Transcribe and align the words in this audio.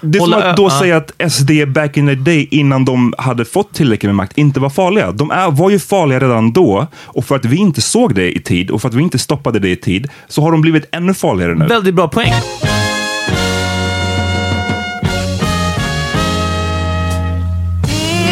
Det 0.00 0.18
är 0.18 0.20
som 0.20 0.32
Hålla- 0.32 0.50
att 0.50 0.56
då 0.56 0.70
säga 0.70 0.96
att 0.96 1.32
SD 1.32 1.50
back 1.66 1.96
in 1.96 2.06
the 2.06 2.14
day, 2.14 2.48
innan 2.50 2.84
de 2.84 3.14
hade 3.18 3.44
fått 3.44 3.72
tillräckligt 3.74 4.08
med 4.08 4.14
makt, 4.16 4.38
inte 4.38 4.60
var 4.60 4.70
farliga. 4.70 5.12
De 5.12 5.30
är, 5.30 5.50
var 5.50 5.70
ju 5.70 5.78
farliga 5.78 6.18
redan 6.20 6.52
då. 6.52 6.86
Och 7.04 7.24
för 7.24 7.36
att 7.36 7.44
vi 7.44 7.56
inte 7.56 7.80
såg 7.80 8.14
det 8.14 8.36
i 8.36 8.40
tid 8.42 8.70
och 8.70 8.80
för 8.80 8.88
att 8.88 8.94
vi 8.94 9.02
inte 9.02 9.18
stoppade 9.18 9.58
det 9.58 9.68
i 9.68 9.76
tid, 9.76 10.08
så 10.28 10.42
har 10.42 10.52
de 10.52 10.60
blivit 10.60 10.84
ännu 10.92 11.14
farligare 11.14 11.54
nu. 11.54 11.66
Väldigt 11.66 11.94
bra 11.94 12.08
poäng. 12.08 12.32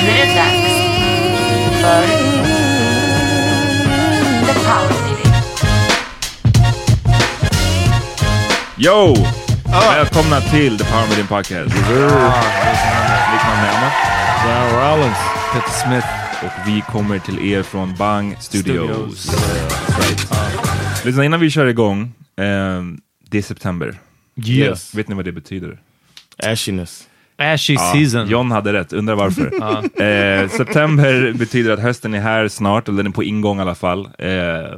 Nu 0.04 0.10
är 0.10 0.26
det 0.26 0.34
dags 0.34 0.68
för 1.80 2.06
The 4.46 4.54
Power 4.60 4.94
Meeting. 5.04 5.32
Yo! 8.78 9.14
Välkomna 9.80 10.40
till 10.40 10.78
The 10.78 10.84
Power 10.84 11.06
Meeting 11.08 11.26
Podcast. 11.26 11.74
Med 11.76 13.74
annat. 13.74 13.92
John 14.44 14.80
Rollins. 14.80 15.16
Peter 15.52 15.70
Smith. 15.70 16.06
Och 16.44 16.68
vi 16.68 16.80
kommer 16.80 17.18
till 17.18 17.52
er 17.52 17.62
från 17.62 17.94
Bang 17.94 18.36
Studios. 18.40 19.30
Lyssna, 21.04 21.24
innan 21.24 21.40
vi 21.40 21.50
kör 21.50 21.66
igång. 21.66 22.12
ehm, 22.40 23.00
det 23.30 23.38
är 23.38 23.42
september. 23.42 23.98
Yes. 24.46 24.94
Vet 24.94 25.08
ni 25.08 25.14
vad 25.14 25.24
det 25.24 25.32
betyder? 25.32 25.78
Ashiness. 26.42 27.08
Ashy 27.38 27.74
Ja, 27.74 27.92
season. 27.94 28.28
John 28.28 28.50
hade 28.50 28.72
rätt, 28.72 28.92
undrar 28.92 29.14
varför. 29.14 29.46
eh, 30.42 30.48
september 30.48 31.32
betyder 31.32 31.70
att 31.72 31.80
hösten 31.80 32.14
är 32.14 32.20
här 32.20 32.48
snart, 32.48 32.88
eller 32.88 32.96
den 32.96 33.06
är 33.06 33.10
på 33.10 33.24
ingång 33.24 33.58
i 33.58 33.60
alla 33.60 33.74
fall. 33.74 34.08
Eh, 34.18 34.30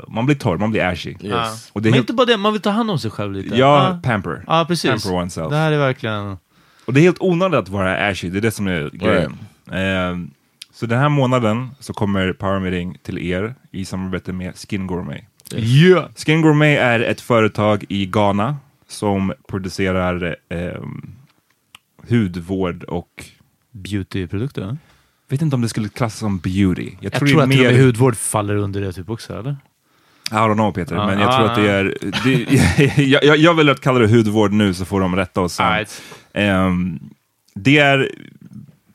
man 0.08 0.27
blir 0.27 0.36
torr, 0.36 0.56
man 0.58 0.70
blir 0.70 0.84
ashy. 0.84 1.14
Ja. 1.20 1.47
Och 1.72 1.83
det 1.83 1.88
är 1.88 1.91
Men 1.91 1.94
helt, 1.94 2.03
inte 2.03 2.12
bara 2.12 2.27
det, 2.27 2.36
man 2.36 2.53
vill 2.53 2.62
ta 2.62 2.70
hand 2.70 2.91
om 2.91 2.98
sig 2.98 3.11
själv 3.11 3.33
lite. 3.33 3.56
ja, 3.56 4.00
pamper. 4.03 4.44
ja 4.47 4.64
precis. 4.69 4.91
Pamper 4.91 5.19
oneself. 5.19 5.50
Det 5.50 5.56
här 5.56 5.72
är 5.72 5.78
verkligen... 5.78 6.36
Och 6.84 6.94
det 6.94 7.00
är 7.00 7.03
helt 7.03 7.20
onödigt 7.20 7.58
att 7.58 7.69
vara 7.69 8.08
ashy, 8.08 8.31
det 8.31 8.38
är 8.38 8.42
det 8.42 8.50
som 8.50 8.66
är 8.66 8.91
grejen. 8.92 9.38
Eh, 9.72 10.33
så 10.72 10.86
den 10.86 10.98
här 10.98 11.08
månaden 11.08 11.70
så 11.81 11.92
kommer 11.92 12.33
Power 12.33 12.58
Meeting 12.58 12.98
till 13.03 13.19
er 13.19 13.55
i 13.70 13.84
samarbete 13.84 14.33
med 14.33 14.53
Skin 14.56 14.87
Gourmet. 14.87 15.25
Yeah. 15.54 16.04
Skin 16.16 16.43
Gourmet 16.43 16.78
är 16.78 17.00
ett 17.00 17.20
företag 17.20 17.84
i 17.88 18.06
Ghana 18.06 18.56
som 18.88 19.32
producerar 19.49 20.37
ehm, 20.49 21.12
hudvård 22.10 22.84
och 22.84 23.25
Beautyprodukter? 23.71 24.76
vet 25.28 25.43
inte 25.43 25.56
om 25.56 25.62
det 25.62 25.69
skulle 25.69 25.88
klassas 25.88 26.19
som 26.19 26.38
beauty. 26.38 26.91
Jag 27.00 27.12
tror, 27.12 27.28
är 27.28 27.43
att 27.43 27.50
till 27.50 27.66
och 27.66 27.72
mer- 27.72 27.82
hudvård 27.82 28.16
faller 28.16 28.56
under 28.56 28.81
det 28.81 28.93
typ 28.93 29.10
också, 29.10 29.38
eller? 29.38 29.56
I 30.31 30.34
don't 30.34 30.54
know 30.54 30.72
Peter, 30.72 30.94
Ja, 30.97 31.06
men 31.06 31.19
jag 31.19 31.28
ja, 31.32 31.37
tror 31.37 31.47
att 31.50 31.56
det 31.56 31.62
ja. 31.65 31.72
är... 31.72 31.97
Det, 32.25 33.03
jag, 33.03 33.25
jag, 33.25 33.37
jag 33.37 33.54
väljer 33.54 33.72
att 33.75 33.81
kalla 33.81 33.99
det 33.99 34.09
hudvård 34.09 34.53
nu 34.53 34.75
så 34.75 34.84
får 34.84 35.00
de 35.00 35.16
rätta 35.16 35.41
oss 35.41 35.54
sen. 35.54 35.84
Ehm, 36.32 37.00
det 37.54 37.78
är 37.78 38.10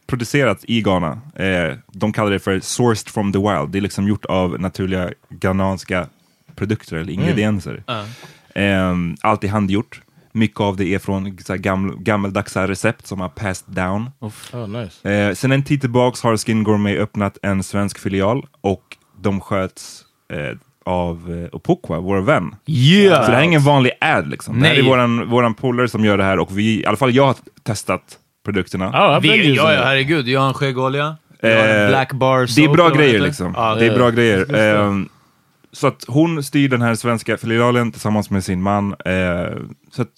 producerat 0.07 0.65
i 0.67 0.81
Ghana. 0.81 1.21
Eh, 1.35 1.73
de 1.91 2.13
kallar 2.13 2.31
det 2.31 2.39
för 2.39 2.59
sourced 2.59 3.09
from 3.09 3.33
the 3.33 3.39
wild. 3.39 3.69
Det 3.69 3.79
är 3.79 3.81
liksom 3.81 4.07
gjort 4.07 4.25
av 4.25 4.59
naturliga 4.59 5.09
ghananska 5.29 6.07
produkter 6.55 6.95
eller 6.97 7.13
ingredienser. 7.13 7.83
Ja. 7.87 8.05
Ehm, 8.55 9.15
allt 9.21 9.43
är 9.43 9.47
handgjort. 9.47 10.01
Mycket 10.35 10.59
av 10.59 10.75
det 10.77 10.93
är 10.93 10.99
från 10.99 11.37
så 11.45 11.53
här, 11.53 11.57
gaml, 11.59 11.91
gammeldagsa 11.99 12.67
recept 12.67 13.07
som 13.07 13.19
har 13.21 13.29
passed 13.29 13.75
down. 13.75 14.09
Oh, 14.19 14.67
nice. 14.67 15.09
Eh, 15.11 15.33
sen 15.33 15.51
en 15.51 15.63
tid 15.63 15.81
tillbaks 15.81 16.21
har 16.23 16.37
Skin 16.37 16.63
Gourmet 16.63 16.99
öppnat 16.99 17.37
en 17.41 17.63
svensk 17.63 17.99
filial 17.99 18.45
och 18.61 18.97
de 19.21 19.41
sköts 19.41 20.01
eh, 20.33 20.57
av 20.85 21.47
eh, 21.51 21.55
Opokwa, 21.55 21.99
vår 21.99 22.21
vän. 22.21 22.55
Yeah! 22.65 23.21
Så 23.25 23.27
det 23.31 23.35
här 23.35 23.41
är 23.41 23.45
ingen 23.45 23.61
vanlig 23.63 23.91
ad 24.01 24.29
liksom. 24.29 24.59
Det 24.61 24.67
här 24.67 24.73
Nej. 24.75 24.83
är 24.85 24.89
våran, 24.89 25.29
våran 25.29 25.53
polare 25.53 25.87
som 25.87 26.05
gör 26.05 26.17
det 26.17 26.23
här 26.23 26.39
och 26.39 26.57
vi, 26.57 26.81
i 26.81 26.85
alla 26.85 26.97
fall 26.97 27.15
jag 27.15 27.25
har 27.25 27.35
testat 27.63 28.01
produkterna. 28.45 28.87
Oh, 28.89 29.21
been 29.21 29.31
Vi, 29.31 29.55
ja, 29.55 29.73
ja, 29.73 29.81
herregud. 29.83 30.27
Jag 30.27 30.39
har 30.39 30.47
en 30.47 30.53
skäggolja. 30.53 31.17
Eh, 31.39 31.87
black 31.89 32.13
bar 32.13 32.37
Det 32.37 32.43
är 32.43 32.47
soap, 32.47 32.73
bra 32.75 32.89
grejer 32.89 33.19
liksom. 33.19 33.53
Ja, 33.55 33.75
det 33.75 33.85
är 33.85 33.89
det- 33.89 33.95
bra 33.97 34.05
det 34.05 34.15
grejer. 34.15 34.53
är 34.55 34.85
Ehm, 34.87 35.09
så 35.75 35.87
att 35.87 36.05
hon 36.07 36.43
styr 36.43 36.69
den 36.69 36.81
här 36.81 36.95
svenska 36.95 37.37
filialen 37.37 37.91
tillsammans 37.91 38.29
med 38.29 38.43
sin 38.43 38.61
man. 38.61 38.95
Eh, 39.05 39.57
så 39.91 40.01
att 40.01 40.09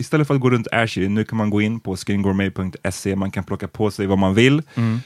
istället 0.00 0.26
för 0.26 0.34
att 0.34 0.40
gå 0.40 0.50
runt 0.50 0.68
ashy, 0.72 1.08
nu 1.08 1.24
kan 1.24 1.38
man 1.38 1.50
gå 1.50 1.60
in 1.60 1.80
på 1.80 1.96
skingourmet.se, 1.96 3.16
man 3.16 3.30
kan 3.30 3.44
plocka 3.44 3.68
på 3.68 3.90
sig 3.90 4.06
vad 4.06 4.18
man 4.18 4.34
vill. 4.34 4.62
Mm. 4.74 5.00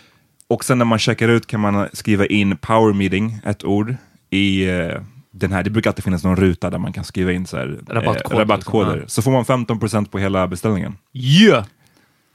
Och 0.49 0.65
sen 0.65 0.79
när 0.79 0.85
man 0.85 0.99
checkar 0.99 1.29
ut 1.29 1.47
kan 1.47 1.61
man 1.61 1.89
skriva 1.93 2.27
in 2.27 2.57
power 2.57 2.93
meeting, 2.93 3.41
ett 3.45 3.65
ord, 3.65 3.97
i 4.31 4.69
eh, 4.69 5.01
den 5.31 5.53
här. 5.53 5.63
Det 5.63 5.71
brukar 5.71 5.91
alltid 5.91 6.05
finnas 6.05 6.25
någon 6.25 6.37
ruta 6.37 6.71
där 6.71 6.79
man 6.79 6.93
kan 6.93 7.05
skriva 7.05 7.33
in 7.33 7.47
så 7.47 7.57
här, 7.57 7.81
Rabattkod, 7.89 8.33
eh, 8.33 8.39
rabattkoder. 8.39 8.93
liksom. 8.93 9.09
Så 9.09 9.23
får 9.23 9.31
man 9.31 9.45
15% 9.45 10.11
på 10.11 10.19
hela 10.19 10.49
beställningen. 10.49 10.97
Yeah! 11.13 11.65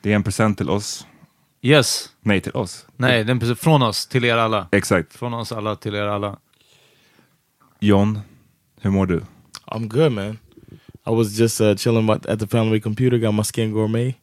Det 0.01 0.11
är 0.11 0.15
en 0.15 0.23
present 0.23 0.57
till 0.57 0.69
oss. 0.69 1.07
Yes. 1.61 2.09
Nej, 2.21 2.41
till 2.41 2.55
oss. 2.55 2.85
Nej, 2.97 3.23
den 3.23 3.55
från 3.55 3.81
oss 3.81 4.07
till 4.07 4.25
er 4.25 4.35
alla. 4.35 4.67
Exakt. 4.71 5.13
Från 5.13 5.33
oss 5.33 5.51
alla 5.51 5.75
till 5.75 5.95
er 5.95 6.05
alla. 6.05 6.37
John, 7.81 8.21
hur 8.81 8.91
mår 8.91 9.05
du? 9.07 9.21
I'm 9.71 9.87
good, 9.87 10.11
man. 10.11 10.37
I 11.05 11.09
was 11.11 11.35
just 11.37 11.59
uh, 11.61 11.73
chilling 11.75 12.09
at 12.09 12.25
at 12.27 12.39
the 12.39 12.45
family 12.47 12.79
computer, 12.79 13.17
got 13.17 13.33
my 13.33 13.43
skin 13.43 13.73
gourmet. 13.73 14.15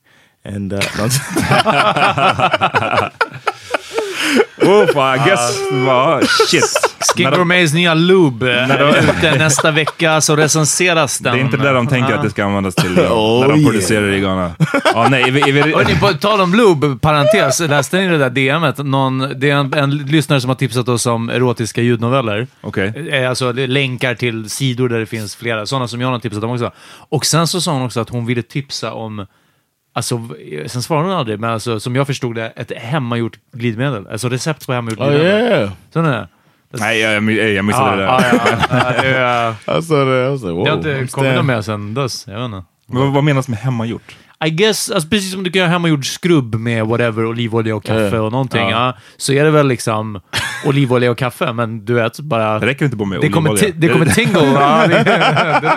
And 0.44 0.72
uh, 0.72 0.80
just- 0.96 1.20
Uff, 4.62 4.94
guess, 5.24 5.56
va, 5.72 6.20
shit. 6.48 6.87
Skin 7.18 7.24
När 7.24 7.30
de- 7.30 7.36
Gourmets 7.36 7.74
nya 7.74 7.94
lube 7.94 8.66
När 8.66 8.78
de- 8.78 8.84
är 8.84 8.98
ute 9.02 9.38
nästa 9.38 9.70
vecka 9.70 10.20
så 10.20 10.36
recenseras 10.36 11.18
Det 11.18 11.30
den. 11.30 11.38
är 11.38 11.42
inte 11.44 11.56
det 11.56 11.72
de 11.72 11.86
tänker 11.86 12.14
att 12.14 12.22
det 12.22 12.30
ska 12.30 12.44
användas 12.44 12.74
till 12.74 12.98
Oh, 12.98 13.40
när 13.40 13.48
de 13.48 13.58
yeah. 13.60 13.70
producerar 13.70 14.06
det 14.06 14.16
i 14.16 14.20
Ghana. 14.20 14.52
Ja, 14.94 15.06
nej, 15.10 15.22
är 15.22 15.30
vi, 15.30 15.40
är 15.40 15.52
vi, 15.52 15.60
Hörrni, 15.60 15.96
på 16.00 16.06
tal 16.08 16.40
om 16.40 16.54
lube, 16.54 16.98
parentes, 17.00 17.60
läste 17.60 17.98
ni 18.00 18.08
det 18.08 18.18
där 18.18 18.30
DMet? 18.30 18.78
Någon, 18.78 19.18
det 19.36 19.50
är 19.50 19.54
en, 19.56 19.74
en 19.74 19.90
lyssnare 19.98 20.40
som 20.40 20.48
har 20.48 20.54
tipsat 20.56 20.88
oss 20.88 21.06
om 21.06 21.30
erotiska 21.30 21.82
ljudnoveller. 21.82 22.46
Okej. 22.60 23.08
Eh, 23.12 23.28
Alltså 23.28 23.52
det 23.52 23.66
länkar 23.66 24.14
till 24.14 24.50
sidor 24.50 24.88
där 24.88 24.98
det 24.98 25.06
finns 25.06 25.36
flera, 25.36 25.66
sådana 25.66 25.88
som 25.88 26.00
jag 26.00 26.08
har 26.08 26.18
tipsat 26.18 26.44
om 26.44 26.50
också. 26.50 26.70
Och 27.08 27.26
sen 27.26 27.46
så 27.46 27.60
sa 27.60 27.72
hon 27.72 27.82
också 27.82 28.00
att 28.00 28.08
hon 28.08 28.26
ville 28.26 28.42
tipsa 28.42 28.92
om, 28.92 29.26
alltså, 29.94 30.16
v- 30.16 30.68
sen 30.68 30.82
svarade 30.82 31.08
hon 31.08 31.16
aldrig, 31.16 31.40
men 31.40 31.50
alltså, 31.50 31.80
som 31.80 31.96
jag 31.96 32.06
förstod 32.06 32.34
det, 32.34 32.52
ett 32.56 32.72
hemmagjort 32.76 33.38
glidmedel. 33.52 34.06
Alltså 34.12 34.28
recept 34.28 34.66
på 34.66 34.72
hemmagjort 34.72 35.00
oh 35.00 35.08
glidmedel. 35.08 35.36
yeah, 35.60 35.70
Så 35.92 36.02
det 36.02 36.08
är. 36.08 36.28
Nej, 36.70 36.98
jag, 37.00 37.12
jag, 37.32 37.64
missade 37.64 38.02
Ja, 38.02 38.16
det 38.20 38.22
där. 38.22 38.66
ja, 38.70 38.94
ja, 38.96 39.02
det 39.02 39.08
är-. 39.08 39.50
I 39.50 40.30
was 40.30 40.42
like, 40.42 40.52
whoa. 40.52 40.64
Det 40.64 40.70
har 40.70 41.00
inte 41.00 41.12
kommit 41.12 41.34
något 41.34 41.44
med 41.44 41.64
sen 41.64 41.94
dess. 41.94 42.24
Jag 42.26 42.34
vet 42.34 42.44
inte. 42.44 42.62
Men 42.86 43.02
vad, 43.02 43.12
vad 43.12 43.24
menas 43.24 43.48
med 43.48 43.58
hemmagjort? 43.58 44.16
I 44.44 44.50
guess, 44.50 44.90
alltså 44.90 45.08
precis 45.08 45.32
som 45.32 45.42
du 45.44 45.50
kan 45.50 45.60
göra 45.60 45.70
hemmagjord 45.70 46.06
skrubb 46.14 46.54
med 46.54 46.86
whatever, 46.86 47.26
olivolja 47.26 47.76
och 47.76 47.84
kaffe 47.84 48.18
och 48.18 48.32
någonting, 48.32 48.60
Ja. 48.60 48.70
ja. 48.70 48.96
så 49.16 49.32
är 49.32 49.44
det 49.44 49.50
väl 49.50 49.68
liksom 49.68 50.20
olivolja 50.66 51.10
och 51.10 51.18
kaffe, 51.18 51.52
men 51.52 51.84
du 51.84 51.94
vet, 51.94 52.20
bara... 52.20 52.58
Det 52.58 52.66
räcker 52.66 52.84
inte 52.84 52.96
bara 52.96 53.08
med 53.08 53.20
Det 53.20 53.28
kommer, 53.28 53.50
olivolja. 53.50 53.74
det 53.78 53.88
kommer 53.88 54.06
tingle. 54.06 54.40
ja, 54.54 54.86
det, 54.86 54.94
det, 55.04 55.04
det, 55.62 55.72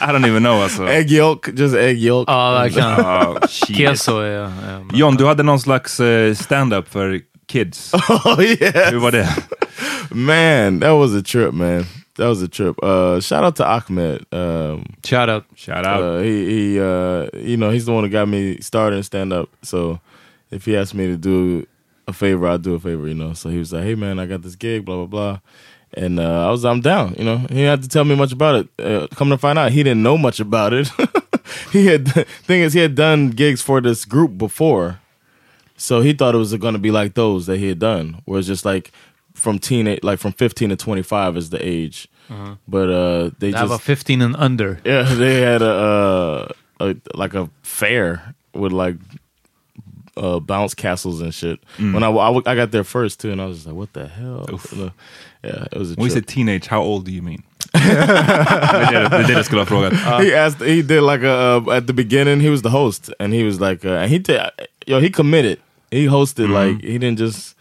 I 0.00 0.06
don't 0.06 0.26
even 0.28 0.42
know 0.42 0.62
alltså. 0.62 0.88
Egg 0.88 1.12
yolk, 1.12 1.48
just 1.54 1.76
egg 1.76 1.98
yolk. 1.98 2.28
ja, 2.28 2.50
verkligen. 2.52 2.88
Ah, 2.90 3.34
shit. 3.48 3.76
Keso 3.76 4.18
är... 4.20 4.50
John, 4.92 5.14
du 5.16 5.26
hade 5.26 5.42
någon 5.42 5.60
slags 5.60 6.00
eh, 6.00 6.34
stand-up 6.34 6.92
för 6.92 7.20
kids. 7.46 7.90
oh 8.10 8.36
yeah, 8.40 8.90
Hur 8.90 8.98
var 8.98 9.10
det? 9.10 9.26
man, 10.14 10.80
that 10.80 10.90
was 10.92 11.14
a 11.14 11.22
trip, 11.22 11.54
man. 11.54 11.84
that 12.16 12.28
was 12.28 12.42
a 12.42 12.48
trip. 12.48 12.76
Uh, 12.82 13.20
shout 13.20 13.44
out 13.44 13.56
to 13.56 13.64
Ahmed. 13.66 14.24
Um, 14.32 14.84
Shout 15.04 15.28
out. 15.28 15.44
Shout 15.56 15.84
out. 15.86 16.02
uh, 16.02 16.18
he 16.20 16.46
he 16.46 16.80
uh, 16.80 17.28
you 17.34 17.56
know 17.56 17.70
he's 17.70 17.86
the 17.86 17.92
one 17.92 18.04
that 18.04 18.10
got 18.10 18.28
me 18.28 18.58
started 18.60 18.96
in 18.96 19.02
stand 19.02 19.32
up. 19.32 19.48
So 19.62 20.00
if 20.50 20.64
he 20.64 20.76
asked 20.76 20.94
me 20.94 21.06
to 21.08 21.16
do 21.16 21.66
a 22.06 22.12
favor, 22.12 22.46
I'd 22.46 22.62
do 22.62 22.74
a 22.74 22.78
favor. 22.80 23.08
You 23.08 23.14
know. 23.14 23.32
So 23.34 23.48
he 23.50 23.58
was 23.58 23.72
like, 23.72 23.82
"Hey 23.84 23.94
man, 23.96 24.18
I 24.18 24.26
got 24.26 24.42
this 24.42 24.56
gig, 24.56 24.84
blah 24.84 24.96
blah 24.96 25.06
blah." 25.06 25.38
And 25.96 26.18
uh, 26.18 26.48
I 26.48 26.50
was, 26.50 26.64
I'm 26.64 26.80
down. 26.80 27.14
You 27.16 27.24
know, 27.24 27.36
he 27.38 27.46
didn't 27.54 27.66
have 27.70 27.80
to 27.82 27.88
tell 27.88 28.02
me 28.04 28.16
much 28.16 28.32
about 28.32 28.56
it. 28.56 28.68
Uh, 28.84 29.06
come 29.14 29.30
to 29.30 29.38
find 29.38 29.56
out, 29.60 29.70
he 29.70 29.84
didn't 29.84 30.02
know 30.02 30.18
much 30.18 30.40
about 30.40 30.72
it. 30.72 30.90
he 31.72 31.86
had 31.86 32.08
thing 32.46 32.62
is, 32.62 32.72
he 32.72 32.80
had 32.80 32.96
done 32.96 33.30
gigs 33.30 33.62
for 33.62 33.80
this 33.80 34.04
group 34.04 34.36
before, 34.36 34.98
so 35.76 36.00
he 36.02 36.12
thought 36.14 36.34
it 36.34 36.38
was 36.38 36.54
going 36.56 36.74
to 36.74 36.80
be 36.80 36.90
like 36.90 37.14
those 37.14 37.46
that 37.46 37.58
he 37.58 37.68
had 37.68 37.78
done, 37.78 38.22
where 38.24 38.38
it's 38.38 38.48
just 38.48 38.64
like 38.64 38.92
from 39.34 39.58
teenage, 39.58 40.00
like 40.02 40.18
from 40.18 40.32
15 40.32 40.70
to 40.70 40.76
25 40.76 41.36
is 41.36 41.50
the 41.50 41.58
age. 41.68 42.08
But 42.68 42.88
uh, 42.90 43.30
they 43.38 43.50
Det 43.50 43.56
här 43.58 43.62
just 43.64 43.70
var 43.70 43.78
15 43.78 44.22
and 44.22 44.36
under. 44.36 44.78
yeah, 44.84 45.04
they 45.18 45.42
had 45.42 45.62
a, 45.62 46.48
uh, 46.80 46.86
a 46.88 46.94
like 47.14 47.34
a 47.34 47.48
fair 47.62 48.34
with 48.54 48.72
like 48.72 48.96
uh, 50.16 50.38
bounce 50.40 50.74
castles 50.74 51.20
and 51.20 51.34
shit. 51.34 51.58
When 51.78 52.02
I 52.02 52.08
I 52.46 52.54
got 52.54 52.70
there 52.70 52.84
first 52.84 53.20
too, 53.20 53.30
and 53.32 53.40
I 53.42 53.46
was 53.46 53.56
just 53.58 53.66
like, 53.66 53.76
"What 53.76 53.92
the 53.92 54.06
hell?" 54.08 54.46
Uh, 54.48 54.90
Yeah, 55.44 55.66
it 55.72 55.78
was 55.78 55.90
a 55.90 55.94
When 55.96 56.04
you 56.06 56.10
said 56.10 56.26
teenage, 56.26 56.66
how 56.68 56.80
old 56.82 57.04
do 57.04 57.12
you 57.12 57.20
mean? 57.22 57.42
det, 57.72 57.78
är 57.80 59.02
det, 59.02 59.08
det 59.08 59.16
är 59.16 59.26
det 59.26 59.32
jag 59.32 59.44
skulle 59.44 59.66
frågat. 59.66 59.92
he 59.92 60.34
asked, 60.34 60.66
he 60.66 60.82
did 60.82 61.02
like 61.02 61.22
a 61.26 61.56
uh, 61.58 61.76
at 61.76 61.86
the 61.86 61.92
beginning. 61.92 62.40
He 62.40 62.48
was 62.50 62.62
the 62.62 62.70
host, 62.70 63.10
and 63.20 63.34
he 63.34 63.44
was 63.44 63.60
like, 63.60 63.84
uh, 63.84 63.92
and 64.02 64.10
he 64.10 64.18
did, 64.18 64.40
yo, 64.86 65.00
he 65.00 65.10
committed. 65.10 65.58
He 65.94 66.06
hosted 66.06 66.50
like 66.50 66.82
he 66.82 66.98
didn't 66.98 67.18
just 67.18 67.54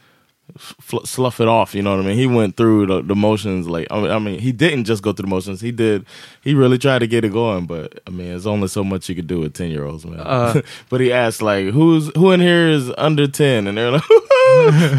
slough 1.06 1.40
it 1.40 1.48
off. 1.48 1.74
You 1.74 1.82
know 1.82 1.96
what 1.96 2.04
I 2.04 2.08
mean? 2.08 2.18
He 2.18 2.28
went 2.28 2.58
through 2.58 2.88
the, 2.88 3.02
the 3.02 3.16
motions. 3.16 3.68
Like 3.68 3.88
I 3.92 4.02
mean, 4.02 4.12
I 4.12 4.20
mean, 4.20 4.40
he 4.40 4.52
didn't 4.52 4.86
just 4.86 5.04
go 5.04 5.14
through 5.14 5.24
the 5.24 5.30
motions. 5.30 5.62
He 5.62 5.72
did. 5.72 6.06
He 6.44 6.54
really 6.54 6.78
tried 6.78 7.00
to 7.00 7.08
get 7.08 7.24
it 7.24 7.32
going, 7.32 7.66
but 7.66 8.00
I 8.08 8.12
mean, 8.12 8.30
there's 8.30 8.48
only 8.48 8.68
so 8.68 8.84
much 8.84 9.10
you 9.10 9.16
could 9.16 9.28
do 9.28 9.40
with 9.40 9.54
ten 9.54 9.70
year 9.70 9.86
olds, 9.86 10.06
man. 10.06 10.64
but 10.90 11.02
he 11.02 11.12
asked 11.12 11.42
like, 11.42 11.68
who's 11.68 12.12
who 12.16 12.32
in 12.32 12.42
here 12.42 12.70
is 12.70 12.92
under 12.98 13.28
ten, 13.28 13.68
and 13.68 13.78
they're 13.78 13.92
like, 13.92 14.04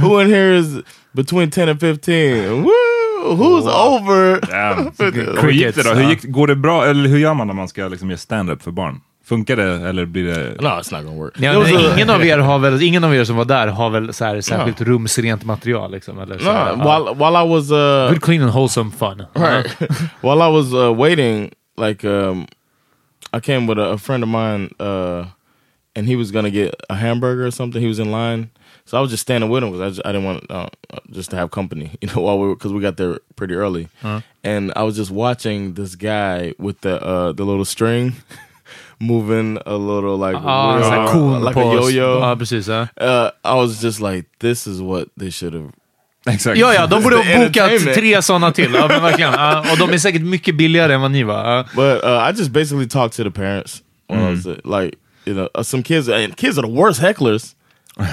who 0.01 0.19
in 0.19 0.29
here 0.29 0.53
is 0.53 0.83
between 1.15 1.51
ten 1.51 1.69
and 1.69 1.81
fifteen? 1.81 2.65
Woo! 2.65 2.73
Who's 3.37 3.67
over? 3.67 4.41
Damn. 4.41 4.93
Hur 5.43 5.51
gick 5.51 5.75
det 5.75 5.83
då? 5.83 5.95
Hur 5.95 6.11
gick, 6.11 6.23
går 6.23 6.47
det 6.47 6.57
bra? 6.57 6.87
Eller 6.87 7.09
hur 7.09 7.19
gör 7.19 7.35
man 7.35 7.47
när 7.47 7.55
man 7.55 7.69
ska 7.69 7.89
liksom 7.89 8.11
göra 8.11 8.19
stand-up 8.19 8.63
för 8.63 8.71
barn? 8.71 9.01
Funkar 9.25 9.57
det 9.57 9.89
eller 9.89 10.05
blir 10.05 10.25
det... 10.25 10.57
No, 10.61 10.69
it's 10.69 10.93
not 10.93 11.05
gonna 11.05 11.17
work. 11.19 11.35
Ja, 11.41 11.59
men 11.59 11.69
ingen, 11.99 12.11
av 12.11 12.25
er 12.25 12.39
har 12.39 12.59
väl, 12.59 12.83
ingen 12.83 13.05
av 13.05 13.15
er 13.15 13.25
som 13.25 13.37
var 13.37 13.45
där 13.45 13.67
har 13.69 13.91
väl 13.91 14.13
så 14.15 14.25
här, 14.25 14.41
särskilt 14.41 14.81
rumsrent 14.81 15.45
material? 15.45 15.91
Liksom, 15.91 16.19
eller 16.19 16.39
så 16.39 16.45
No, 16.45 16.85
while 16.85 17.15
while 17.15 17.37
I 17.45 17.49
was 17.49 17.71
uh, 17.73 18.09
Good, 18.11 18.21
clean 18.23 18.43
and 18.43 18.51
wholesome 18.51 18.91
fun. 18.91 19.27
right 19.35 19.67
while 20.21 20.43
I 20.43 20.49
was 20.49 20.75
uh, 20.75 20.93
waiting, 20.93 21.51
like 21.77 22.05
um, 22.09 22.47
I 23.33 23.41
came 23.41 23.67
with 23.67 23.79
a, 23.79 23.91
a 23.93 23.99
friend 23.99 24.23
of 24.23 24.29
mine, 24.29 24.69
uh, 24.79 25.25
and 25.97 26.07
he 26.07 26.17
was 26.17 26.31
gonna 26.31 26.51
get 26.51 26.75
a 26.91 26.95
hamburger 26.95 27.47
or 27.47 27.51
something. 27.51 27.81
He 27.83 27.89
was 27.89 27.99
in 27.99 28.11
line, 28.13 28.51
so 28.85 28.99
I 28.99 29.01
was 29.01 29.11
just 29.11 29.23
standing 29.23 29.49
with 29.51 29.63
him 29.65 29.71
because 29.73 29.81
I, 29.87 29.89
just- 29.89 30.07
I 30.07 30.13
didn't 30.13 30.25
want 30.27 30.51
uh, 30.51 30.69
just 31.11 31.31
to 31.31 31.37
have 31.37 31.51
company, 31.51 31.91
you 32.03 32.09
know, 32.15 32.21
while 32.23 32.39
we 32.39 32.55
because 32.55 32.73
we 32.75 32.81
got 32.83 32.97
there 32.99 33.19
pretty 33.37 33.55
early, 33.55 33.89
and 34.43 34.71
I 34.77 34.83
was 34.83 34.97
just 34.97 35.11
watching 35.11 35.75
this 35.75 35.95
guy 35.97 36.53
with 36.59 36.81
the 36.83 37.01
uh, 37.03 37.33
the 37.33 37.45
little 37.45 37.65
string. 37.65 38.13
Moving 39.07 39.59
a 39.67 39.77
little 39.77 40.17
like 40.27 40.41
Ja, 40.45 40.79
så 40.83 40.91
här 40.91 41.17
uh, 41.17 41.49
like 41.49 41.61
a 41.61 41.75
yo-yo. 41.75 42.19
Ja, 42.19 42.35
huh? 42.35 42.87
Uh, 43.01 43.31
I 43.45 43.61
was 43.61 43.85
just 43.85 44.01
like, 44.01 44.29
this 44.41 44.67
is 44.67 44.81
what 44.81 45.09
they 45.19 45.31
should 45.31 45.55
have 45.55 45.71
Exakt. 46.27 46.59
Ja, 46.59 46.75
ja, 46.75 46.87
de 46.87 47.03
borde 47.03 47.17
The 47.17 47.23
ha 47.23 47.39
bokat 47.39 47.57
entertainment. 47.57 47.95
tre 47.97 48.23
sådana 48.23 48.53
till. 48.53 48.75
Ja, 48.75 48.89
men 48.89 49.03
verkligen. 49.03 49.33
Ja, 49.33 49.59
och 49.73 49.79
de 49.79 49.93
är 49.93 49.99
säkert 49.99 50.23
mycket 50.23 50.55
billigare 50.55 50.95
än 50.95 51.01
vad 51.01 51.11
ni 51.11 51.23
var. 51.23 51.57
Ja. 51.57 51.65
But 51.75 52.05
uh, 52.05 52.31
I 52.31 52.33
just 52.39 52.51
basically 52.51 52.89
talked 52.89 53.17
to 53.17 53.25
the 53.25 53.31
parents. 53.31 53.83
When 54.09 54.21
I 54.21 54.31
was, 54.31 54.47
uh, 54.47 54.55
like, 54.65 54.97
you 55.25 55.35
know, 55.35 55.49
uh, 55.55 55.63
some 55.63 55.83
kids, 55.83 56.09
and 56.09 56.37
kids 56.37 56.59
are 56.59 56.67
the 56.67 56.73
worst 56.75 57.01
hecklers. 57.01 57.55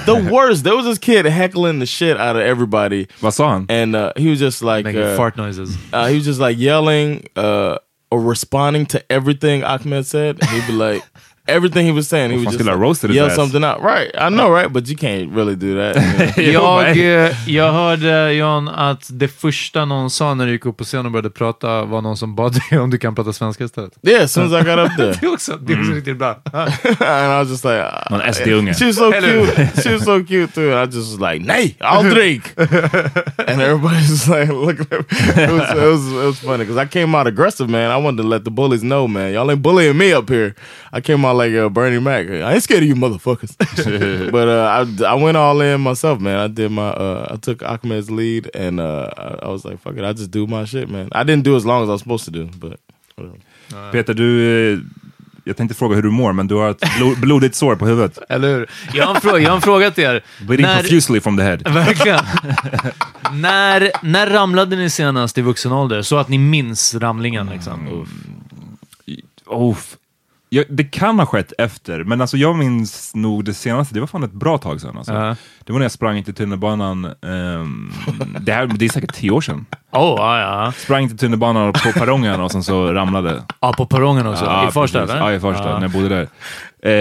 The 0.06 0.14
worst. 0.32 0.64
There 0.64 0.76
was 0.76 0.84
this 0.86 0.98
kid 0.98 1.26
heckling 1.26 1.80
the 1.80 1.86
shit 1.86 2.16
out 2.16 2.36
of 2.36 2.42
everybody. 2.42 3.06
Vad 3.20 3.34
sa 3.34 3.48
han? 3.48 3.66
And 3.68 3.94
uh, 3.94 4.12
he 4.16 4.28
was 4.30 4.40
just 4.40 4.62
like, 4.62 4.84
Making 4.84 5.02
uh, 5.02 5.16
fart 5.16 5.36
noises. 5.36 5.76
uh, 5.92 6.06
he 6.06 6.16
was 6.16 6.24
just 6.26 6.40
like 6.40 6.58
yelling 6.58 7.24
uh, 7.36 7.76
or 8.12 8.20
responding 8.20 8.84
to 8.84 9.02
everything 9.10 9.64
Ahmed 9.64 10.04
said. 10.04 10.44
He'd 10.44 10.66
be 10.66 10.74
like, 10.74 11.02
everything 11.46 11.86
he 11.86 11.92
was 11.92 12.08
saying, 12.08 12.30
he 12.30 12.36
was 12.36 12.54
just 12.54 12.64
like, 12.64 12.76
roasted 12.76 13.10
his 13.10 13.16
yell 13.16 13.26
ass. 13.26 13.36
something 13.36 13.64
out. 13.64 13.82
Right. 13.82 14.10
I 14.14 14.28
know, 14.28 14.50
right? 14.50 14.72
But 14.72 14.88
you 14.88 14.96
can't 14.96 15.32
really 15.32 15.56
do 15.56 15.74
that. 15.76 16.36
Jag, 16.52 16.98
eh, 16.98 17.32
jag 17.46 17.72
hörde, 17.72 18.32
Jan, 18.34 18.68
att 18.68 19.10
det 19.12 19.28
första 19.28 19.84
någon 19.84 20.10
sa 20.10 20.34
när 20.34 20.46
du 20.46 20.52
gick 20.52 20.66
upp 20.66 20.76
på 20.76 20.84
scenen 20.84 21.06
och 21.06 21.12
började 21.12 21.30
prata 21.30 21.84
var 21.84 22.02
någon 22.02 22.16
som 22.16 22.34
bad 22.34 22.52
dig 22.52 22.78
om 22.78 22.90
du 22.90 22.98
kan 22.98 23.14
prata 23.14 23.32
svenska 23.32 23.64
istället. 23.64 23.92
yeah, 24.02 24.24
as 24.24 24.32
soon 24.32 24.46
as 24.46 24.52
I 24.52 24.64
got 24.64 24.78
up 24.78 24.96
there. 24.96 25.12
Det 25.20 25.26
är 25.26 25.32
också, 25.32 25.56
det 25.56 25.72
är 25.72 25.80
också 25.80 25.92
riktigt 25.92 26.18
bra. 26.18 26.30
and 26.52 27.32
I 27.32 27.38
was 27.38 27.48
just 27.48 27.64
like, 27.64 27.78
uh, 27.78 28.10
Någon 28.10 28.34
SD-unge. 28.34 28.74
She 28.74 28.86
was 28.86 28.96
so 28.96 29.12
cute. 29.12 29.82
She 29.82 29.92
was 29.92 30.04
so 30.04 30.24
cute 30.24 30.54
too. 30.54 30.72
And 30.72 30.88
I 30.88 30.96
just 30.96 31.12
was 31.12 31.32
like, 31.32 31.44
"Nay, 31.44 31.76
I'll 31.80 32.10
drink." 32.14 32.42
and 32.56 33.60
everybody's 33.60 34.08
just 34.08 34.28
like 34.28 34.48
look 34.48 34.80
at 34.80 34.90
me. 34.90 35.42
It 35.42 35.50
was 35.50 35.70
it 35.70 35.90
was, 35.92 36.12
it 36.12 36.26
was 36.26 36.38
funny 36.38 36.64
because 36.64 36.76
I 36.76 36.86
came 36.86 37.14
out 37.14 37.26
aggressive, 37.26 37.68
man. 37.68 37.90
I 37.90 37.96
wanted 37.96 38.22
to 38.22 38.28
let 38.28 38.44
the 38.44 38.50
bullies 38.50 38.82
know, 38.82 39.08
man. 39.08 39.32
Y'all 39.32 39.50
ain't 39.50 39.62
bullying 39.62 39.96
me 39.98 40.12
up 40.12 40.28
here. 40.28 40.54
I 40.92 41.00
came 41.00 41.24
out 41.24 41.31
like 41.32 41.54
uh, 41.54 41.68
Bernie 41.68 42.00
Mac. 42.00 42.26
I 42.28 42.52
ain't 42.54 42.62
scared 42.62 42.82
of 42.82 42.88
you, 42.88 42.94
motherfuckers. 42.94 43.56
but 44.32 44.48
uh, 44.48 44.66
I 44.68 45.12
I 45.12 45.14
went 45.22 45.36
all 45.36 45.60
in 45.60 45.80
myself, 45.80 46.20
man. 46.20 46.38
I 46.38 46.48
did 46.48 46.70
my 46.70 46.88
uh, 46.90 47.34
I 47.34 47.36
took 47.36 47.62
Ahmed's 47.62 48.10
lead, 48.10 48.50
and 48.54 48.80
uh, 48.80 49.08
I, 49.16 49.46
I 49.46 49.48
was 49.48 49.64
like, 49.64 49.78
"Fuck 49.82 49.96
it, 49.96 50.04
I 50.04 50.12
just 50.12 50.30
do 50.30 50.46
my 50.46 50.64
shit, 50.66 50.88
man." 50.90 51.08
I 51.12 51.24
didn't 51.24 51.44
do 51.44 51.56
as 51.56 51.64
long 51.64 51.82
as 51.82 51.88
I 51.88 51.92
was 51.92 52.00
supposed 52.02 52.24
to 52.24 52.30
do, 52.30 52.48
but. 52.58 52.78
Peter, 53.92 54.14
du... 54.14 54.72
eh, 54.72 54.78
Jag 55.44 55.56
tänkte 55.56 55.74
fråga 55.74 55.94
hur 55.96 56.02
du 56.02 56.10
mår, 56.10 56.32
men 56.32 56.46
du 56.48 56.54
har 56.54 56.70
ett 56.70 56.80
blo- 56.84 57.16
blodigt 57.20 57.54
sår 57.54 57.76
på 57.76 57.86
huvudet. 57.86 58.18
Eller 58.28 58.48
hur? 58.48 58.66
Jag 58.94 59.06
har 59.06 59.14
en 59.14 59.20
fråga, 59.20 59.38
jag 59.38 59.48
har 59.50 59.56
en 59.56 59.62
fråga 59.62 59.90
till 59.90 60.04
er. 60.04 60.22
Bleeding 60.40 60.66
När- 60.66 60.80
profusely 60.82 61.20
from 61.20 61.36
the 61.36 61.42
head. 61.42 61.56
Verkligen. 61.64 62.18
när, 63.32 63.90
när 64.02 64.26
ramlade 64.30 64.76
ni 64.76 64.90
senast 64.90 65.38
i 65.38 65.42
vuxen 65.42 65.72
ålder? 65.72 66.02
Så 66.02 66.16
att 66.16 66.28
ni 66.28 66.38
minns 66.38 66.94
ramlingen 66.94 67.46
liksom. 67.46 68.06
Oh, 69.46 69.74
f- 69.78 69.96
ja, 70.54 70.62
det 70.68 70.84
kan 70.84 71.18
ha 71.18 71.26
skett 71.26 71.52
efter, 71.58 72.04
men 72.04 72.20
alltså 72.20 72.36
jag 72.36 72.56
minns 72.56 73.14
nog 73.14 73.44
det 73.44 73.54
senaste, 73.54 73.94
det 73.94 74.00
var 74.00 74.06
fan 74.06 74.22
ett 74.22 74.32
bra 74.32 74.58
tag 74.58 74.80
sedan. 74.80 74.96
Alltså. 74.98 75.12
Ja. 75.14 75.36
Det 75.64 75.72
var 75.72 75.78
när 75.78 75.84
jag 75.84 75.92
sprang 75.92 76.24
till 76.24 76.34
tunnelbanan, 76.34 77.04
ehm, 77.04 77.92
det, 78.40 78.52
här, 78.52 78.66
det 78.66 78.84
är 78.84 78.88
säkert 78.88 79.14
tio 79.14 79.30
år 79.30 79.40
sedan. 79.40 79.66
Oh, 79.92 80.14
ja, 80.18 80.40
ja. 80.40 80.72
Sprang 80.72 81.08
till 81.08 81.18
tunnelbanan 81.18 81.72
på 81.72 81.92
perrongen 81.92 82.40
och 82.40 82.50
sen 82.50 82.62
så 82.62 82.92
ramlade. 82.92 83.42
ja, 83.60 83.72
på 83.76 83.86
perrongen 83.86 84.26
också. 84.26 84.44
Ja, 84.44 84.68
I 84.68 84.70
Farsta, 84.70 85.02
eller? 85.02 85.16
Ja, 85.16 85.32
i 85.32 85.40
Farsta, 85.40 85.74
när 85.74 85.80
jag 85.82 85.90
bodde 85.90 86.08
där. 86.08 86.28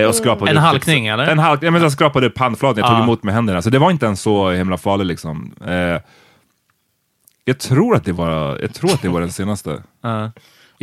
Eh, 0.02 0.08
och 0.08 0.16
skrapade 0.16 0.52
En 0.52 0.58
upp- 0.58 0.64
halkning, 0.64 1.08
eller? 1.08 1.28
En 1.28 1.40
halkning, 1.40 1.66
ja, 1.68 1.72
men 1.72 1.82
jag 1.82 1.92
skrapade 1.92 2.28
upp 2.28 2.38
handflatan, 2.38 2.78
jag 2.84 2.88
tog 2.90 3.00
emot 3.04 3.24
med 3.24 3.34
händerna. 3.34 3.62
Så 3.62 3.70
det 3.70 3.80
var 3.80 3.92
inte 3.92 4.06
ens 4.06 4.22
så 4.22 4.52
himla 4.52 4.78
farligt 4.78 5.08
liksom. 5.08 5.54
Eh, 5.68 6.02
jag 7.46 7.60
tror 7.60 7.96
att 7.96 8.06
det 8.06 8.12
var, 8.12 8.58
jag 8.62 8.74
tror 8.74 8.92
att 8.94 9.02
det 9.02 9.10
var 9.10 9.22
den 9.22 9.32
senaste. 9.32 9.84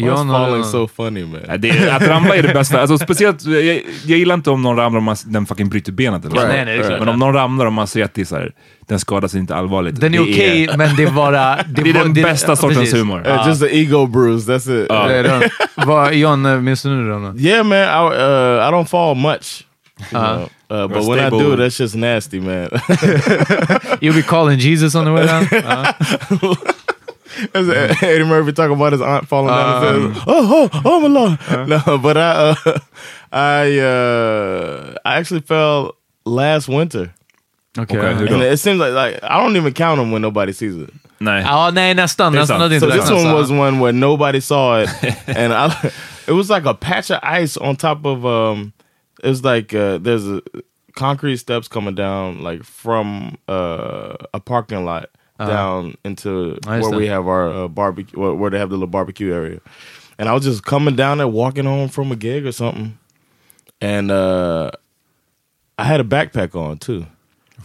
Ja. 0.07 0.17
Falling 0.17 0.65
so 0.65 0.89
funny, 0.89 1.25
man? 1.25 1.41
Nej, 1.49 1.59
Det, 1.59 1.91
att 1.91 2.03
ramla 2.03 2.37
är 2.37 2.43
det 2.43 2.55
bästa. 2.55 2.81
Alltså, 2.81 2.99
speciellt, 2.99 3.45
jag, 3.45 3.65
jag 4.07 4.19
gillar 4.19 4.35
inte 4.35 4.51
om 4.51 4.63
någon 4.63 4.77
ramlar 4.77 4.97
och 4.97 5.03
man, 5.03 5.17
den 5.25 5.47
fucking 5.47 5.69
bryter 5.69 5.93
benet. 5.93 6.25
Eller 6.25 6.37
så. 6.37 6.47
Nej, 6.47 6.65
nej, 6.65 6.79
det 6.79 6.85
klart. 6.85 6.99
Men 6.99 7.09
om 7.09 7.19
någon 7.19 7.35
ramlar 7.35 7.67
och 7.67 7.73
man 7.73 7.87
ser 7.87 8.05
att 8.05 8.15
det 8.15 8.21
är 8.21 8.25
så 8.25 8.37
här, 8.37 8.53
den 8.89 9.01
skadar 9.01 9.29
sig 9.29 9.41
inte 9.41 9.57
allvarligt. 9.57 10.01
Den 10.01 10.15
är 10.15 10.19
Det 10.19 10.25
okej, 10.25 10.69
men 10.77 10.97
det 10.97 11.03
är 11.03 11.11
bara... 11.11 11.59
Det 11.69 11.91
är 11.91 11.93
den 11.93 12.13
bästa 12.13 12.57
sortens 12.57 12.79
precis. 12.79 12.95
humor. 12.95 13.27
Uh, 13.27 13.49
just 13.49 13.63
an 13.63 13.69
ego 13.71 14.07
bruise. 14.07 14.53
That's 14.53 14.83
it. 14.83 14.89
Det 14.89 14.95
är 14.95 15.23
den. 15.23 15.43
Vad, 15.87 16.15
Jan, 16.15 16.47
eh, 16.47 16.61
minns 16.61 16.83
du 16.83 16.89
nu 16.89 17.11
då? 17.11 17.39
Yeah, 17.39 17.65
man. 17.67 17.79
I 17.79 18.17
uh, 18.17 18.69
I 18.69 18.73
don't 18.73 18.87
fall 18.87 19.15
much. 19.15 19.65
You 20.13 20.21
know? 20.21 20.49
Uh, 20.71 20.87
but 20.87 21.05
when 21.07 21.19
I 21.19 21.31
do, 21.31 21.57
that's 21.57 21.81
just 21.81 21.95
nasty, 21.95 22.41
man. 22.41 22.69
You'll 24.01 24.15
be 24.15 24.23
calling 24.23 24.59
Jesus 24.59 24.95
on 24.95 25.05
the 25.05 25.13
way 25.13 25.27
down? 25.27 25.49
Ja. 25.51 26.55
As 27.55 27.69
Eddie 28.03 28.25
Murphy 28.25 28.53
talking 28.53 28.75
about 28.77 28.93
his 28.93 29.01
aunt 29.01 29.29
falling 29.29 29.49
down. 29.49 30.05
and 30.05 30.15
says, 30.17 30.25
oh, 30.27 30.69
oh, 30.73 30.83
oh 30.85 31.01
my 31.01 31.09
lord! 31.09 31.39
No, 31.69 31.99
but 31.99 32.17
I, 32.17 32.31
uh, 32.65 32.79
I, 33.33 33.79
uh, 33.79 34.95
I 35.05 35.17
actually 35.19 35.41
fell 35.41 35.95
last 36.25 36.69
winter, 36.69 37.13
Okay. 37.79 37.97
Okej, 37.97 38.15
hur 38.29 38.35
and 38.35 38.43
it 38.43 38.59
seems 38.59 38.81
like 38.81 38.93
like 38.93 39.23
I 39.23 39.39
don't 39.43 39.57
even 39.57 39.73
count 39.73 39.99
them 39.99 40.11
when 40.11 40.23
nobody 40.23 40.53
sees 40.53 40.75
it. 40.77 40.91
Nej. 41.21 41.43
Ja, 41.43 41.71
nej, 41.71 41.95
nästan. 41.95 42.33
Det 42.33 42.39
är 42.39 42.41
nästan 42.41 42.59
sant. 42.61 42.63
hade 42.63 42.75
inte 42.75 42.87
So 42.87 42.93
this 42.93 43.11
räknats. 43.11 43.25
one 43.25 43.35
was 43.35 43.51
one 43.51 43.79
where 43.81 43.93
nobody 43.93 44.41
saw 44.41 44.81
it, 44.83 44.89
and 45.29 45.53
I, 45.53 45.91
it 46.27 46.33
was 46.35 46.49
like 46.51 46.65
a 46.67 46.75
patch 46.75 47.11
of 47.11 47.19
ice 47.23 47.57
on 47.57 47.77
top 47.77 48.05
of 48.07 48.25
um, 48.25 48.73
it 49.23 49.29
was 49.29 49.43
like 49.45 49.75
uh, 49.75 49.99
there's 49.99 50.27
a 50.27 50.41
concrete 50.97 51.37
steps 51.39 51.69
coming 51.69 51.95
down 51.95 52.43
like 52.43 52.65
from 52.65 53.37
uh, 53.49 54.15
a 54.35 54.41
parking 54.41 54.85
lot 54.85 55.07
down 55.39 55.97
into 56.05 56.59
where 56.67 56.91
we 56.91 57.07
have 57.07 57.27
our 57.29 57.49
uh, 57.49 57.69
barbecue, 57.69 58.19
where, 58.19 58.51
they 58.51 58.59
have 58.59 58.71
the 58.71 58.77
little 58.77 58.89
barbecue 58.89 59.33
area, 59.33 59.61
and 60.19 60.29
I 60.29 60.35
was 60.35 60.45
just 60.45 60.65
coming 60.65 60.97
down 60.97 61.19
there, 61.19 61.29
walking 61.29 61.65
home 61.65 61.89
from 61.89 62.11
a 62.11 62.17
gig 62.17 62.45
or 62.45 62.53
something, 62.53 62.99
and 63.81 64.11
uh, 64.11 64.71
I 65.79 65.85
had 65.85 66.01
a 66.01 66.05
backpack 66.05 66.55
on 66.55 66.79
too. 66.79 67.07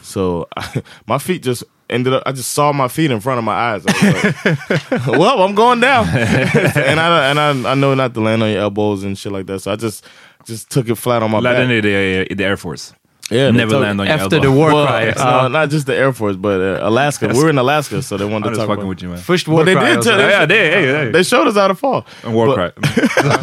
So 0.02 0.48
my 1.08 1.18
feet 1.18 1.44
just 1.44 1.64
ended 1.90 2.14
up. 2.14 2.24
I 2.26 2.32
just 2.32 2.52
saw 2.52 2.72
my 2.74 2.88
feet 2.88 3.12
in 3.12 3.20
front 3.20 3.40
of 3.40 3.44
my 3.44 3.54
eyes. 3.54 3.84
I 3.88 3.92
was 3.92 4.92
like, 4.92 5.08
well, 5.20 5.42
I'm 5.42 5.56
going 5.56 5.80
down, 5.80 6.08
and 6.16 7.00
I 7.00 7.30
and 7.30 7.40
I, 7.40 7.72
I 7.72 7.76
know 7.76 7.94
not 7.96 8.14
to 8.14 8.22
land 8.22 8.44
on 8.44 8.52
your 8.52 8.62
elbows 8.62 9.04
and 9.04 9.18
shit 9.18 9.32
like 9.32 9.46
that. 9.48 9.60
So 9.60 9.72
I 9.72 9.76
just 9.76 10.06
just 10.46 10.70
took 10.70 10.90
it 10.90 10.96
flat 10.96 11.24
on 11.24 11.32
my 11.32 11.40
Lärde 11.40 11.60
back. 11.60 11.68
ni 11.68 11.82
det 11.82 12.38
the 12.38 12.44
Air 12.44 12.58
Force? 12.58 12.94
Yeah, 13.32 13.52
they 13.52 13.58
Never 13.58 13.80
land 13.80 14.02
on 14.02 14.08
your 14.08 14.16
After 14.16 14.36
elbow. 14.36 14.50
the 14.50 14.56
war 14.58 14.74
Well, 14.74 14.88
cry. 14.88 15.06
no, 15.06 15.14
Ja. 15.24 15.48
not 15.48 15.72
just 15.72 15.86
the 15.88 15.94
Air 15.96 16.14
Force, 16.14 16.36
but 16.38 16.52
uh, 16.60 16.88
Alaska. 16.88 17.28
We 17.28 17.34
were 17.34 17.50
in 17.50 17.58
Alaska, 17.58 18.02
so 18.02 18.18
they 18.18 18.26
wanted 18.28 18.48
I'm 18.48 18.54
to 18.54 18.60
talk 18.60 18.68
fucking 18.68 18.84
about. 18.84 18.90
with 18.90 19.04
you 19.04 19.10
man. 19.10 19.20
Först 19.20 19.48
war 19.48 19.58
But 19.58 19.66
they 19.66 19.76
cry 19.76 19.94
did 19.96 20.02
tell 20.04 20.20
Ja, 20.32 20.46
det 20.46 20.74
är, 20.76 20.82
ja, 20.94 21.04
ja. 21.06 21.12
They 21.12 21.24
showed 21.24 21.48
us 21.48 21.56
how 21.56 21.68
to 21.68 21.76
fall. 21.76 22.04
En 22.24 22.34
war 22.34 22.48
But- 22.48 22.56
cry. 22.56 22.72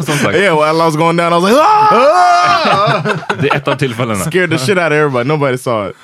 Sagt, 0.17 0.37
Yeah, 0.37 0.55
while 0.55 0.77
I 0.81 0.85
was 0.85 0.95
going 0.95 1.17
down, 1.17 1.33
I 1.33 1.35
was 1.35 1.43
like, 1.51 1.59
ah! 1.61 3.03
det 3.41 3.49
är 3.49 3.55
ett 3.55 3.67
av 3.67 3.75
tillfällena. 3.75 4.15
scared 4.19 4.49
the 4.51 4.57
shit 4.57 4.77
out 4.77 4.87
of 4.87 4.91
everybody. 4.93 5.27
Nobody 5.27 5.57
saw 5.57 5.89
it. 5.89 5.95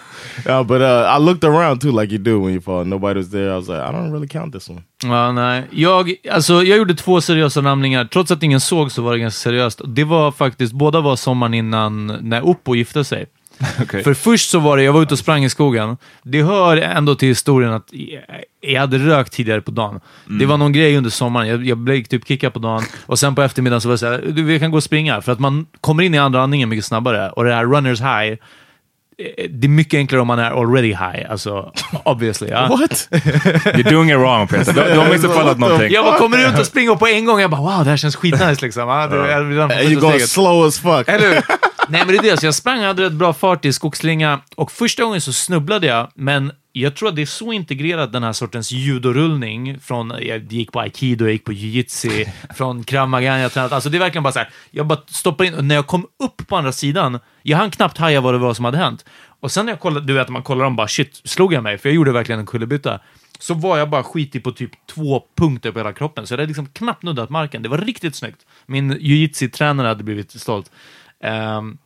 Uh, 0.46 0.64
but 0.64 0.82
uh, 0.82 1.16
I 1.18 1.20
looked 1.20 1.44
around 1.44 1.82
too, 1.82 1.92
like 2.02 2.12
you 2.14 2.20
do 2.24 2.40
when 2.40 2.54
you 2.54 2.62
fall. 2.62 2.86
Nobody 2.86 3.20
was 3.20 3.32
there. 3.32 3.50
I 3.52 3.56
was 3.56 3.68
like, 3.68 3.80
I 3.80 3.92
don't 3.92 4.12
really 4.12 4.28
count 4.28 4.54
this 4.54 4.70
one. 4.70 4.82
Ja, 5.04 5.32
nej. 5.32 5.64
Jag, 5.72 6.14
alltså, 6.32 6.54
jag 6.64 6.78
gjorde 6.78 6.96
två 6.96 7.22
seriösa 7.22 7.62
ramlingar. 7.62 8.06
Trots 8.06 8.32
att 8.32 8.44
ingen 8.44 8.60
såg 8.60 8.92
så 8.92 9.02
var 9.02 9.12
det 9.14 9.20
ganska 9.20 9.38
seriöst. 9.50 9.82
Det 9.86 10.04
var 10.04 10.32
faktiskt, 10.32 10.74
båda 10.74 11.02
var 11.02 11.16
sommaren 11.16 11.54
innan 11.54 12.08
när 12.22 12.46
Oppo 12.48 12.76
gifte 12.76 13.04
sig. 13.04 13.26
Okej. 13.82 14.04
För 14.04 14.14
först 14.14 14.50
så 14.50 14.60
var 14.60 14.78
det, 14.78 14.84
jag 14.84 14.94
var 14.94 15.02
ute 15.02 15.14
och 15.14 15.20
sprang 15.20 15.44
i 15.44 15.50
skogen. 15.50 15.98
Det 16.24 16.44
hör 16.44 16.78
ändå 16.78 17.16
till 17.16 17.28
historien 17.28 17.74
att 17.74 17.88
jag- 17.92 18.22
jag 18.62 18.80
hade 18.82 18.98
rökt 18.98 19.34
tidigare 19.34 19.62
på 19.62 19.72
dagen. 19.72 20.00
Det 20.40 20.46
var 20.46 20.58
någon 20.58 20.72
grej 20.72 20.98
under 20.98 21.10
sommaren. 21.10 21.48
Jag, 21.48 21.66
jag 21.66 21.78
blev 21.78 22.04
typ 22.04 22.28
kickad 22.28 22.54
på 22.54 22.60
dagen 22.60 22.84
och 23.06 23.20
sen 23.20 23.36
på 23.36 23.42
eftermiddagen 23.42 23.82
så 23.82 23.88
var 23.88 23.94
det 23.94 23.98
såhär, 24.00 24.24
du 24.28 24.44
vi 24.44 24.60
kan 24.60 24.72
gå 24.72 24.78
och 24.78 24.84
springa. 24.84 25.22
För 25.22 25.32
att 25.32 25.40
man 25.40 25.66
kommer 25.82 26.04
in 26.04 26.14
i 26.14 26.18
andra 26.18 26.42
andningen 26.42 26.70
mycket 26.70 26.86
snabbare. 26.86 27.30
Och 27.30 27.44
det 27.44 27.54
här 27.54 27.66
runners 27.66 28.00
high, 28.02 28.32
eh, 28.32 28.38
det 29.50 29.68
är 29.68 29.70
mycket 29.70 29.98
enklare 29.98 30.22
om 30.22 30.28
man 30.28 30.40
är 30.40 30.52
already 30.52 30.88
high. 30.88 31.32
Alltså, 31.32 31.72
obviously. 32.04 32.48
Ja. 32.50 32.68
What? 32.68 33.08
You're 33.12 33.92
doing 33.92 34.10
it 34.12 34.18
wrong 34.18 34.48
Peter. 34.48 34.74
Du, 34.74 34.94
du 34.94 35.00
har 35.00 35.10
missuppfattat 35.10 35.60
någonting. 35.60 35.92
Jag 35.92 36.06
bara 36.06 36.18
kommer 36.18 36.50
ut 36.54 36.60
och 36.60 36.66
springer 36.66 36.92
och 36.92 37.00
på 37.00 37.08
en 37.08 37.26
gång 37.26 37.40
jag 37.40 37.50
bara 37.52 37.62
wow, 37.62 37.84
det 37.84 37.90
här 37.90 37.98
känns 37.98 38.16
skitnice 38.16 38.62
liksom. 38.62 38.88
Ja, 38.90 39.08
det, 39.08 39.16
jag 39.32 39.44
you're 39.44 39.68
första 39.84 40.00
going 40.00 40.12
steget. 40.14 40.30
slow 40.30 40.66
as 40.66 40.80
fuck. 40.80 41.08
Eller? 41.10 41.46
Nej, 41.90 42.06
men 42.06 42.08
det 42.08 42.18
är 42.18 42.32
det. 42.32 42.40
Så 42.40 42.46
jag 42.46 42.56
sprang, 42.56 42.80
hade 42.80 43.04
rätt 43.04 43.14
bra 43.14 43.34
fart 43.34 43.66
i 43.66 43.74
skogslinga 43.74 44.42
och 44.56 44.72
första 44.72 45.04
gången 45.04 45.22
så 45.22 45.34
snubblade 45.34 45.88
jag, 45.88 46.12
men 46.16 46.52
jag 46.72 46.96
tror 46.96 47.10
att 47.10 47.16
det 47.16 47.22
är 47.22 47.26
så 47.26 47.54
integrerat 47.54 48.14
den 48.14 48.24
här 48.24 48.34
sortens 48.34 48.72
judorullning 48.72 49.80
från, 49.80 50.14
jag 50.22 50.54
gick 50.54 50.72
på 50.72 50.80
aikido, 50.80 51.26
jag 51.26 51.32
gick 51.32 51.46
på 51.46 51.52
jiu-jitsu, 51.52 52.26
från 52.56 52.84
krav 52.84 53.10
maga, 53.10 53.40
jag 53.40 53.52
tränat. 53.54 53.72
Alltså 53.72 53.90
det 53.90 53.98
är 53.98 54.00
verkligen 54.00 54.24
bara 54.24 54.34
så 54.34 54.40
här, 54.40 54.50
jag 54.72 54.88
bara 54.88 55.00
stoppar 55.08 55.46
in, 55.46 55.54
och 55.54 55.66
när 55.66 55.76
jag 55.76 55.88
kom 55.88 56.08
upp 56.24 56.48
på 56.48 56.58
andra 56.58 56.72
sidan, 56.72 57.20
jag 57.44 57.58
hann 57.58 57.72
knappt 57.72 57.98
haja 57.98 58.22
vad 58.22 58.34
det 58.34 58.38
var 58.38 58.54
som 58.54 58.66
hade 58.66 58.78
hänt. 58.78 59.06
Och 59.40 59.52
sen 59.52 59.66
när 59.66 59.74
jag 59.74 59.80
kollade, 59.80 60.06
du 60.06 60.14
vet, 60.14 60.30
man 60.30 60.44
kollar 60.44 60.66
om 60.66 60.76
bara 60.76 60.88
shit, 60.88 61.22
slog 61.24 61.54
jag 61.54 61.64
mig? 61.64 61.78
För 61.78 61.90
jag 61.90 61.96
gjorde 61.96 62.12
verkligen 62.12 62.40
en 62.40 62.46
kullerbytta. 62.46 63.00
Så 63.40 63.54
var 63.54 63.78
jag 63.78 63.90
bara 63.90 64.04
skitig 64.04 64.44
på 64.44 64.52
typ 64.52 64.72
två 64.88 65.24
punkter 65.38 65.72
på 65.72 65.80
hela 65.80 65.94
kroppen, 65.94 66.28
så 66.28 66.34
jag 66.34 66.38
hade 66.38 66.48
liksom 66.48 66.68
knappt 66.68 67.04
nuddat 67.04 67.30
marken. 67.30 67.62
Det 67.62 67.70
var 67.70 67.78
riktigt 67.78 68.16
snyggt. 68.16 68.46
Min 68.66 68.92
jiu-jitsu-tränare 68.92 69.88
hade 69.88 70.04
blivit 70.04 70.32
stolt. 70.32 70.72
Ehm, 71.24 71.78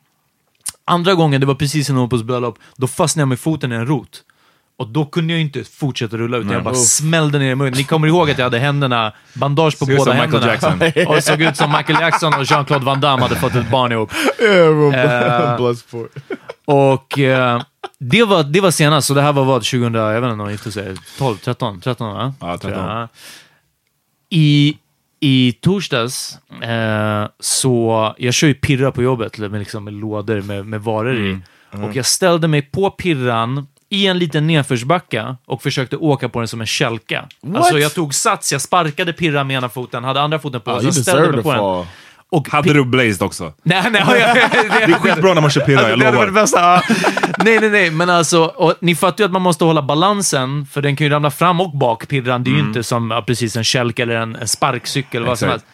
andra 0.85 1.13
gången, 1.13 1.41
det 1.41 1.47
var 1.47 1.55
precis 1.55 1.89
innan 1.89 2.01
Opus 2.01 2.23
bröllop, 2.23 2.59
då 2.75 2.87
fastnade 2.87 3.21
jag 3.21 3.27
med 3.29 3.39
foten 3.39 3.71
i 3.71 3.75
en 3.75 3.85
rot. 3.85 4.23
Och 4.77 4.87
då 4.87 5.05
kunde 5.05 5.33
jag 5.33 5.41
inte 5.41 5.63
fortsätta 5.63 6.17
rulla 6.17 6.37
utan 6.37 6.51
jag 6.51 6.63
bara 6.63 6.75
smällde 6.75 7.39
ner 7.39 7.51
i 7.51 7.55
munnen. 7.55 7.73
Ni 7.73 7.83
kommer 7.83 8.07
ihåg 8.07 8.31
att 8.31 8.37
jag 8.37 8.45
hade 8.45 8.59
händerna, 8.59 9.13
bandage 9.33 9.79
på 9.79 9.85
båda 9.85 10.13
händerna. 10.13 10.47
Jackson. 10.47 10.73
Och 11.07 11.15
det 11.15 11.21
såg 11.21 11.41
ut 11.41 11.57
som 11.57 11.71
Michael 11.71 12.01
Jackson 12.01 12.33
och 12.33 12.43
Jean-Claude 12.43 12.85
Van 12.85 13.01
Damme 13.01 13.21
hade 13.21 13.35
fått 13.35 13.55
ett 13.55 13.71
barn 13.71 13.91
ihop. 13.91 14.11
Uh. 14.41 15.71
Och 16.65 17.19
eh, 17.19 17.61
det, 17.99 18.23
var, 18.23 18.43
det 18.43 18.61
var 18.61 18.71
senast, 18.71 19.07
så 19.07 19.13
det 19.13 19.21
här 19.21 19.33
var 19.33 19.45
vad, 19.45 19.61
2000, 19.61 19.93
jag 19.93 20.21
vet 20.21 20.23
inte 20.23 20.35
när 20.35 20.45
de 20.45 20.51
gifte 20.51 20.71
sig, 20.71 20.95
12, 21.17 21.37
13, 21.37 21.81
13 21.81 22.13
va? 22.13 22.33
Ja, 22.39 22.57
13. 22.57 22.71
Tror 22.71 22.85
jag. 22.89 23.07
I, 24.29 24.77
I 25.23 25.51
torsdags, 25.61 26.37
eh, 26.63 27.25
så, 27.39 28.15
jag 28.17 28.33
kör 28.33 28.47
ju 28.47 28.53
pirra 28.53 28.91
på 28.91 29.03
jobbet 29.03 29.37
med, 29.37 29.59
liksom, 29.59 29.83
med 29.83 29.93
lådor 29.93 30.41
med, 30.41 30.65
med 30.65 30.81
varor 30.81 31.15
i. 31.15 31.37
Och 31.71 31.95
jag 31.95 32.05
ställde 32.05 32.47
mig 32.47 32.61
på 32.61 32.91
pirran 32.91 33.67
i 33.89 34.07
en 34.07 34.19
liten 34.19 34.47
nedförsbacka 34.47 35.37
och 35.45 35.61
försökte 35.63 35.97
åka 35.97 36.29
på 36.29 36.39
den 36.39 36.47
som 36.47 36.61
en 36.61 36.67
kälka. 36.67 37.27
Alltså 37.55 37.79
jag 37.79 37.93
tog 37.93 38.13
sats, 38.13 38.51
jag 38.51 38.61
sparkade 38.61 39.13
pirran 39.13 39.47
med 39.47 39.57
ena 39.57 39.69
foten, 39.69 40.03
hade 40.03 40.21
andra 40.21 40.39
foten 40.39 40.61
på, 40.61 40.71
och 40.71 40.83
you 40.83 40.91
så 40.91 41.01
ställde 41.03 41.31
mig 41.31 41.43
på 41.43 41.51
den. 41.53 41.85
Och 42.31 42.49
Hade 42.49 42.73
du 42.73 42.85
blazed 42.85 43.21
också? 43.21 43.53
Nej, 43.63 43.83
nej, 43.91 44.03
jag, 44.07 44.19
jag, 44.19 44.35
Det 44.87 44.93
är 44.93 44.93
skitbra 44.93 45.33
när 45.33 45.41
man 45.41 45.51
kör 45.51 45.61
pirra, 45.61 45.89
jag 45.89 45.99
det 45.99 46.05
hade 46.05 46.05
varit 46.05 46.13
lovar. 46.13 46.25
det 46.25 46.31
bästa. 46.31 46.81
Nej, 47.43 47.59
nej, 47.59 47.69
nej, 47.69 47.91
men 47.91 48.09
alltså, 48.09 48.43
och 48.43 48.73
ni 48.81 48.95
fattar 48.95 49.23
ju 49.23 49.25
att 49.25 49.31
man 49.31 49.41
måste 49.41 49.65
hålla 49.65 49.81
balansen, 49.81 50.65
för 50.65 50.81
den 50.81 50.95
kan 50.95 51.05
ju 51.07 51.13
ramla 51.13 51.31
fram 51.31 51.61
och 51.61 51.77
bak, 51.77 52.07
pirran. 52.07 52.43
Det 52.43 52.49
är 52.49 52.53
ju 52.53 52.59
inte 52.59 52.83
som 52.83 53.23
precis 53.27 53.55
en 53.55 53.63
kälke 53.63 54.01
eller 54.03 54.15
en, 54.15 54.35
en 54.35 54.47
sparkcykel, 54.47 55.25
vad 55.25 55.39
som 55.39 55.49
helst. 55.49 55.65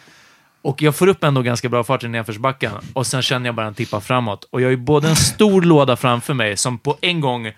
Och 0.62 0.82
jag 0.82 0.96
får 0.96 1.06
upp 1.06 1.24
ändå 1.24 1.42
ganska 1.42 1.68
bra 1.68 1.84
fart 1.84 2.04
i 2.04 2.08
nedförsbacken 2.08 2.72
och 2.92 3.06
sen 3.06 3.22
känner 3.22 3.46
jag 3.46 3.54
bara 3.54 3.66
den 3.66 3.74
tippa 3.74 4.00
framåt. 4.00 4.48
Och 4.50 4.60
jag 4.60 4.66
har 4.66 4.70
ju 4.70 4.76
både 4.76 5.08
en 5.08 5.16
stor 5.16 5.62
låda 5.62 5.96
framför 5.96 6.34
mig 6.34 6.56
som 6.56 6.78
på 6.78 6.96
en 7.00 7.20
gång 7.20 7.52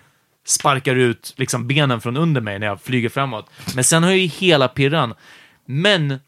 sparkar 0.47 0.95
ut 0.95 1.33
liksom 1.37 1.67
benen 1.67 2.01
från 2.01 2.17
under 2.17 2.41
mig 2.41 2.59
när 2.59 2.67
jag 2.67 2.81
flyger 2.81 3.09
framåt. 3.09 3.49
Men 3.75 3.83
sen 3.83 4.03
har 4.03 4.09
jag 4.09 4.19
ju 4.19 4.27
hela 4.27 4.67
pirran. 4.67 5.13
Men 5.65 6.19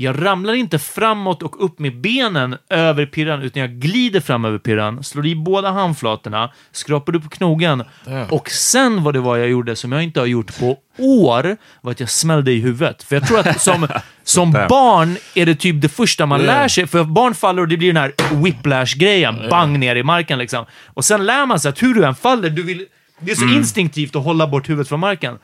jag 0.00 0.24
ramlar 0.24 0.54
inte 0.54 0.78
framåt 0.78 1.42
och 1.42 1.64
upp 1.64 1.78
med 1.78 2.00
benen 2.00 2.56
över 2.70 3.06
pirran, 3.06 3.42
utan 3.42 3.62
jag 3.62 3.70
glider 3.70 4.20
fram 4.20 4.44
över 4.44 4.58
pirran, 4.58 5.04
slår 5.04 5.26
i 5.26 5.34
båda 5.34 5.70
handflatorna, 5.70 6.50
skrapar 6.72 7.16
upp 7.16 7.30
knogen. 7.30 7.84
Och 8.30 8.50
sen 8.50 9.02
vad 9.02 9.14
det 9.14 9.20
var 9.20 9.36
jag 9.36 9.48
gjorde 9.48 9.76
som 9.76 9.92
jag 9.92 10.02
inte 10.02 10.20
har 10.20 10.26
gjort 10.26 10.58
på 10.58 10.78
år, 10.98 11.56
var 11.80 11.92
att 11.92 12.00
jag 12.00 12.10
smällde 12.10 12.52
i 12.52 12.60
huvudet. 12.60 13.02
För 13.02 13.16
jag 13.16 13.26
tror 13.26 13.38
att 13.38 13.60
som, 13.60 13.88
som 14.24 14.52
barn 14.52 15.16
är 15.34 15.46
det 15.46 15.54
typ 15.54 15.82
det 15.82 15.88
första 15.88 16.26
man 16.26 16.40
lär 16.42 16.68
sig, 16.68 16.86
för 16.86 17.04
barn 17.04 17.34
faller 17.34 17.62
och 17.62 17.68
det 17.68 17.76
blir 17.76 17.92
den 17.92 18.02
här 18.02 18.12
whiplash-grejen, 18.42 19.48
bang 19.50 19.78
ner 19.78 19.96
i 19.96 20.02
marken 20.02 20.38
liksom. 20.38 20.64
Och 20.86 21.04
sen 21.04 21.26
lär 21.26 21.46
man 21.46 21.60
sig 21.60 21.68
att 21.68 21.82
hur 21.82 21.94
du 21.94 22.04
än 22.04 22.14
faller, 22.14 22.50
du 22.50 22.62
vill, 22.62 22.86
det 23.20 23.30
är 23.30 23.36
så 23.36 23.44
instinktivt 23.56 24.16
att 24.16 24.24
hålla 24.24 24.46
bort 24.46 24.68
huvudet 24.68 24.88
från 24.88 25.00
marken. 25.00 25.38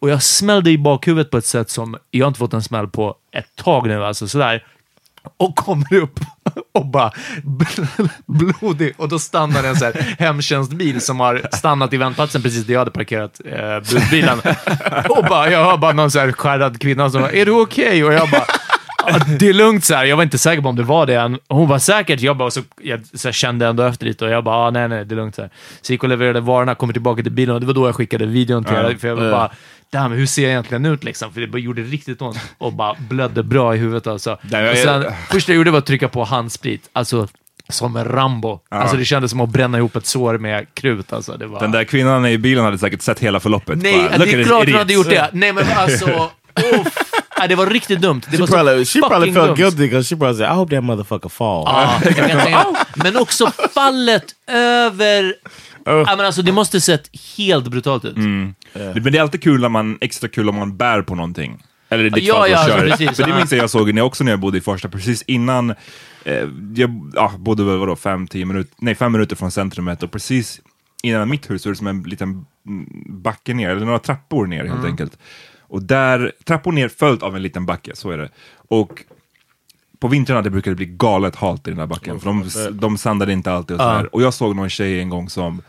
Och 0.00 0.10
jag 0.10 0.22
smällde 0.22 0.70
i 0.70 0.78
bakhuvudet 0.78 1.30
på 1.30 1.38
ett 1.38 1.44
sätt 1.44 1.70
som 1.70 1.96
jag 2.10 2.28
inte 2.28 2.38
fått 2.38 2.52
en 2.52 2.62
smäll 2.62 2.88
på 2.88 3.14
ett 3.32 3.56
tag 3.56 3.86
nu, 3.86 4.04
alltså 4.04 4.28
sådär. 4.28 4.64
Och 5.36 5.56
kommer 5.56 5.94
upp 5.94 6.20
och 6.74 6.86
bara 6.86 7.12
bl- 7.44 8.08
blodig. 8.26 8.94
Och 8.96 9.08
då 9.08 9.18
stannar 9.18 9.64
en 9.64 9.76
så 9.76 9.84
här 9.84 10.16
hemtjänstbil 10.18 11.00
som 11.00 11.20
har 11.20 11.48
stannat 11.52 11.92
i 11.92 11.96
väntplatsen 11.96 12.42
precis 12.42 12.64
där 12.66 12.72
jag 12.74 12.78
hade 12.80 12.90
parkerat 12.90 13.40
eh, 13.44 13.94
budbilen. 13.94 14.38
Och 15.08 15.24
bara, 15.28 15.50
jag 15.50 15.64
hör 15.64 15.76
bara 15.76 15.92
någon 15.92 16.10
så 16.10 16.18
här 16.18 16.32
skärrad 16.32 16.80
kvinna 16.80 17.10
som 17.10 17.20
bara, 17.22 17.32
är 17.32 17.46
du 17.46 17.52
okej? 17.52 18.04
Och 18.04 18.12
jag 18.12 18.30
bara, 18.30 18.44
"Ja, 19.06 19.18
det 19.38 19.48
är 19.48 19.52
lugnt 19.54 19.84
så 19.84 19.94
här. 19.94 20.04
Jag 20.04 20.16
var 20.16 20.22
inte 20.22 20.38
säker 20.38 20.62
på 20.62 20.68
om 20.68 20.76
det 20.76 20.82
var 20.82 21.06
det 21.06 21.14
än. 21.20 21.38
Hon 21.48 21.68
var 21.68 21.78
säkert, 21.78 22.20
jag 22.20 22.36
bara, 22.36 22.50
så, 22.50 22.60
jag 22.82 23.00
så 23.14 23.32
kände 23.32 23.66
ändå 23.66 23.82
efter 23.82 24.06
lite 24.06 24.24
och 24.24 24.30
jag 24.30 24.44
bara, 24.44 24.56
ah, 24.56 24.70
nej, 24.70 24.88
nej, 24.88 25.04
det 25.04 25.14
är 25.14 25.16
lugnt 25.16 25.34
så 25.34 25.42
här. 25.42 25.50
Så 25.82 25.92
gick 25.92 26.02
och 26.02 26.08
levererade 26.08 26.40
varorna, 26.40 26.74
kommer 26.74 26.92
tillbaka 26.92 27.22
till 27.22 27.32
bilen 27.32 27.54
och 27.54 27.60
det 27.60 27.66
var 27.66 27.74
då 27.74 27.88
jag 27.88 27.94
skickade 27.94 28.26
videon 28.26 28.64
till 28.64 28.74
er. 28.74 28.96
För 29.00 29.08
jag 29.08 29.50
var 29.92 30.00
bara, 30.00 30.02
damn, 30.08 30.12
hur 30.18 30.26
ser 30.26 30.42
jag 30.42 30.50
egentligen 30.50 30.86
ut 30.86 31.04
liksom? 31.04 31.32
För 31.32 31.40
det 31.40 31.60
gjorde 31.60 31.82
riktigt 31.82 32.22
ont 32.22 32.38
och 32.58 32.72
bara 32.72 32.96
blödde 33.08 33.42
bra 33.42 33.74
i 33.74 33.78
huvudet 33.78 34.06
alltså. 34.06 34.38
Nej, 34.42 34.64
jag- 34.64 34.72
och 34.72 34.78
sen, 35.04 35.12
första 35.30 35.52
jag 35.52 35.56
gjorde 35.56 35.70
var 35.70 35.78
att 35.78 35.86
trycka 35.86 36.08
på 36.08 36.24
handsprit, 36.24 36.88
alltså 36.92 37.28
som 37.68 37.96
en 37.96 38.04
Rambo. 38.04 38.60
Alltså 38.68 38.96
det 38.96 39.04
kändes 39.04 39.30
som 39.30 39.40
att 39.40 39.48
bränna 39.48 39.78
ihop 39.78 39.96
ett 39.96 40.06
sår 40.06 40.38
med 40.38 40.66
krut. 40.74 41.12
Alltså, 41.12 41.32
det 41.36 41.46
var... 41.46 41.60
Den 41.60 41.72
där 41.72 41.84
kvinnan 41.84 42.26
i 42.26 42.38
bilen 42.38 42.64
hade 42.64 42.78
säkert 42.78 43.02
sett 43.02 43.18
hela 43.18 43.40
förloppet. 43.40 43.78
Nej, 43.82 43.92
Bara, 44.08 44.16
"Look 44.16 44.28
det 44.30 44.40
är 44.40 44.44
klart 44.44 44.58
hon 44.58 44.62
idiot." 44.68 44.78
hade 44.78 44.92
gjort 44.94 45.08
det. 45.10 45.30
Nej, 45.32 45.52
men 45.52 45.64
alltså... 45.76 46.06
uff. 46.80 47.07
Det 47.46 47.54
var 47.54 47.66
riktigt 47.66 48.00
dumt. 48.00 48.20
Det 48.30 48.36
She 48.36 48.40
var 48.40 48.46
så 48.46 48.52
probably, 48.52 48.84
she 48.84 49.00
probably 49.00 49.32
felt 49.32 49.46
dumt. 49.46 49.56
guilty 49.56 49.76
because 49.88 50.08
she 50.08 50.16
probably 50.16 50.38
said, 50.38 50.52
I 50.52 50.54
hope 50.54 50.74
that 50.76 50.84
motherfucker 50.84 51.28
fall. 51.28 51.68
Mig. 52.34 52.56
Men 52.96 53.16
också 53.16 53.52
fallet 53.74 54.24
över... 54.46 55.34
Ja, 55.84 56.04
men 56.16 56.20
alltså, 56.26 56.42
det 56.42 56.52
måste 56.52 56.80
sett 56.80 57.10
helt 57.36 57.68
brutalt 57.68 58.04
ut. 58.04 58.16
Men 58.16 58.54
det 59.12 59.18
är 59.18 59.22
alltid 59.22 59.42
kul 59.42 59.60
när 59.60 59.68
man, 59.68 59.98
extra 60.00 60.28
kul 60.28 60.48
om 60.48 60.54
man 60.54 60.76
bär 60.76 61.02
på 61.02 61.14
någonting. 61.14 61.62
Eller 61.88 62.04
i 62.04 62.10
ditt 62.10 62.24
Ja, 62.24 62.34
fall, 62.34 62.50
ja, 62.50 62.58
alltså, 62.58 62.78
kör. 62.78 62.88
precis, 62.88 63.16
För 63.16 63.24
det 63.26 63.34
minns 63.36 63.52
jag 63.52 63.62
jag 63.62 63.70
såg 63.70 63.94
när 63.94 64.00
jag 64.00 64.06
också 64.06 64.24
när 64.24 64.32
jag 64.32 64.40
bodde 64.40 64.58
i 64.58 64.60
Farsta, 64.60 64.88
precis 64.88 65.22
innan, 65.22 65.70
eh, 66.24 66.48
jag 66.74 67.10
ja, 67.14 67.32
bodde 67.38 67.64
väl 67.64 67.78
vadå, 67.78 67.96
fem, 67.96 68.26
tio 68.26 68.44
minuter, 68.44 68.74
nej 68.78 68.94
fem 68.94 69.12
minuter 69.12 69.36
från 69.36 69.50
centrumet 69.50 70.02
och 70.02 70.10
precis 70.12 70.60
innan 71.02 71.28
mitt 71.28 71.50
hus 71.50 71.66
är 71.66 71.70
det 71.70 71.76
som 71.76 71.86
en 71.86 72.02
liten 72.02 72.28
mm, 72.66 72.86
backe 73.22 73.54
ner, 73.54 73.70
eller 73.70 73.86
några 73.86 73.98
trappor 73.98 74.46
ner 74.46 74.64
helt 74.64 74.74
Mm. 74.78 74.86
enkelt. 74.86 75.18
Och 75.68 75.82
där, 75.82 76.32
trappor 76.44 76.72
ner 76.72 76.88
följt 76.88 77.22
av 77.22 77.36
en 77.36 77.42
liten 77.42 77.66
backe, 77.66 77.96
så 77.96 78.10
är 78.10 78.18
det. 78.18 78.28
Och 78.68 79.04
på 79.98 80.08
vintrarna 80.08 80.42
det 80.42 80.50
brukade 80.50 80.76
bli 80.76 80.86
galet 80.86 81.36
halt 81.36 81.66
i 81.68 81.70
den 81.70 81.78
där 81.78 81.86
backen, 81.86 82.20
för 82.20 82.26
de, 82.26 82.78
de 82.80 82.98
sandade 82.98 83.32
inte 83.32 83.52
alltid 83.52 83.76
och 83.76 83.82
sådär. 83.82 84.14
Och 84.14 84.22
jag 84.22 84.34
såg 84.34 84.56
någon 84.56 84.68
tjej 84.70 85.00
en 85.00 85.08
gång 85.08 85.28
som 85.30 85.62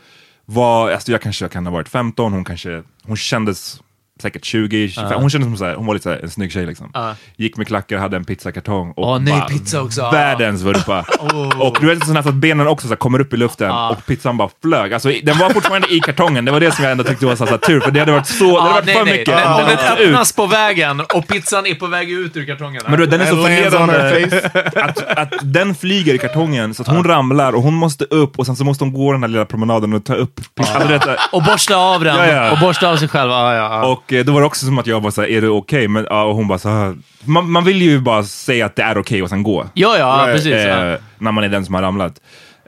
var, 0.44 0.90
alltså 0.90 1.12
jag 1.12 1.20
kanske 1.22 1.48
kan 1.48 1.66
ha 1.66 1.72
varit 1.72 1.88
15, 1.88 2.32
hon 2.32 2.44
kanske, 2.44 2.82
hon 3.02 3.16
kändes 3.16 3.80
säkert 4.20 4.44
20, 4.44 4.88
25. 4.88 5.20
Hon 5.20 5.30
kändes 5.30 5.48
som 5.48 5.56
så 5.56 5.64
här, 5.64 5.74
hon 5.74 5.86
var 5.86 5.94
lite 5.94 6.02
så 6.02 6.10
här, 6.10 6.20
en 6.22 6.30
snygg 6.30 6.52
tjej 6.52 6.66
liksom. 6.66 7.14
Gick 7.36 7.56
med 7.56 7.66
klackar, 7.66 7.98
hade 7.98 8.16
en 8.16 8.24
pizzakartong 8.24 8.90
och 8.96 9.08
Åh, 9.08 9.18
nej, 9.18 9.32
bara 9.32 9.48
pizza 9.48 9.82
också. 9.82 10.10
Världens 10.10 10.62
vurpa. 10.62 11.04
Och 11.58 11.76
du 11.80 11.86
vet 11.86 12.06
sån 12.06 12.16
här 12.16 12.22
så 12.22 12.28
att 12.28 12.34
benen 12.34 12.66
också 12.66 12.86
så 12.86 12.92
här, 12.92 12.96
kommer 12.96 13.20
upp 13.20 13.34
i 13.34 13.36
luften 13.36 13.70
och 13.70 14.06
pizzan 14.06 14.36
bara 14.36 14.48
flög. 14.62 14.94
Alltså 14.94 15.12
den 15.22 15.38
var 15.38 15.50
fortfarande 15.50 15.94
i 15.94 16.00
kartongen, 16.00 16.44
det 16.44 16.52
var 16.52 16.60
det 16.60 16.72
som 16.72 16.84
jag 16.84 16.92
ändå 16.92 17.04
tyckte 17.04 17.26
var 17.26 17.36
så 17.36 17.46
här, 17.46 17.58
tur, 17.58 17.80
för 17.80 17.90
det 17.90 18.00
hade 18.00 18.12
varit 18.12 18.26
så, 18.26 18.44
det 18.44 18.60
hade 18.60 18.72
varit 18.72 18.86
nej, 18.86 18.94
för 18.94 19.04
nej. 19.04 19.18
mycket. 19.18 19.36
Den, 19.36 19.66
Den 19.66 19.98
ut. 19.98 20.08
öppnas 20.08 20.32
på 20.32 20.46
vägen 20.46 21.00
och 21.00 21.26
pizzan 21.26 21.66
är 21.66 21.74
på 21.74 21.86
väg 21.86 22.10
ut 22.10 22.36
ur 22.36 22.46
kartongen. 22.46 22.82
Men 22.88 22.98
du, 22.98 23.06
den 23.06 23.20
är 23.20 23.26
så 23.26 23.46
her 23.46 23.70
förnedrande 23.70 24.40
att, 24.74 25.18
att 25.18 25.34
den 25.42 25.74
flyger 25.74 26.14
i 26.14 26.18
kartongen 26.18 26.74
så 26.74 26.82
att 26.82 26.88
hon 26.88 27.04
ramlar 27.04 27.52
och 27.52 27.62
hon 27.62 27.74
måste 27.74 28.04
upp 28.04 28.38
och 28.38 28.46
sen 28.46 28.56
så 28.56 28.64
måste 28.64 28.84
hon 28.84 28.92
gå 28.92 29.12
den 29.12 29.22
här 29.22 29.28
lilla 29.28 29.44
promenaden 29.44 29.92
och 29.92 30.04
ta 30.04 30.14
upp 30.14 30.40
pizzan. 30.54 30.92
Alltså, 30.92 31.16
Och 31.32 31.42
borsta 31.42 31.76
av 31.76 32.04
den. 32.04 32.16
Ja, 32.16 32.26
ja. 32.26 32.50
Och 32.50 32.58
borsta 32.58 32.88
av 32.88 32.96
sig 32.96 33.08
själv. 33.08 33.30
Ja, 33.30 33.54
ja. 33.54 33.82
Och 34.10 34.14
eh, 34.16 34.24
då 34.24 34.32
var 34.32 34.40
det 34.40 34.46
också 34.46 34.66
som 34.66 34.78
att 34.78 34.86
jag 34.86 35.00
var 35.00 35.10
såhär, 35.10 35.28
är 35.28 35.40
det 35.40 35.48
okej? 35.48 35.88
Men 35.88 36.06
ja, 36.10 36.22
och 36.22 36.34
hon 36.34 36.48
bara 36.48 36.58
så 36.58 36.68
här, 36.68 36.96
man, 37.24 37.50
man 37.50 37.64
vill 37.64 37.82
ju 37.82 38.00
bara 38.00 38.22
säga 38.22 38.66
att 38.66 38.76
det 38.76 38.82
är 38.82 38.98
okej 38.98 39.22
och 39.22 39.28
sen 39.28 39.42
gå. 39.42 39.66
ja, 39.74 39.96
ja, 39.98 40.22
precis. 40.32 40.52
ja. 40.52 40.86
Eh, 40.92 40.98
när 41.18 41.32
man 41.32 41.44
är 41.44 41.48
den 41.48 41.64
som 41.64 41.74
har 41.74 41.82
ramlat. 41.82 42.12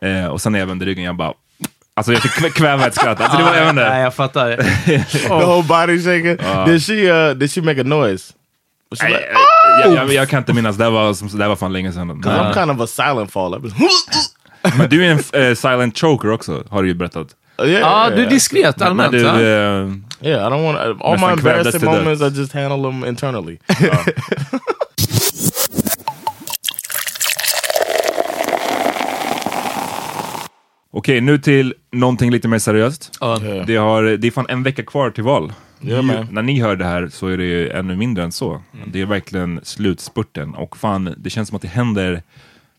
Eh, 0.03 0.27
och 0.27 0.41
sen 0.41 0.53
när 0.53 0.59
jag 0.59 0.67
vände 0.67 0.85
ryggen, 0.85 1.05
jag 1.05 1.17
bara... 1.17 1.33
Alltså 1.95 2.13
jag 2.13 2.23
fick 2.23 2.33
kvä- 2.33 2.51
kväva 2.51 2.87
ett 2.87 2.95
skratt. 2.95 3.21
Alltså, 3.21 3.39
det 3.39 3.45
var, 3.45 3.55
jag 3.55 3.65
vet 3.67 3.75
Nej, 3.75 3.85
inte. 3.85 3.97
jag 3.97 4.15
fattar. 4.15 4.57
The 5.29 5.29
whole 5.45 5.63
body 5.69 5.99
shaking. 6.03 6.37
Did 6.67 6.83
she 6.87 7.11
uh 7.13 7.35
did 7.35 7.51
she 7.53 7.61
make 7.63 7.81
a 7.81 7.85
noise? 7.85 8.33
Was 8.91 9.01
she 9.01 9.09
Nej, 9.09 9.13
like, 9.13 9.89
jag, 9.89 9.95
jag, 10.09 10.13
jag 10.15 10.29
kan 10.29 10.39
inte 10.39 10.53
minnas, 10.53 10.77
det 10.77 10.85
här 10.85 10.91
var, 10.91 11.15
som, 11.15 11.29
det 11.29 11.43
här 11.45 11.49
var 11.49 11.57
fan 11.57 11.73
länge 11.73 11.93
sedan. 11.93 12.23
'Cause 12.23 12.39
I'm 12.41 12.55
kind 12.55 12.71
of 12.71 12.81
a 12.81 12.87
silent 12.87 13.33
fall. 13.33 13.55
I'd 13.55 13.61
be- 13.63 14.73
Men 14.79 14.89
du 14.91 15.07
är 15.07 15.11
en 15.35 15.49
eh, 15.51 15.55
silent 15.55 15.99
choker 15.99 16.31
också, 16.31 16.65
har 16.71 16.83
du 16.83 16.89
ju 16.89 16.95
berättat. 16.95 17.27
Yeah, 17.66 17.81
Ja, 17.81 18.09
du 18.11 18.14
är 18.14 18.19
yeah. 18.19 18.31
diskret 18.31 18.78
Men 18.78 18.88
allmänt. 18.88 19.12
du, 19.12 19.26
eh, 19.26 19.88
Yeah, 20.25 20.47
I 20.47 20.50
don't 20.50 20.62
want 20.62 20.78
all 21.02 21.19
my 21.19 21.33
embarrassing 21.33 21.85
moments. 21.85 22.23
I 22.23 22.28
just 22.28 22.52
handle 22.52 22.90
them 22.90 23.04
internally. 23.04 23.59
Okej, 30.95 31.21
nu 31.21 31.38
till 31.38 31.75
någonting 31.92 32.31
lite 32.31 32.49
mer 32.49 32.59
seriöst. 32.59 33.19
Yeah. 33.23 33.66
Det, 33.66 33.76
har, 33.76 34.02
det 34.02 34.26
är 34.26 34.31
fan 34.31 34.47
en 34.49 34.62
vecka 34.62 34.83
kvar 34.83 35.11
till 35.11 35.25
val. 35.25 35.52
Yeah, 35.83 36.02
man. 36.02 36.26
När 36.31 36.42
ni 36.42 36.61
hör 36.61 36.76
det 36.76 36.85
här 36.85 37.09
så 37.09 37.26
är 37.26 37.37
det 37.37 37.45
ju 37.45 37.71
ännu 37.71 37.97
mindre 37.97 38.25
än 38.25 38.33
så. 38.33 38.62
Det 38.87 39.00
är 39.00 39.07
verkligen 39.07 39.61
slutspurten 39.62 40.54
och 40.54 40.76
fan, 40.76 41.14
det 41.16 41.31
känns 41.31 41.49
som 41.49 41.57
att 41.57 41.62
det 41.62 41.69
händer, 41.69 42.23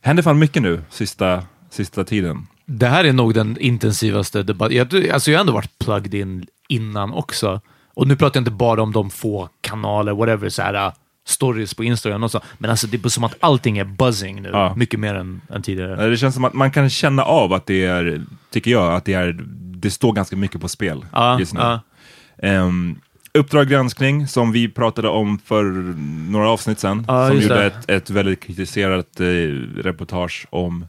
händer 0.01 0.23
fan 0.23 0.39
mycket 0.39 0.61
nu 0.61 0.81
sista, 0.89 1.43
sista 1.69 2.03
tiden. 2.03 2.47
Det 2.65 2.87
här 2.87 3.03
är 3.03 3.13
nog 3.13 3.33
den 3.33 3.57
intensivaste 3.59 4.43
debatten. 4.43 4.77
Jag, 4.77 5.09
alltså 5.09 5.31
jag 5.31 5.37
har 5.37 5.41
ändå 5.41 5.53
varit 5.53 5.79
plugged 5.79 6.13
in 6.13 6.45
innan 6.69 7.13
också. 7.13 7.61
Och 7.93 8.07
nu 8.07 8.15
pratar 8.15 8.37
jag 8.37 8.41
inte 8.41 8.51
bara 8.51 8.83
om 8.83 8.91
de 8.91 9.09
få 9.09 9.49
kanaler, 9.61 10.13
whatever, 10.13 10.49
så 10.49 10.61
här, 10.61 10.87
uh, 10.87 10.93
stories 11.25 11.73
på 11.73 11.83
Instagram 11.83 12.23
och 12.23 12.31
så. 12.31 12.41
Men 12.57 12.69
alltså 12.69 12.87
det 12.87 13.05
är 13.05 13.09
som 13.09 13.23
att 13.23 13.35
allting 13.39 13.77
är 13.77 13.83
buzzing 13.83 14.41
nu. 14.41 14.49
Ja. 14.49 14.73
Mycket 14.75 14.99
mer 14.99 15.15
än, 15.15 15.41
än 15.49 15.61
tidigare. 15.61 16.09
Det 16.09 16.17
känns 16.17 16.35
som 16.35 16.45
att 16.45 16.53
man 16.53 16.71
kan 16.71 16.89
känna 16.89 17.23
av 17.23 17.53
att 17.53 17.65
det 17.65 17.85
är, 17.85 18.21
tycker 18.51 18.71
jag, 18.71 18.93
att 18.93 19.05
det 19.05 19.13
är, 19.13 19.39
det 19.75 19.91
står 19.91 20.13
ganska 20.13 20.35
mycket 20.35 20.61
på 20.61 20.67
spel 20.67 21.05
Ja, 21.11 21.39
just 21.39 21.53
nu. 21.53 21.59
ja. 21.59 21.79
Um, 22.63 22.99
Uppdrag 23.37 23.69
granskning, 23.69 24.27
som 24.27 24.51
vi 24.51 24.69
pratade 24.69 25.07
om 25.07 25.39
för 25.45 25.63
några 26.31 26.49
avsnitt 26.49 26.79
sedan, 26.79 27.05
som 27.05 27.39
gjorde 27.41 27.65
ett, 27.65 27.89
ett 27.89 28.09
väldigt 28.09 28.43
kritiserat 28.43 29.19
eh, 29.19 29.25
reportage 29.83 30.47
om 30.49 30.85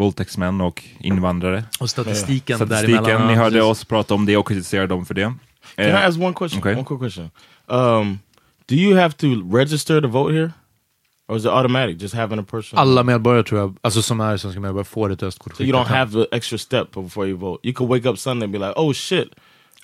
våldtäktsmän 0.00 0.60
och 0.60 0.84
invandrare. 1.00 1.64
Och 1.80 1.90
statistiken, 1.90 2.56
Statistiken, 2.56 3.02
däremellan. 3.04 3.28
ni 3.28 3.34
hörde 3.34 3.62
oss 3.62 3.84
prata 3.84 4.14
om 4.14 4.26
det 4.26 4.36
och 4.36 4.48
kritisera 4.48 4.86
dem 4.86 5.06
för 5.06 5.14
det. 5.14 5.22
Can 5.22 5.38
Eh, 5.76 5.88
I 5.88 5.92
ask 5.92 6.18
one 6.20 6.32
question? 6.34 6.60
okay. 6.60 6.74
One 6.74 6.84
quick 6.84 6.98
question. 7.00 7.30
Um, 7.66 8.18
do 8.68 8.74
you 8.74 8.96
have 9.00 9.12
to 9.14 9.26
register 9.52 10.00
to 10.00 10.08
vote 10.08 10.34
here, 10.34 10.50
or 11.28 11.36
is 11.36 11.44
it 11.44 11.50
automatic? 11.50 12.02
Just 12.02 12.14
having 12.14 12.38
a 12.38 12.44
person. 12.50 12.78
Alla 12.78 13.02
medborgare 13.02 13.42
tror 13.42 13.60
jag, 13.60 13.76
alltså 13.80 14.02
som 14.02 14.20
är 14.20 14.36
svenska 14.36 14.60
medborgare, 14.60 14.84
får 14.84 15.12
ett 15.12 15.22
röstkort 15.22 15.56
So 15.56 15.62
you 15.62 15.72
don't 15.78 15.86
have 15.86 16.12
the 16.12 16.36
extra 16.36 16.58
step 16.58 16.90
before 16.94 17.28
you 17.28 17.38
vote. 17.38 17.68
You 17.68 17.74
could 17.74 17.90
wake 17.90 18.08
up 18.08 18.18
Sunday 18.18 18.44
and 18.44 18.52
be 18.52 18.58
like, 18.58 18.72
"Oh 18.76 18.92
shit, 18.92 19.28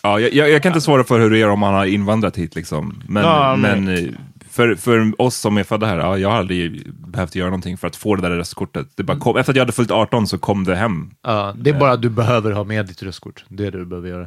Ja, 0.03 0.21
jag, 0.21 0.33
jag, 0.35 0.51
jag 0.51 0.63
kan 0.63 0.71
inte 0.71 0.81
svara 0.81 1.05
för 1.05 1.21
hur 1.21 1.31
det 1.31 1.39
är 1.41 1.49
om 1.49 1.59
man 1.59 1.75
har 1.75 1.87
invandrat 1.87 2.37
hit 2.39 2.55
liksom. 2.55 3.03
Men, 3.09 3.61
men- 3.61 3.85
men 3.85 3.97
eh, 3.99 4.11
för, 4.57 4.75
för 4.75 5.21
oss 5.23 5.37
som 5.37 5.57
är 5.59 5.65
födda 5.65 5.87
här, 5.87 5.97
ja, 5.99 6.19
jag 6.19 6.29
har 6.29 6.37
aldrig 6.37 6.93
behövt 6.95 7.35
göra 7.35 7.49
någonting 7.51 7.77
för 7.77 7.87
att 7.87 7.97
få 7.97 8.17
det 8.17 8.23
där 8.23 8.31
röstkortet. 8.37 8.87
Det 8.95 9.03
bara 9.03 9.19
kom, 9.19 9.37
efter 9.37 9.53
att 9.53 9.57
jag 9.57 9.63
hade 9.63 9.73
fyllt 9.73 9.91
18 9.91 10.27
så 10.27 10.39
kom 10.39 10.65
det 10.65 10.77
hem. 10.77 11.11
Ja, 11.23 11.55
det 11.59 11.71
är 11.71 11.75
bara 11.75 11.93
att 11.93 12.03
du 12.03 12.09
behöver 12.09 12.53
ha 12.53 12.65
med 12.65 12.87
ditt 12.87 13.03
röstkort. 13.03 13.45
Det 13.49 13.67
är 13.67 13.71
det 13.71 13.79
du 13.79 13.85
behöver 13.87 14.09
göra. 14.09 14.27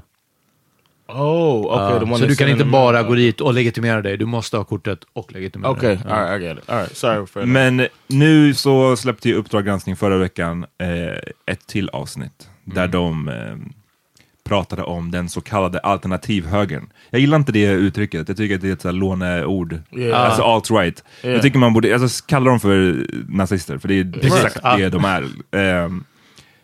oh, 1.07 1.65
okay." 1.65 2.03
One 2.03 2.17
så 2.17 2.25
du 2.25 2.35
kan 2.35 2.49
inte 2.49 2.65
bara 2.65 3.03
gå 3.03 3.15
dit 3.15 3.41
och 3.41 3.53
legitimera 3.53 4.01
dig. 4.01 4.17
Du 4.17 4.25
måste 4.25 4.57
ha 4.57 4.63
kortet 4.63 4.99
och 5.13 5.31
legitimera 5.33 5.71
Okay, 5.71 5.95
dig. 5.95 5.99
all 6.09 6.23
right, 6.25 6.41
I 6.41 6.45
get 6.45 6.57
it. 6.57 6.69
All 6.69 6.77
right, 6.77 6.97
sorry 6.97 7.25
for 7.25 7.39
that. 7.39 7.49
Men 7.49 7.87
nu 8.07 8.53
så 8.53 8.95
släppte 8.97 9.29
ju 9.29 9.35
Uppdrag 9.35 9.65
granskning 9.65 9.95
förra 9.95 10.17
veckan 10.17 10.65
eh, 10.77 11.19
ett 11.53 11.67
till 11.67 11.89
avsnitt 11.89 12.49
där 12.63 12.87
de 12.87 13.27
eh, 13.29 13.35
pratade 14.49 14.83
om 14.83 15.11
den 15.11 15.29
så 15.29 15.41
kallade 15.41 15.79
alternativhögern. 15.79 16.89
Jag 17.09 17.21
gillar 17.21 17.37
inte 17.37 17.51
det 17.51 17.65
uttrycket, 17.65 18.27
jag 18.27 18.37
tycker 18.37 18.55
att 18.55 18.61
det 18.61 18.69
är 18.69 18.73
ett 18.73 18.81
så 18.81 18.87
här 18.87 18.95
låneord. 18.95 19.77
Yeah. 19.91 20.21
Alltså 20.25 20.41
alt-right. 20.41 21.03
Yeah. 21.23 21.33
Jag 21.33 21.41
tycker 21.41 21.59
man 21.59 21.73
borde 21.73 21.93
alltså, 21.93 22.23
kalla 22.27 22.49
dem 22.49 22.59
för 22.59 23.05
nazister, 23.29 23.77
för 23.77 23.87
det 23.87 23.93
är 23.99 24.25
exakt 24.25 24.57
Ja. 24.63 24.77
det 24.77 24.89
de 24.89 25.05
är. 25.05 25.25
Ehm, 25.51 26.03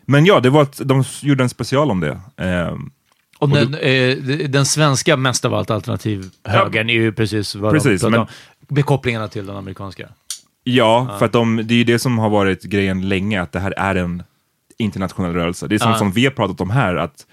men 0.05 0.25
ja, 0.25 0.39
det 0.39 0.49
var 0.49 0.61
att 0.61 0.81
de 0.85 1.03
gjorde 1.21 1.43
en 1.43 1.49
special 1.49 1.91
om 1.91 1.99
det. 1.99 2.19
Ehm, 2.37 2.91
Och 3.39 3.49
den, 3.49 3.73
eh, 3.75 4.17
den 4.49 4.65
svenska 4.65 5.17
mest 5.17 5.45
av 5.45 5.53
allt 5.53 5.69
alternativhögern 5.71 6.89
är 6.89 6.93
ju 6.93 7.11
precis 7.11 7.55
vad 7.55 7.73
Precis, 7.73 8.01
de 8.01 8.05
pratar 8.05 8.09
men- 8.09 8.19
om. 8.19 8.27
Med 8.75 8.85
kopplingarna 8.85 9.27
till 9.27 9.45
den 9.45 9.55
amerikanska. 9.55 10.09
Ja, 10.63 11.15
för 11.19 11.25
att 11.25 11.31
de, 11.31 11.61
det 11.67 11.73
är 11.73 11.77
ju 11.77 11.83
det 11.83 11.99
som 11.99 12.17
har 12.19 12.29
varit 12.29 12.63
grejen 12.63 13.09
länge, 13.09 13.41
att 13.41 13.51
det 13.51 13.59
här 13.59 13.73
är 13.77 13.95
en 13.95 14.23
internationell 14.77 15.33
rörelse. 15.33 15.67
Det 15.67 15.75
är 15.75 15.79
som, 15.79 15.91
Ja. 15.91 15.97
som 15.97 16.11
vi 16.11 16.23
har 16.25 16.31
pratat 16.31 16.61
om 16.61 16.69
här, 16.69 16.95
att 16.95 17.25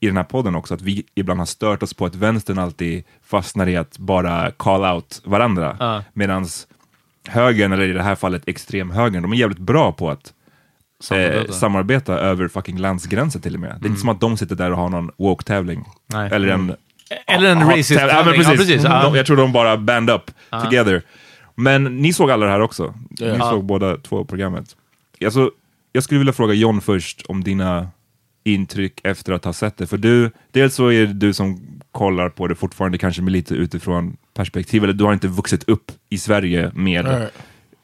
i 0.00 0.06
den 0.06 0.16
här 0.16 0.24
podden 0.24 0.54
också, 0.54 0.74
att 0.74 0.82
vi 0.82 1.04
ibland 1.14 1.40
har 1.40 1.46
stört 1.46 1.82
oss 1.82 1.94
på 1.94 2.06
att 2.06 2.14
vänstern 2.14 2.58
alltid 2.58 3.04
fastnar 3.22 3.66
i 3.68 3.76
att 3.76 3.98
bara 3.98 4.50
call 4.50 4.94
out 4.94 5.20
varandra. 5.24 5.76
Ja. 5.80 6.04
Medan 6.12 6.46
högern, 7.28 7.72
eller 7.72 7.88
i 7.88 7.92
det 7.92 8.02
här 8.02 8.14
fallet 8.14 8.42
extremhögern, 8.48 9.22
de 9.22 9.32
är 9.32 9.36
jävligt 9.36 9.58
bra 9.58 9.92
på 9.92 10.10
att 10.10 10.32
Samarbeta. 11.02 11.40
eh, 11.40 11.50
samarbeta 11.50 12.14
över 12.18 12.48
fucking 12.48 12.78
landsgränser 12.78 13.40
till 13.40 13.54
och 13.54 13.60
med. 13.60 13.76
Det 13.80 13.86
är 13.86 13.88
inte 13.88 14.00
som 14.00 14.08
att 14.08 14.20
de 14.20 14.36
sitter 14.36 14.54
där 14.56 14.70
och 14.70 14.76
har 14.78 14.88
någon 14.88 15.10
woke-tävling. 15.18 15.84
Eller 16.14 16.48
en 16.48 16.74
Eller 17.26 17.50
en 17.50 17.68
racist 17.70 17.88
tävling. 17.98 18.16
Ja, 18.16 18.24
men 18.24 18.34
precis. 18.34 18.48
Ja, 18.50 18.56
precis. 18.56 18.84
Ja. 18.84 19.02
De, 19.02 19.14
jag 19.14 19.26
tror 19.26 19.36
de 19.36 19.52
bara 19.52 19.76
band 19.76 20.10
up 20.10 20.30
together. 20.50 21.02
Men 21.54 21.84
ni 21.84 22.12
såg 22.12 22.30
alla 22.30 22.46
det 22.46 22.52
här 22.52 22.60
också. 22.60 22.94
Ni 23.20 23.38
såg 23.38 23.64
båda 23.64 23.96
två 23.96 24.24
programmet. 24.24 24.76
Alltså, 25.24 25.50
jag 25.92 26.04
skulle 26.04 26.18
vilja 26.18 26.32
fråga 26.32 26.54
John 26.54 26.80
först 26.80 27.22
om 27.28 27.44
dina 27.44 27.88
intryck 28.44 29.00
efter 29.04 29.32
att 29.32 29.44
ha 29.44 29.52
sett 29.52 29.76
det. 29.76 29.86
För 29.86 29.96
du, 29.96 30.30
dels 30.50 30.74
så 30.74 30.88
är 30.92 31.06
det 31.06 31.12
du 31.12 31.34
som 31.34 31.60
kollar 31.92 32.28
på 32.28 32.46
det 32.46 32.54
fortfarande 32.54 32.98
kanske 32.98 33.22
med 33.22 33.32
lite 33.32 33.54
utifrån 33.54 34.16
perspektiv, 34.34 34.84
eller 34.84 34.92
du 34.92 35.04
har 35.04 35.12
inte 35.12 35.28
vuxit 35.28 35.68
upp 35.68 35.92
i 36.08 36.18
Sverige 36.18 36.70
med 36.74 37.30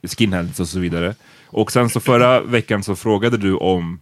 skinheads 0.03 0.61
och 0.61 0.69
så 0.69 0.79
vidare. 0.79 1.15
Och 1.47 1.73
sen 1.73 1.91
så 1.91 2.01
förra 2.01 2.41
veckan 2.41 2.83
så 2.83 2.97
frågade 2.97 3.37
du 3.37 3.55
om 3.55 4.01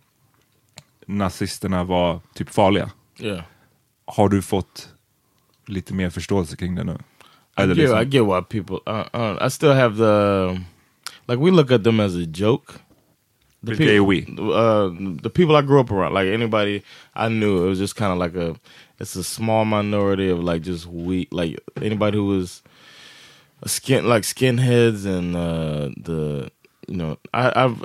nazisterna 1.07 1.85
var 1.85 2.21
typ 2.35 2.51
farliga. 2.51 2.90
yeah. 3.21 3.43
Har 4.07 4.29
du 4.29 4.43
fått 4.43 4.88
lite 5.67 5.95
mer 5.95 6.11
förståelse 6.11 6.57
kring 6.57 6.75
det 6.75 6.85
nu? 6.85 6.99
I 7.59 7.62
get, 7.67 7.77
liksom- 7.77 8.01
I 8.01 8.05
get 8.05 8.25
why 8.25 8.62
people. 8.62 8.93
Uh, 8.93 9.07
uh, 9.14 9.47
I 9.47 9.51
still 9.51 9.73
have 9.73 9.97
the 9.97 10.53
like 11.33 11.45
we 11.45 11.51
look 11.51 11.71
at 11.71 11.85
them 11.85 12.01
as 12.01 12.14
a 12.14 12.27
joke. 12.35 12.73
The 13.64 13.74
Vilka 13.74 13.92
är 13.92 14.00
we? 14.00 14.27
Uh, 14.38 14.88
the 15.22 15.31
people 15.31 15.57
I 15.57 15.62
grew 15.62 15.81
up 15.81 15.90
around, 15.90 16.14
like 16.14 16.29
anybody 16.29 16.83
I 17.14 17.29
knew, 17.29 17.64
it 17.64 17.68
was 17.68 17.79
just 17.79 17.96
kind 17.96 18.12
of 18.12 18.18
like 18.18 18.35
a. 18.35 18.57
It's 19.00 19.16
a 19.16 19.24
small 19.24 19.64
minority 19.64 20.31
of 20.31 20.38
like 20.38 20.62
just 20.62 20.87
we 20.87 21.27
like 21.33 21.59
anybody 21.83 22.16
who 22.16 22.27
was 22.27 22.62
a 23.62 23.68
skin 23.68 24.09
like 24.09 24.22
skinheads 24.22 25.05
and 25.05 25.35
uh, 25.35 25.90
the 25.96 26.50
you 26.87 26.96
know 26.96 27.18
I 27.33 27.64
I've, 27.64 27.85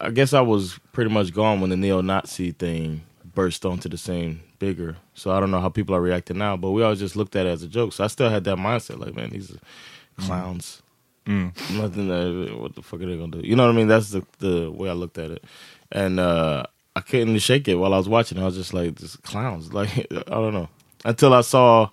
I 0.00 0.10
guess 0.10 0.32
I 0.32 0.40
was 0.40 0.78
pretty 0.92 1.10
much 1.10 1.32
gone 1.34 1.60
when 1.60 1.70
the 1.70 1.76
neo-Nazi 1.76 2.52
thing 2.52 3.02
burst 3.34 3.64
onto 3.66 3.88
the 3.88 3.98
scene 3.98 4.40
bigger. 4.58 4.96
So 5.14 5.32
I 5.32 5.40
don't 5.40 5.50
know 5.50 5.60
how 5.60 5.68
people 5.70 5.94
are 5.94 6.00
reacting 6.00 6.38
now, 6.38 6.56
but 6.56 6.70
we 6.70 6.82
always 6.82 7.00
just 7.00 7.16
looked 7.16 7.36
at 7.36 7.46
it 7.46 7.50
as 7.50 7.62
a 7.62 7.68
joke. 7.68 7.92
So 7.92 8.04
I 8.04 8.08
still 8.08 8.30
had 8.30 8.44
that 8.44 8.56
mindset, 8.56 8.98
like, 8.98 9.14
man, 9.14 9.30
these 9.30 9.50
are 9.50 10.82
clowns. 11.26 11.70
Nothing. 11.70 12.08
That, 12.08 12.56
what 12.60 12.74
the 12.74 12.82
fuck 12.82 13.00
are 13.00 13.06
they 13.06 13.16
gonna 13.16 13.32
do? 13.32 13.40
You 13.48 13.56
know 13.56 13.64
what 13.66 13.72
I 13.74 13.76
mean? 13.76 13.88
That's 13.88 14.10
the 14.10 14.22
the 14.38 14.70
way 14.70 14.88
I 14.90 14.92
looked 14.94 15.18
at 15.18 15.30
it, 15.30 15.44
and 15.92 16.20
uh, 16.20 16.62
I 16.96 17.00
couldn't 17.00 17.38
shake 17.40 17.68
it 17.68 17.76
while 17.76 17.94
I 17.94 17.98
was 17.98 18.08
watching. 18.08 18.38
I 18.38 18.44
was 18.44 18.56
just 18.56 18.74
like, 18.74 18.94
just 19.00 19.22
clowns. 19.22 19.72
Like 19.78 19.90
I 20.10 20.34
don't 20.40 20.52
know. 20.54 20.68
Until 21.04 21.32
I 21.34 21.42
saw, 21.42 21.88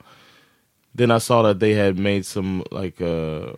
then 0.96 1.12
I 1.12 1.20
saw 1.20 1.42
that 1.44 1.60
they 1.60 1.74
had 1.74 1.98
made 2.00 2.26
some 2.26 2.64
like 2.72 3.02
uh 3.02 3.54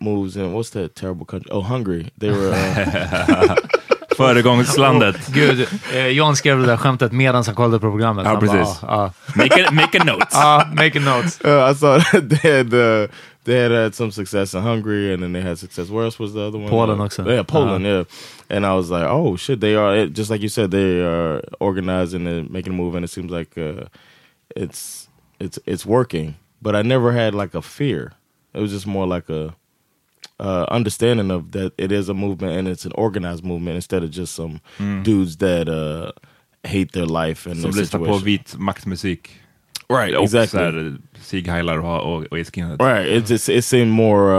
moves 0.00 0.36
in 0.36 0.52
what's 0.52 0.70
that 0.70 0.94
terrible 0.94 1.26
country? 1.26 1.50
Oh, 1.52 1.62
Hungary. 1.62 2.10
They 2.18 2.30
were 2.30 2.52
uh, 2.52 3.56
Föregångslandet. 4.16 5.28
Gud, 5.32 5.66
eh, 5.94 6.06
John 6.06 6.36
skrev 6.36 6.58
det 6.60 6.66
där 6.66 6.76
skämtet 6.76 7.12
medan 7.12 7.44
han 7.46 7.54
kollade 7.54 7.78
på 7.80 7.90
programmet. 7.90 8.24
Ja, 8.24 8.30
Han 8.30 8.40
bara, 8.46 8.50
precis. 8.58 8.78
Ja, 8.82 9.12
Make 9.36 9.66
a, 9.66 9.70
make 9.72 9.98
a 10.00 10.04
note. 10.04 10.26
ja. 10.32 10.64
Ja, 10.68 10.82
make 10.82 10.98
a 10.98 11.02
note. 11.02 11.48
Uh, 11.48 11.70
I 11.70 11.74
saw 11.74 11.98
that 12.12 12.30
they 12.30 12.56
had 12.56 12.74
uh, 12.74 13.08
they 13.48 13.58
had 13.58 13.70
had 13.70 13.94
some 13.94 14.10
success 14.10 14.54
in 14.54 14.62
Hungary, 14.62 15.12
and 15.12 15.22
then 15.22 15.32
they 15.32 15.40
had 15.40 15.58
success. 15.58 15.88
Where 15.88 16.04
else 16.04 16.18
was 16.18 16.34
the 16.34 16.42
other 16.42 16.58
one? 16.58 16.68
Poland 16.68 17.00
Uh. 17.00 17.24
Yeah, 17.24 17.42
Poland. 17.42 17.84
Yeah, 17.84 18.04
and 18.50 18.66
I 18.66 18.74
was 18.74 18.90
like, 18.90 19.06
oh 19.08 19.36
shit, 19.36 19.60
they 19.60 19.74
are 19.74 19.96
it, 19.96 20.12
just 20.12 20.30
like 20.30 20.42
you 20.42 20.48
said. 20.48 20.70
They 20.70 21.00
are 21.00 21.42
organizing 21.58 22.26
and 22.26 22.50
making 22.50 22.74
a 22.74 22.76
move, 22.76 22.94
and 22.94 23.04
it 23.04 23.08
seems 23.08 23.30
like 23.30 23.56
uh, 23.56 23.86
it's 24.54 25.08
it's 25.40 25.58
it's 25.66 25.86
working. 25.86 26.36
But 26.60 26.76
I 26.76 26.82
never 26.82 27.12
had 27.12 27.34
like 27.34 27.54
a 27.54 27.62
fear. 27.62 28.12
It 28.52 28.60
was 28.60 28.70
just 28.70 28.86
more 28.86 29.06
like 29.06 29.28
a 29.30 29.54
uh, 30.40 30.66
understanding 30.70 31.30
of 31.30 31.52
that 31.52 31.72
it 31.78 31.90
is 31.92 32.08
a 32.08 32.14
movement 32.14 32.52
and 32.52 32.68
it's 32.68 32.84
an 32.84 32.92
organized 32.94 33.44
movement 33.44 33.76
instead 33.76 34.02
of 34.02 34.10
just 34.10 34.34
some 34.34 34.60
dudes 35.02 35.36
that 35.38 35.68
uh, 35.68 36.12
hate 36.68 36.92
their 36.92 37.06
life 37.06 37.46
and 37.50 37.60
Som 37.60 37.70
lyssnar 37.70 38.04
på 38.04 38.18
vit 38.18 38.56
maktmusik. 38.58 39.40
Right, 39.90 40.16
Och 40.16 40.24
exactly. 40.24 40.46
så 40.58 40.64
här, 40.64 40.96
Sieg 41.20 41.48
Heilar 41.48 41.78
och, 41.78 42.14
och, 42.16 42.22
och 42.32 42.38
skinhead. 42.54 42.76
Right. 42.80 43.06
It 43.24 43.30
just 43.30 43.48
it 43.48 43.64
seemed 43.64 43.88
more 43.94 44.32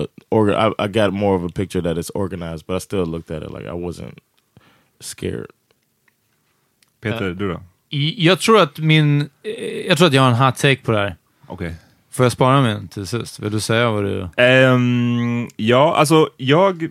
uh 0.00 0.06
organ 0.28 0.72
I, 0.78 0.84
I 0.84 0.88
got 0.88 1.14
more 1.14 1.36
of 1.36 1.44
a 1.44 1.52
picture 1.54 1.82
that 1.82 1.96
it's 1.98 2.10
organized, 2.14 2.66
but 2.66 2.76
I 2.76 2.80
still 2.80 3.04
looked 3.06 3.36
at 3.36 3.42
it 3.42 3.50
like 3.50 3.64
I 3.66 3.70
wasn't 3.72 4.18
scared. 5.00 5.46
Peter, 7.00 7.30
du 7.34 7.48
då? 7.48 7.62
Jag 8.16 8.38
tror 8.40 8.60
att 8.60 8.78
min... 8.78 9.20
eh, 9.42 9.86
Jag 9.88 9.98
tror 9.98 10.06
att 10.08 10.14
jag 10.14 10.22
har 10.22 10.28
en 10.30 10.34
hot 10.36 10.56
take 10.56 10.76
på 10.76 10.92
det 10.92 10.98
här. 10.98 11.16
Okej. 11.46 11.74
Får 12.10 12.24
jag 12.24 12.32
spara 12.32 12.62
min 12.62 12.88
till 12.88 13.06
sist? 13.06 13.38
Vill 13.40 13.52
du 13.52 13.60
säga 13.60 13.90
vad 13.90 14.04
du... 14.04 14.28
Ehm, 14.36 15.48
ja, 15.56 15.94
alltså 15.96 16.28
jag... 16.36 16.82
eh, 16.82 16.88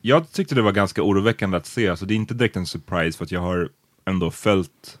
Jag 0.00 0.32
tyckte 0.32 0.54
det 0.54 0.62
var 0.62 0.72
ganska 0.72 1.02
oroväckande 1.02 1.56
att 1.56 1.66
se. 1.66 1.88
Alltså, 1.88 2.06
det 2.06 2.14
är 2.14 2.16
inte 2.16 2.34
direkt 2.34 2.56
en 2.56 2.66
surprise 2.66 3.18
för 3.18 3.24
att 3.24 3.32
jag 3.32 3.40
har 3.40 3.68
ändå 4.04 4.30
följt, 4.30 4.98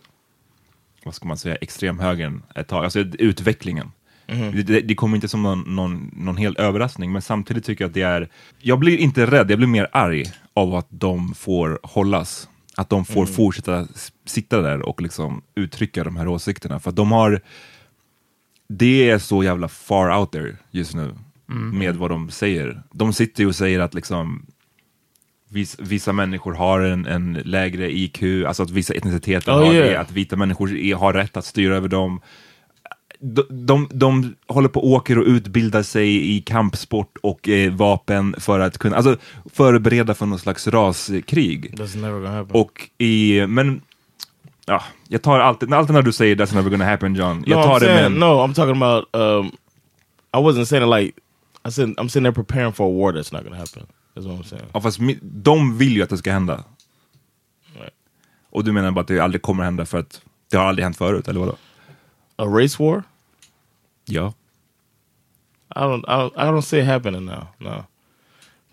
vad 1.04 1.14
ska 1.14 1.28
man 1.28 1.36
säga, 1.36 1.56
extremhögern 1.56 2.42
ett 2.54 2.68
tag. 2.68 2.84
Alltså 2.84 2.98
utvecklingen. 3.00 3.90
Det, 4.26 4.62
det, 4.62 4.80
det 4.80 4.94
kommer 4.94 5.14
inte 5.16 5.28
som 5.28 5.42
någon, 5.42 5.60
någon, 5.76 6.10
någon 6.16 6.36
hel 6.36 6.56
överraskning, 6.58 7.12
men 7.12 7.22
samtidigt 7.22 7.64
tycker 7.64 7.84
jag 7.84 7.88
att 7.88 7.94
det 7.94 8.02
är... 8.02 8.28
Jag 8.58 8.78
blir 8.78 8.96
inte 8.98 9.26
rädd, 9.26 9.50
jag 9.50 9.58
blir 9.58 9.68
mer 9.68 9.88
arg 9.92 10.24
av 10.54 10.74
att 10.74 10.86
de 10.90 11.34
får 11.34 11.78
hållas. 11.82 12.48
Att 12.76 12.90
de 12.90 13.04
får 13.04 13.26
fortsätta 13.26 13.80
s- 13.80 14.12
sitta 14.24 14.60
där 14.62 14.82
och 14.82 15.02
liksom 15.02 15.42
uttrycka 15.54 16.04
de 16.04 16.16
här 16.16 16.28
åsikterna. 16.28 16.80
För 16.80 16.92
de 16.92 17.12
har 17.12 17.40
det 18.68 19.10
är 19.10 19.18
så 19.18 19.44
jävla 19.44 19.68
far 19.68 20.18
out 20.20 20.32
there 20.32 20.56
just 20.70 20.94
nu 20.94 21.14
med 21.46 21.96
vad 21.96 22.10
de 22.10 22.30
säger. 22.30 22.82
De 22.92 23.12
sitter 23.12 23.42
ju 23.42 23.48
och 23.48 23.56
säger 23.56 23.80
att 23.80 23.94
liksom 23.94 24.46
vis, 25.48 25.76
vissa 25.78 26.12
människor 26.12 26.54
har 26.54 26.80
en, 26.80 27.06
en 27.06 27.32
lägre 27.44 27.90
IQ, 27.90 28.22
alltså 28.46 28.62
att 28.62 28.70
vissa 28.70 28.94
etniciteter 28.94 29.52
Oh, 29.52 29.56
har 29.56 29.72
yeah. 29.74 29.86
det, 29.90 30.00
att 30.00 30.12
vita 30.12 30.36
människor 30.36 30.76
är, 30.76 30.94
har 30.94 31.12
rätt 31.12 31.36
att 31.36 31.44
styra 31.44 31.76
över 31.76 31.88
dem. 31.88 32.20
De, 33.20 33.46
de, 33.50 33.88
de 33.92 34.34
håller 34.46 34.68
på 34.68 34.80
och 34.80 34.90
åker 34.90 35.18
och 35.18 35.26
utbildar 35.26 35.82
sig 35.82 36.36
i 36.36 36.40
kampsport 36.40 37.16
och 37.22 37.48
eh, 37.48 37.72
vapen 37.72 38.34
för 38.38 38.60
att 38.60 38.78
kunna, 38.78 38.96
alltså 38.96 39.16
förbereda 39.52 40.14
för 40.14 40.26
någon 40.26 40.38
slags 40.38 40.66
raskrig. 40.68 41.74
That's 41.76 41.96
never 41.96 42.20
gonna 42.20 42.30
happen. 42.30 42.60
Och 42.60 42.90
i, 42.98 43.46
men, 43.46 43.80
ja, 44.66 44.82
jag 45.08 45.22
tar 45.22 45.40
alltid, 45.40 45.72
alltid 45.72 45.94
när 45.94 46.02
du 46.02 46.12
säger 46.12 46.36
that's 46.36 46.54
never 46.54 46.70
gonna 46.70 46.84
happen 46.84 47.14
John, 47.14 47.44
jag 47.46 47.64
tar 47.64 47.76
I'm 47.76 47.80
det 47.80 47.86
saying, 47.86 48.12
med 48.12 48.20
no, 48.20 48.46
I'm 48.46 48.54
talking 48.54 48.82
about 48.82 49.08
um 49.12 49.46
I 50.34 50.36
wasn't 50.36 50.64
saying 50.64 50.84
it 50.84 51.00
like 51.00 51.12
I 51.68 51.70
said 51.70 51.88
I'm 51.88 52.08
sitting 52.08 52.22
there 52.22 52.44
preparing 52.44 52.72
for 52.72 52.86
a 52.86 52.90
war 52.90 53.12
that's 53.12 53.32
not 53.32 53.44
gonna 53.44 53.56
happen. 53.56 53.86
That's 54.18 54.26
what 54.26 54.38
I'm 54.40 54.44
saying. 54.44 54.64
Ja, 54.74 54.80
fast 54.80 54.98
mi- 55.00 55.18
de 55.22 55.78
vill 55.78 55.96
ju 55.96 56.02
att 56.02 56.10
det 56.10 56.18
ska 56.18 56.32
hända. 56.32 56.64
Right. 57.74 57.92
Och 58.50 58.64
du 58.64 58.72
menar 58.72 58.90
bara 58.90 59.00
att 59.00 59.08
det 59.08 59.20
aldrig 59.20 59.42
kommer 59.42 59.64
hända 59.64 59.86
för 59.86 59.98
att 59.98 60.20
det 60.50 60.56
har 60.56 60.64
aldrig 60.64 60.84
hänt 60.84 60.96
förut, 60.96 61.28
eller 61.28 61.40
vadå? 61.40 61.56
A 62.36 62.44
race 62.46 62.82
war? 62.82 63.02
Ja. 64.04 64.32
I 65.76 65.78
don't, 65.78 66.04
I 66.08 66.10
don't, 66.10 66.32
I 66.36 66.50
don't 66.50 66.62
see 66.62 66.78
it 66.80 66.86
happening 66.86 67.24
now. 67.26 67.46
No, 67.58 67.84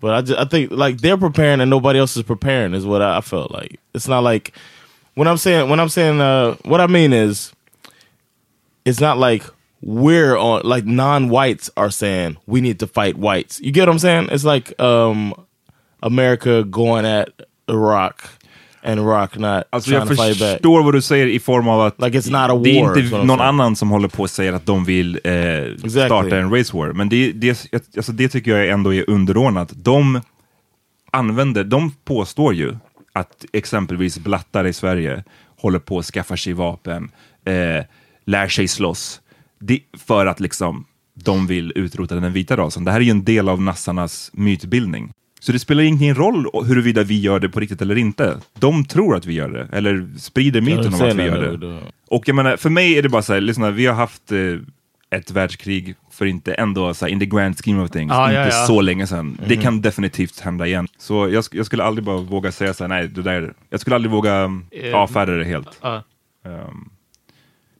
but 0.00 0.10
I 0.10 0.20
just, 0.32 0.40
I 0.40 0.44
think 0.48 0.70
like 0.72 0.96
they're 0.98 1.18
preparing 1.20 1.60
and 1.60 1.70
nobody 1.70 1.98
else 1.98 2.16
is 2.20 2.26
preparing 2.26 2.74
is 2.74 2.84
what 2.84 3.02
I, 3.02 3.18
I 3.18 3.20
felt 3.20 3.50
like. 3.52 3.78
It's 3.94 4.08
not 4.08 4.24
like 4.24 4.52
when 5.14 5.28
I'm 5.28 5.36
saying 5.36 5.68
when 5.68 5.78
I'm 5.78 5.88
saying 5.90 6.20
uh, 6.20 6.54
what 6.64 6.80
I 6.80 6.86
mean 6.86 7.12
is 7.12 7.52
it's 8.84 9.00
not 9.00 9.18
like 9.18 9.44
we're 9.80 10.36
on 10.36 10.62
like 10.76 10.86
non-whites 10.86 11.70
are 11.76 11.90
saying 11.90 12.36
we 12.46 12.60
need 12.60 12.78
to 12.78 12.86
fight 12.86 13.16
whites. 13.16 13.60
You 13.60 13.72
get 13.72 13.86
what 13.88 13.92
I'm 13.94 13.98
saying? 13.98 14.28
It's 14.32 14.44
like 14.54 14.72
um, 14.82 15.34
America 16.02 16.62
going 16.64 17.06
at 17.06 17.28
Iraq 17.68 18.22
and 18.82 19.00
Iraq 19.00 19.38
not 19.38 19.64
Alltså 19.70 19.90
trying 19.90 20.00
jag 20.00 20.08
to 20.08 20.14
fight 20.14 20.38
back. 20.38 20.52
förstår 20.52 20.82
vad 20.82 20.94
du 20.94 21.02
säger 21.02 21.26
i 21.26 21.38
form 21.38 21.68
av 21.68 21.80
att 21.80 22.02
Like 22.02 22.18
it's 22.18 22.30
not 22.30 22.50
a 22.50 22.60
det 22.64 22.78
är 22.78 22.84
war, 22.84 22.98
inte 22.98 23.16
någon 23.24 23.40
annan 23.40 23.76
som 23.76 23.90
håller 23.90 24.08
på 24.08 24.22
och 24.22 24.30
säger 24.30 24.52
att 24.52 24.66
de 24.66 24.84
vill 24.84 25.20
eh, 25.24 25.88
starta 25.90 26.36
en 26.38 26.50
race 26.58 26.76
war. 26.76 26.92
Men 26.92 27.08
det, 27.08 27.32
det, 27.32 27.68
alltså 27.96 28.12
det 28.12 28.28
tycker 28.28 28.56
jag 28.56 28.68
ändå 28.68 28.94
är 28.94 29.10
underordnat. 29.10 29.72
De 29.74 30.20
använder, 31.10 31.64
de 31.64 31.90
påstår 32.04 32.54
ju 32.54 32.76
att 33.12 33.44
exempelvis 33.52 34.18
blattar 34.18 34.66
i 34.66 34.72
Sverige 34.72 35.24
håller 35.60 35.78
på 35.78 35.98
att 35.98 36.04
skaffa 36.04 36.36
sig 36.36 36.52
vapen, 36.52 37.10
eh, 37.44 37.84
lär 38.24 38.48
sig 38.48 38.68
slåss, 38.68 39.20
det, 39.60 39.80
för 39.98 40.26
att 40.26 40.40
liksom 40.40 40.84
de 41.14 41.46
vill 41.46 41.72
utrota 41.74 42.14
den 42.14 42.32
vita 42.32 42.56
rasen. 42.56 42.84
Det 42.84 42.90
här 42.90 43.00
är 43.00 43.04
ju 43.04 43.10
en 43.10 43.24
del 43.24 43.48
av 43.48 43.62
nassarnas 43.62 44.30
mytbildning. 44.34 45.12
Så 45.40 45.52
det 45.52 45.58
spelar 45.58 45.82
ingen 45.82 46.14
roll 46.14 46.46
huruvida 46.66 47.02
vi 47.02 47.20
gör 47.20 47.40
det 47.40 47.48
på 47.48 47.60
riktigt 47.60 47.82
eller 47.82 47.98
inte. 47.98 48.40
De 48.58 48.84
tror 48.84 49.16
att 49.16 49.26
vi 49.26 49.34
gör 49.34 49.48
det, 49.48 49.68
eller 49.72 50.08
sprider 50.18 50.60
myten 50.60 50.94
om 50.94 50.94
att 50.94 51.16
vi 51.16 51.22
gör 51.22 51.56
det. 51.56 51.80
Och 52.10 52.28
jag 52.28 52.34
menar, 52.36 52.56
för 52.56 52.70
mig 52.70 52.98
är 52.98 53.02
det 53.02 53.08
bara 53.08 53.22
så 53.22 53.32
här, 53.34 53.40
lyssna, 53.40 53.70
vi 53.70 53.86
har 53.86 53.94
haft 53.94 54.32
eh, 54.32 54.38
ett 55.10 55.30
världskrig 55.30 55.94
för 56.10 56.26
inte 56.26 56.54
ändå 56.54 56.94
så 56.94 57.04
här, 57.04 57.12
in 57.12 57.20
the 57.20 57.26
grand 57.26 57.58
scheme 57.64 57.82
of 57.82 57.90
things, 57.90 58.10
Ja, 58.10 58.28
inte 58.28 58.40
ja, 58.40 58.46
ja. 58.46 58.66
så 58.66 58.80
länge 58.80 59.06
sedan. 59.06 59.38
Det 59.48 59.56
kan 59.56 59.80
definitivt 59.80 60.40
hända 60.40 60.66
igen. 60.66 60.88
Så 60.98 61.28
jag, 61.28 61.44
jag 61.52 61.66
skulle 61.66 61.84
aldrig 61.84 62.04
bara 62.04 62.16
våga 62.16 62.52
säga 62.52 62.74
så 62.74 62.84
här, 62.84 62.88
nej, 62.88 63.08
det 63.08 63.22
där, 63.22 63.54
jag 63.70 63.80
skulle 63.80 63.96
aldrig 63.96 64.12
våga 64.12 64.60
Eh, 64.70 64.94
avfärda 64.94 65.32
det 65.32 65.44
helt. 65.44 65.78
Ja. 65.82 66.02
Ehm, 66.46 66.88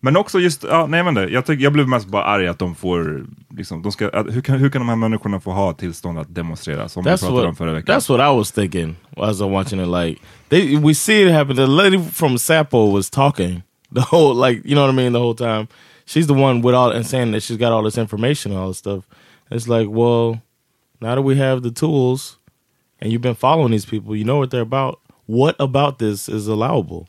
men 0.06 0.16
också 0.16 0.38
just, 0.38 0.62
ja, 0.62 0.86
nej 0.86 1.02
men 1.02 1.14
det, 1.14 1.28
jag, 1.28 1.46
tycker, 1.46 1.64
jag 1.64 1.72
blev 1.72 1.88
mest 1.88 2.06
bara 2.06 2.24
arg 2.24 2.48
att 2.48 2.58
de 2.58 2.74
får, 2.74 3.26
liksom, 3.56 3.82
de 3.82 3.92
ska, 3.92 4.08
att, 4.08 4.34
hur, 4.34 4.40
kan, 4.40 4.58
hur 4.58 4.70
kan 4.70 4.80
de 4.80 4.88
här 4.88 4.96
människorna 4.96 5.40
få 5.40 5.52
ha 5.52 5.72
tillstånd 5.72 6.18
att 6.18 6.34
demonstrera, 6.34 6.88
som 6.88 7.04
vi 7.04 7.10
That's 7.10 7.18
pratade 7.18 7.40
om 7.40 7.46
what 7.46 7.58
förra 7.58 7.72
veckan? 7.72 7.96
that's 7.96 8.10
what 8.10 8.32
I 8.32 8.36
was 8.38 8.52
thinking 8.52 8.96
as 9.16 9.40
I'm 9.40 9.50
watching 9.50 9.80
it. 9.80 9.88
Like 9.88 10.20
they, 10.48 10.76
we 10.76 10.94
see 10.94 11.22
it 11.22 11.32
happen. 11.32 11.56
The 11.56 11.66
lady 11.66 11.98
from 11.98 12.38
Sapo 12.38 12.92
was 12.92 13.10
talking 13.10 13.62
the 13.94 14.00
whole, 14.00 14.48
like 14.48 14.62
you 14.64 14.74
know 14.74 14.86
what 14.86 14.94
I 14.94 14.96
mean, 14.96 15.12
the 15.12 15.18
whole 15.18 15.34
time. 15.34 15.66
She's 16.04 16.26
the 16.26 16.34
one 16.34 16.62
with 16.62 16.74
all 16.74 16.92
and 16.92 17.06
saying 17.06 17.32
that 17.32 17.42
she's 17.42 17.58
got 17.58 17.72
all 17.72 17.82
this 17.82 17.98
information 17.98 18.52
and 18.52 18.60
all 18.60 18.68
this 18.68 18.78
stuff. 18.78 19.04
It's 19.50 19.66
like, 19.68 19.88
well, 19.90 20.40
now 21.00 21.14
that 21.14 21.22
we 21.22 21.36
have 21.36 21.62
the 21.62 21.72
tools, 21.72 22.38
and 23.00 23.10
you've 23.12 23.22
been 23.22 23.34
following 23.34 23.72
these 23.72 23.86
people, 23.86 24.14
you 24.14 24.24
know 24.24 24.38
what 24.38 24.50
they're 24.50 24.60
about. 24.60 25.00
What 25.26 25.56
about 25.58 25.98
this 25.98 26.28
is 26.28 26.46
allowable? 26.46 27.08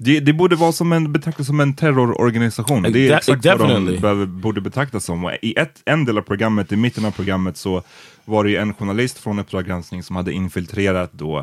Det, 0.00 0.20
det 0.20 0.32
borde 0.32 0.56
vara 0.56 0.72
som 0.72 0.92
en, 0.92 1.12
betraktas 1.12 1.46
som 1.46 1.60
en 1.60 1.74
terrororganisation. 1.74 2.82
Det 2.82 3.08
är 3.08 3.16
exakt 3.16 3.28
vad 3.46 3.58
definitely. 3.58 3.94
de 3.94 4.00
behöver, 4.00 4.26
borde 4.26 4.60
betraktas 4.60 5.04
som. 5.04 5.30
I 5.42 5.54
ett, 5.58 5.82
en 5.84 6.04
del 6.04 6.18
av 6.18 6.22
programmet, 6.22 6.72
i 6.72 6.76
mitten 6.76 7.04
av 7.04 7.10
programmet, 7.10 7.56
så 7.56 7.82
var 8.24 8.44
det 8.44 8.50
ju 8.50 8.56
en 8.56 8.74
journalist 8.74 9.18
från 9.18 9.38
Uppdrag 9.38 9.66
granskning 9.66 10.02
som 10.02 10.16
hade 10.16 10.32
infiltrerat 10.32 11.12
då 11.12 11.38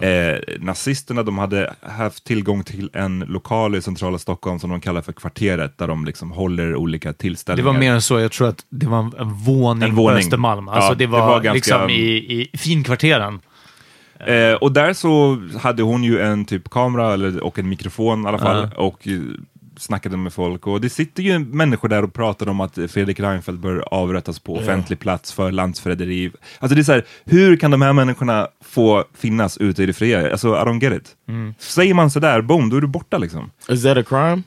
eh, 0.00 0.38
nazisterna. 0.60 1.22
De 1.22 1.38
hade 1.38 1.74
haft 1.82 2.24
tillgång 2.24 2.64
till 2.64 2.90
en 2.92 3.18
lokal 3.28 3.74
i 3.74 3.82
centrala 3.82 4.18
Stockholm 4.18 4.58
som 4.58 4.70
de 4.70 4.80
kallar 4.80 5.02
för 5.02 5.12
kvarteret, 5.12 5.78
där 5.78 5.88
de 5.88 6.04
liksom 6.04 6.30
håller 6.30 6.76
olika 6.76 7.08
Det 7.08 7.14
tillställningar. 7.14 7.72
var 7.72 7.78
mer 7.78 7.92
än 7.92 8.02
så. 8.02 8.18
Jag 8.20 8.32
tror 8.32 8.48
att 8.48 8.64
det 8.70 8.86
var 8.86 8.98
en 8.98 9.32
våning, 9.34 9.82
En 9.88 9.96
på 9.96 10.02
våning. 10.02 10.18
Östermalm. 10.18 10.68
Alltså 10.68 10.90
Ja, 10.90 10.94
det 10.94 11.04
det 11.04 11.06
var, 11.06 11.20
var 11.26 11.40
ganska- 11.40 11.52
liksom 11.54 11.90
i, 11.90 12.48
i 12.52 12.58
finkvarteren. 12.58 13.40
Eh, 14.26 14.54
och 14.54 14.72
där 14.72 14.92
så 14.92 15.38
hade 15.60 15.82
hon 15.82 16.04
ju 16.04 16.20
en 16.20 16.44
typ 16.44 16.70
kamera 16.70 17.12
eller, 17.12 17.44
och 17.44 17.58
en 17.58 17.68
mikrofon 17.68 18.24
i 18.24 18.28
alla 18.28 18.38
fall 18.38 18.68
och 18.76 19.08
eh, 19.08 19.18
snackade 19.76 20.16
med 20.16 20.32
folk. 20.32 20.66
Och 20.66 20.80
det 20.80 20.90
sitter 20.90 21.22
ju 21.22 21.38
människor 21.38 21.88
där 21.88 22.02
och 22.04 22.12
pratar 22.14 22.48
om 22.48 22.60
att 22.60 22.78
Fredrik 22.88 23.20
Reinfeldt 23.20 23.60
bör 23.60 23.84
avrättas 23.94 24.38
på 24.38 24.54
offentlig 24.56 24.98
plats 24.98 25.32
för 25.32 25.52
landsförräderi. 25.52 26.30
Alltså 26.58 26.74
det 26.74 26.80
är 26.80 26.84
så 26.84 26.92
här, 26.92 27.04
hur 27.24 27.56
kan 27.56 27.70
de 27.70 27.82
här 27.82 27.92
människorna 27.92 28.48
få 28.64 29.04
finnas 29.18 29.58
ute 29.58 29.82
i 29.82 29.86
det 29.86 29.92
fria? 29.92 30.30
Alltså 30.30 30.48
I 30.48 30.58
don't 30.60 30.82
get 30.82 30.92
it. 30.92 31.16
Säger 31.58 31.94
man 31.94 32.10
sådär, 32.10 32.40
boom, 32.40 32.70
då 32.70 32.76
är 32.76 32.80
du 32.80 32.86
borta 32.86 33.18
liksom. 33.18 33.50
Is 33.68 33.82
that 33.82 33.96
a 33.96 34.02
crime? 34.08 34.42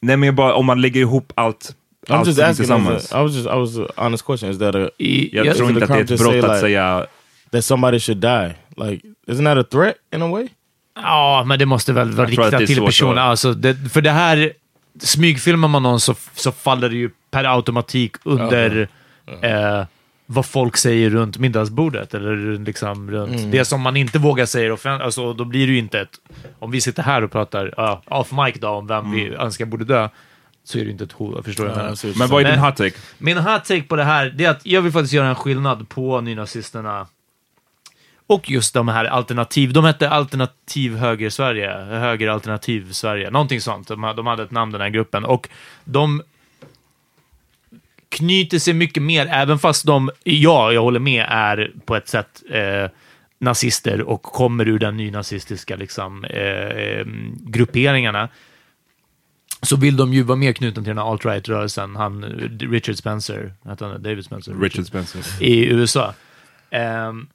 Nej 0.00 0.16
men 0.16 0.34
bara, 0.34 0.54
om 0.54 0.66
man 0.66 0.80
lägger 0.80 1.00
ihop 1.00 1.32
allt, 1.34 1.74
I'm 2.08 2.14
allt 2.14 2.26
just 2.26 2.40
asking. 2.40 2.56
tillsammans. 2.56 3.12
I 3.12 3.16
was 3.16 3.34
just, 3.34 3.46
I 3.46 3.58
was 3.58 3.90
honest 3.96 4.24
question. 4.24 4.50
Is 4.50 4.58
that 4.58 4.74
a 4.74 4.90
I, 4.98 5.36
Jag 5.36 5.46
jag, 5.46 5.56
tror 5.56 5.70
inte 5.70 5.84
att 5.84 5.90
det 5.90 5.96
är 6.12 6.14
ett 6.14 6.20
brott 6.20 6.34
att 6.34 6.50
like- 6.50 6.60
säga 6.60 7.06
that 7.52 7.64
somebody 7.64 8.00
should 8.00 8.20
die? 8.20 8.54
Like, 8.78 9.06
isn't 9.26 9.44
that 9.44 9.58
a 9.58 9.68
threat 9.70 9.94
in 10.14 10.22
a 10.22 10.26
way? 10.26 10.48
ja, 11.02 11.44
men 11.46 11.58
det 11.58 11.66
måste 11.66 11.92
väl 11.92 12.10
vara 12.10 12.26
riktat 12.46 12.50
till 12.66 12.76
att- 12.88 12.94
Alltså, 13.22 13.52
det, 13.52 13.74
för 13.92 14.00
det 14.00 14.10
här, 14.10 14.52
smygfilmar 15.00 15.68
man 15.68 15.82
någon 15.82 16.00
så, 16.00 16.14
så 16.34 16.52
faller 16.52 16.88
det 16.88 16.96
ju 16.96 17.10
per 17.30 17.44
automatik 17.44 18.16
under 18.24 18.88
eh, 19.42 19.84
vad 20.26 20.46
folk 20.46 20.76
säger 20.76 21.10
runt 21.10 21.38
middagsbordet 21.38 22.14
eller 22.14 22.58
liksom 22.64 23.10
runt 23.10 23.52
det 23.52 23.64
som 23.64 23.80
man 23.80 23.96
inte 23.96 24.18
vågar 24.18 24.46
säga 24.46 24.72
offentligt. 24.72 25.04
Alltså, 25.04 25.32
då 25.32 25.44
blir 25.44 25.66
det 25.66 25.72
ju 25.72 25.78
inte 25.78 26.00
ett... 26.00 26.10
Om 26.58 26.70
vi 26.70 26.80
sitter 26.80 27.02
här 27.02 27.24
och 27.24 27.32
pratar 27.32 27.74
ja, 27.76 28.02
off 28.06 28.32
mic 28.32 28.54
då, 28.60 28.68
om 28.68 28.86
vem 28.86 29.10
vi 29.10 29.28
önskar 29.34 29.64
borde 29.66 29.84
dö, 29.84 30.08
så 30.64 30.78
är 30.78 30.84
det 30.84 30.90
inte 30.90 31.04
ett 31.04 31.12
hot. 31.12 31.44
Förstår 31.44 31.64
du? 31.64 31.70
Men 32.18 32.28
vad 32.28 32.40
är 32.42 32.50
din 32.50 32.58
hot 32.64 32.76
take? 32.76 32.96
Min 33.18 33.38
hot 33.38 33.64
take 33.64 33.82
på 33.82 33.96
det 33.96 34.04
här 34.04 34.34
det 34.36 34.44
är 34.44 34.50
att 34.50 34.66
jag 34.66 34.82
vill 34.82 34.92
faktiskt 34.92 35.12
göra 35.14 35.28
en 35.28 35.34
skillnad 35.34 35.88
på 35.88 36.20
nynazisterna 36.20 37.06
och 38.28 38.50
just 38.50 38.74
de 38.74 38.88
här 38.88 39.04
alternativ. 39.04 39.72
De 39.72 39.84
hette 39.84 40.10
Alternativ 40.10 40.96
Höger 40.96 41.30
Sverige, 41.30 41.70
Höger 41.84 42.28
Alternativ 42.28 42.92
Sverige, 42.92 43.30
någonting 43.30 43.60
sånt. 43.60 43.88
De, 43.88 44.12
de 44.16 44.26
hade 44.26 44.42
ett 44.42 44.50
namn 44.50 44.72
den 44.72 44.80
här 44.80 44.88
gruppen 44.88 45.24
och 45.24 45.48
de 45.84 46.22
knyter 48.08 48.58
sig 48.58 48.74
mycket 48.74 49.02
mer, 49.02 49.26
även 49.26 49.58
fast 49.58 49.86
de, 49.86 50.10
ja, 50.24 50.72
jag 50.72 50.82
håller 50.82 51.00
med, 51.00 51.26
är 51.28 51.72
på 51.84 51.96
ett 51.96 52.08
sätt 52.08 52.42
eh, 52.50 52.90
nazister 53.38 54.02
och 54.02 54.22
kommer 54.22 54.68
ur 54.68 54.78
den 54.78 54.96
nynazistiska 54.96 55.76
liksom, 55.76 56.24
eh, 56.24 56.68
eh, 56.68 57.06
grupperingarna 57.36 58.28
så 59.62 59.76
vill 59.76 59.96
de 59.96 60.14
ju 60.14 60.22
vara 60.22 60.36
mer 60.36 60.52
knutna 60.52 60.82
till 60.82 60.88
den 60.88 60.98
här 60.98 61.12
alt-right-rörelsen. 61.12 61.96
Han, 61.96 62.24
Richard 62.60 62.96
Spencer, 62.96 63.54
han 63.64 64.02
David 64.02 64.24
Spencer? 64.24 64.54
Richard 64.54 64.86
Spencer. 64.86 65.42
I 65.42 65.66
USA. 65.66 66.14
Ehm, 66.70 67.26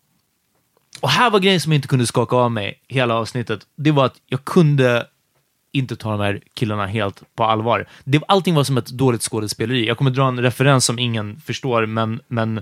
och 1.04 1.10
här 1.10 1.30
var 1.30 1.40
grejen 1.40 1.60
som 1.60 1.72
jag 1.72 1.78
inte 1.78 1.88
kunde 1.88 2.08
skaka 2.08 2.36
av 2.36 2.52
mig 2.52 2.80
hela 2.88 3.14
avsnittet. 3.16 3.60
Det 3.76 3.92
var 3.92 4.06
att 4.06 4.16
jag 4.28 4.46
kunde 4.46 5.06
inte 5.72 5.96
ta 5.96 6.12
de 6.12 6.20
här 6.20 6.42
killarna 6.54 6.86
helt 6.86 7.24
på 7.36 7.44
allvar. 7.44 7.88
Det, 8.04 8.22
allting 8.28 8.56
var 8.56 8.64
som 8.64 8.78
ett 8.78 8.88
dåligt 8.88 9.22
skådespeleri. 9.22 9.88
Jag 9.88 9.98
kommer 9.98 10.12
dra 10.12 10.28
en 10.28 10.42
referens 10.42 10.86
som 10.86 11.00
ingen 11.00 11.40
förstår, 11.46 11.86
men, 11.86 12.20
men 12.28 12.62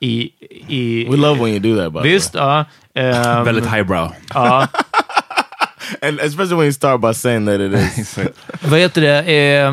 i... 0.00 0.30
i 0.68 1.06
We 1.10 1.16
love 1.16 1.40
when 1.40 1.48
you 1.48 1.58
do 1.58 1.84
that, 1.84 1.92
by. 1.92 2.12
Visst, 2.12 2.34
ja. 2.34 2.64
ehm, 2.94 3.44
Väldigt 3.44 3.66
highbrow. 3.66 4.12
ja. 4.34 4.68
And 6.02 6.20
especially 6.20 6.56
when 6.56 6.64
you 6.64 6.72
start 6.72 7.00
by 7.00 7.14
saying 7.14 7.46
that 7.46 7.60
it 7.60 7.72
is. 7.72 8.18
vad 8.70 8.80
heter 8.80 9.00
det? 9.00 9.18
Eh, 9.32 9.72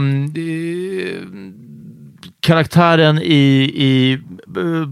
karaktären 2.40 3.18
i, 3.18 3.72
i 3.76 4.14
eh, 4.58 4.88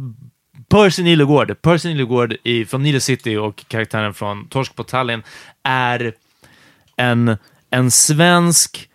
Percy 0.68 1.04
Nilegård, 1.04 1.62
Percy 1.62 1.90
Nilegård 1.90 2.36
i, 2.44 2.66
från 2.66 2.84
Nile 2.84 3.00
City 3.00 3.36
och 3.36 3.66
karaktären 3.68 4.14
från 4.14 4.48
Torsk 4.48 4.76
på 4.76 4.84
Tallinn 4.84 5.24
är 5.64 6.14
en, 6.96 7.38
en 7.70 7.92
svensk 7.92 8.90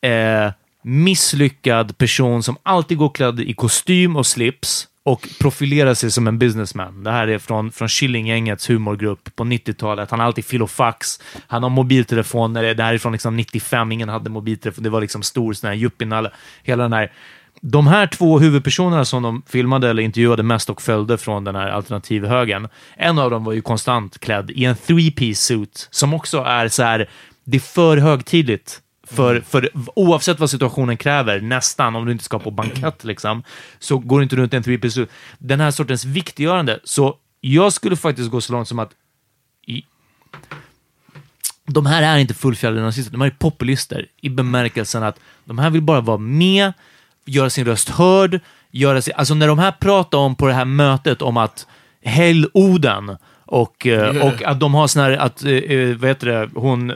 eh, 0.00 0.50
misslyckad 0.82 1.98
person 1.98 2.42
som 2.42 2.56
alltid 2.62 2.98
går 2.98 3.10
klädd 3.10 3.40
i 3.40 3.52
kostym 3.52 4.16
och 4.16 4.26
slips 4.26 4.88
och 5.02 5.28
profilerar 5.40 5.94
sig 5.94 6.10
som 6.10 6.26
en 6.26 6.38
businessman. 6.38 7.04
Det 7.04 7.10
här 7.10 7.28
är 7.28 7.38
från, 7.38 7.72
från 7.72 7.88
Killinggängets 7.88 8.70
humorgrupp 8.70 9.36
på 9.36 9.44
90-talet. 9.44 10.10
Han 10.10 10.20
har 10.20 10.26
alltid 10.26 10.44
filofax, 10.44 11.20
han 11.46 11.62
har 11.62 11.70
mobiltelefoner, 11.70 12.74
det 12.74 12.82
här 12.82 12.94
är 12.94 12.98
från 12.98 13.12
liksom 13.12 13.36
95, 13.36 13.92
ingen 13.92 14.08
hade 14.08 14.30
mobiltelefon, 14.30 14.84
det 14.84 14.90
var 14.90 15.00
liksom 15.00 15.22
stor 15.22 15.52
sån 15.52 15.68
här 15.68 15.76
yuppienalle. 15.76 16.30
Hela 16.62 16.82
den 16.82 16.92
här 16.92 17.12
de 17.60 17.86
här 17.86 18.06
två 18.06 18.38
huvudpersonerna 18.38 19.04
som 19.04 19.22
de 19.22 19.42
filmade 19.46 19.90
eller 19.90 20.02
intervjuade 20.02 20.42
mest 20.42 20.70
och 20.70 20.82
följde 20.82 21.18
från 21.18 21.44
den 21.44 21.54
här 21.54 21.68
alternativhögen, 21.68 22.68
en 22.96 23.18
av 23.18 23.30
dem 23.30 23.44
var 23.44 23.52
ju 23.52 23.60
konstant 23.60 24.18
klädd 24.18 24.50
i 24.50 24.64
en 24.64 24.74
three-piece 24.74 25.34
suit 25.34 25.88
som 25.90 26.14
också 26.14 26.38
är 26.38 26.68
så 26.68 26.82
här, 26.82 27.08
det 27.44 27.56
är 27.56 27.60
för 27.60 27.96
högtidligt. 27.96 28.80
För, 29.06 29.40
för 29.40 29.70
oavsett 29.94 30.40
vad 30.40 30.50
situationen 30.50 30.96
kräver, 30.96 31.40
nästan, 31.40 31.96
om 31.96 32.06
du 32.06 32.12
inte 32.12 32.24
ska 32.24 32.38
på 32.38 32.50
bankett, 32.50 33.04
liksom, 33.04 33.42
så 33.78 33.98
går 33.98 34.18
du 34.18 34.22
inte 34.22 34.36
runt 34.36 34.54
i 34.54 34.56
en 34.56 34.62
three-piece 34.62 34.90
suit. 34.90 35.10
Den 35.38 35.60
här 35.60 35.70
sortens 35.70 36.04
viktiggörande, 36.04 36.80
så 36.84 37.16
jag 37.40 37.72
skulle 37.72 37.96
faktiskt 37.96 38.30
gå 38.30 38.40
så 38.40 38.52
långt 38.52 38.68
som 38.68 38.78
att 38.78 38.90
i, 39.66 39.84
de 41.66 41.86
här 41.86 42.02
är 42.02 42.18
inte 42.18 42.34
fullfjädrade 42.34 42.82
nazister, 42.82 43.12
de 43.12 43.20
här 43.20 43.28
är 43.28 43.34
populister 43.38 44.06
i 44.20 44.28
bemärkelsen 44.28 45.02
att 45.02 45.20
de 45.44 45.58
här 45.58 45.70
vill 45.70 45.82
bara 45.82 46.00
vara 46.00 46.18
med, 46.18 46.72
göra 47.26 47.50
sin 47.50 47.64
röst 47.64 47.88
hörd, 47.88 48.40
göra 48.70 49.02
sin, 49.02 49.14
alltså 49.16 49.34
när 49.34 49.48
de 49.48 49.58
här 49.58 49.72
pratar 49.72 50.18
om 50.18 50.34
på 50.34 50.46
det 50.46 50.54
här 50.54 50.64
mötet 50.64 51.22
om 51.22 51.36
att 51.36 51.66
häll 52.02 52.50
Oden 52.54 53.16
och, 53.50 53.86
eh, 53.86 54.26
och 54.26 54.42
att 54.42 54.60
de 54.60 54.74
har 54.74 54.86
sån 54.86 55.02
här, 55.02 55.10
att, 55.10 55.44
eh, 55.44 55.52
eh, 55.52 55.96
vad 55.96 56.08
heter 56.08 56.26
det, 56.26 56.50
hon, 56.54 56.92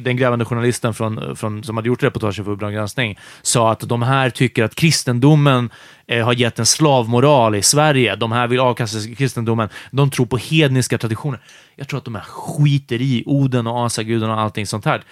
den 0.00 0.16
grävande 0.16 0.44
journalisten 0.44 0.94
från, 0.94 1.36
från, 1.36 1.64
som 1.64 1.76
hade 1.76 1.88
gjort 1.88 2.02
reportaget 2.02 2.44
för 2.44 2.52
Uppdrag 2.52 2.72
granskning, 2.72 3.18
sa 3.42 3.72
att 3.72 3.80
de 3.80 4.02
här 4.02 4.30
tycker 4.30 4.64
att 4.64 4.74
kristendomen 4.74 5.70
har 6.08 6.32
gett 6.32 6.58
en 6.58 6.66
slavmoral 6.66 7.54
i 7.54 7.62
Sverige. 7.62 8.16
De 8.16 8.32
här 8.32 8.46
vill 8.46 8.60
avkasta 8.60 9.00
sig 9.00 9.14
kristendomen. 9.14 9.68
De 9.90 10.10
tror 10.10 10.26
på 10.26 10.36
hedniska 10.36 10.98
traditioner. 10.98 11.40
Jag 11.76 11.88
tror 11.88 11.98
att 11.98 12.04
de 12.04 12.14
här 12.14 12.22
skiter 12.22 13.02
i 13.02 13.22
Oden 13.26 13.66
och 13.66 13.86
asaguden 13.86 14.30
och 14.30 14.40
allting 14.40 14.66
sånt 14.66 14.84
här. 14.84 15.02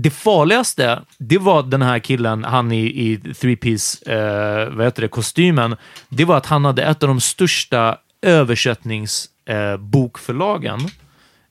Det 0.00 0.10
farligaste, 0.10 1.02
det 1.18 1.38
var 1.38 1.62
den 1.62 1.82
här 1.82 1.98
killen, 1.98 2.44
han 2.44 2.72
i, 2.72 2.86
i 2.86 3.16
three-piece, 3.16 4.10
eh, 4.10 4.70
vad 4.70 4.86
heter 4.86 5.02
det, 5.02 5.08
kostymen. 5.08 5.76
Det 6.08 6.24
var 6.24 6.36
att 6.36 6.46
han 6.46 6.64
hade 6.64 6.82
ett 6.82 7.02
av 7.02 7.08
de 7.08 7.20
största 7.20 7.98
översättningsbokförlagen 8.22 10.80
eh, 10.80 10.86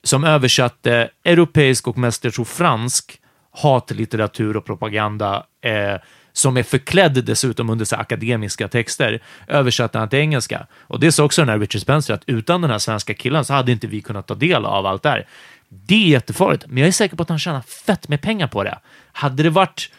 som 0.04 0.24
översatte 0.24 1.10
europeisk 1.24 1.88
och 1.88 1.98
mest, 1.98 2.24
jag 2.24 2.34
tror, 2.34 2.46
fransk 2.46 3.20
hatlitteratur 3.52 4.58
och 4.58 4.66
propaganda 4.66 5.44
eh, 5.62 5.96
som 6.34 6.58
är 6.58 6.64
förklädd 6.64 7.24
dessutom 7.26 7.70
under 7.70 7.86
så 7.86 7.96
akademiska 7.96 8.68
texter, 8.68 9.24
översatte 9.48 10.00
han 10.00 10.10
till 10.10 10.20
engelska. 10.20 10.68
Och 10.80 11.00
det 11.00 11.12
sa 11.12 11.24
också 11.24 11.42
den 11.42 11.50
här 11.50 11.60
Richard 11.60 11.82
Spencer, 11.82 12.14
att 12.14 12.24
utan 12.26 12.62
den 12.62 12.72
här 12.72 12.80
svenska 12.80 13.14
killen 13.14 13.46
så 13.46 13.54
hade 13.54 13.72
inte 13.72 13.88
vi 13.88 14.02
kunnat 14.02 14.28
ta 14.28 14.36
del 14.36 14.66
av 14.66 14.86
allt 14.86 15.04
det 15.04 15.10
här. 15.10 15.28
Det 15.70 15.96
är 15.96 16.08
jättefarligt, 16.08 16.66
men 16.68 16.78
jag 16.78 16.88
är 16.88 16.92
säker 16.92 17.16
på 17.16 17.24
att 17.24 17.30
han 17.30 17.40
tjänar 17.40 17.62
fett 17.62 18.08
med 18.08 18.22
pengar 18.22 18.48
på 18.48 18.64
det. 18.64 18.80
Hade 19.12 19.44
det 19.44 19.50
varit 19.50 19.92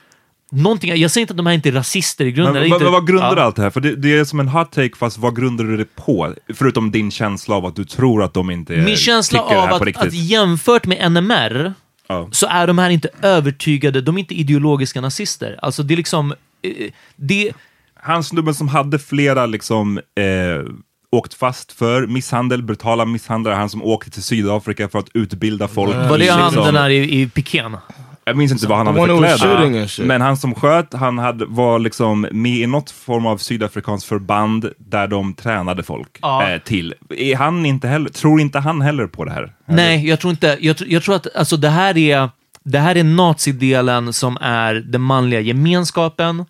någonting, 0.51 0.97
jag 0.97 1.11
säger 1.11 1.23
inte 1.23 1.33
att 1.33 1.37
de 1.37 1.47
här 1.47 1.55
inte 1.55 1.69
är 1.69 1.73
rasister 1.73 2.25
i 2.25 2.33
grunden. 2.33 2.55
Men, 2.55 2.73
inte, 2.73 2.85
vad 2.85 3.07
grundar 3.07 3.37
ja. 3.37 3.43
allt 3.43 3.57
det 3.57 3.63
här? 3.63 3.71
För 3.71 3.81
det, 3.81 3.97
det 3.97 4.19
är 4.19 4.25
som 4.25 4.41
en 4.41 4.49
hot 4.49 4.73
take, 4.73 4.97
fast 4.97 5.19
vad 5.19 5.37
grundar 5.37 5.65
du 5.65 5.77
det 5.77 5.97
på? 5.97 6.35
Förutom 6.55 6.91
din 6.91 7.11
känsla 7.11 7.55
av 7.55 7.67
att 7.67 7.77
du 7.77 7.85
tror 7.85 8.23
att 8.23 8.35
de 8.35 8.51
inte 8.51 8.77
Min 8.77 8.97
känsla 8.97 9.39
tycker 9.39 9.55
det 9.55 9.61
här 9.61 9.67
av 9.67 9.69
på 9.69 9.75
att, 9.77 9.87
riktigt. 9.87 10.07
att 10.07 10.15
jämfört 10.15 10.87
med 10.87 11.13
NMR 11.13 11.75
Ja. 12.09 12.29
så 12.33 12.47
är 12.47 12.67
de 12.67 12.79
här 12.79 12.91
inte 12.91 13.09
övertygade, 13.23 14.01
de 14.01 14.17
är 14.17 14.21
inte 14.21 14.35
ideologiska 14.35 15.01
nazister. 15.01 15.59
Alltså 15.63 15.83
det 15.83 15.95
är 15.95 15.97
liksom, 15.97 16.35
eh, 16.63 16.91
det, 17.17 17.53
Han 17.95 18.25
snubben 18.25 18.55
som 18.55 18.69
hade 18.69 18.99
flera 18.99 19.47
liksom 19.47 19.99
eh, 19.99 20.73
åkt 21.13 21.35
fast 21.35 21.73
för 21.73 22.07
misshandel, 22.07 22.63
brutala 22.63 23.05
misshandlare, 23.05 23.55
han 23.55 23.71
som 23.71 23.83
åkte 23.85 24.11
till 24.11 24.23
Sydafrika 24.23 24.89
för 24.89 24.99
att 24.99 25.09
utbilda 25.15 25.69
folk. 25.69 25.95
var 25.97 26.19
det 26.19 26.29
han 26.29 26.55
den 26.55 26.77
här 26.77 26.91
i, 26.91 27.21
i 27.21 27.29
pikén? 27.29 27.77
Jag 28.25 28.37
minns 28.37 28.53
inte 28.53 28.67
vad 28.67 28.79
han 28.79 28.87
hade 28.87 29.07
för 29.07 29.37
kläder. 29.39 30.05
Men 30.07 30.21
han 30.21 30.37
som 30.37 30.55
sköt, 30.55 30.95
han 30.95 31.19
hade, 31.19 31.45
var 31.45 31.79
liksom 31.79 32.27
med 32.33 32.53
i 32.57 32.67
något 32.67 32.91
form 32.91 33.27
av 33.27 33.39
sydafrikanskt 33.39 34.09
förband 34.09 34.71
där 34.79 35.07
de 35.07 35.35
tränade 35.35 35.83
folk 35.83 36.19
Ja. 36.21 36.51
eh, 36.51 36.59
till. 36.61 36.95
Är 37.11 37.37
han 37.37 37.67
inte 37.67 37.89
heller, 37.89 38.11
tror 38.11 38.41
inte 38.41 38.59
han 38.59 38.81
heller 38.83 39.07
på 39.07 39.25
det 39.25 39.31
här? 39.31 39.53
Nej, 39.67 40.09
jag 40.09 40.21
tror 40.21 40.31
inte, 40.31 40.57
jag, 40.61 40.77
jag 40.87 41.03
tror 41.03 41.15
att 41.15 41.37
alltså, 41.37 41.57
det 41.57 41.69
här 41.69 41.99
är, 41.99 42.31
det 42.65 42.79
här 42.79 42.97
är 42.97 43.05
nazidelen 43.05 44.13
som 44.13 44.39
är 44.41 44.75
den 44.75 45.01
manliga 45.01 45.41
gemenskapen, 45.41 46.41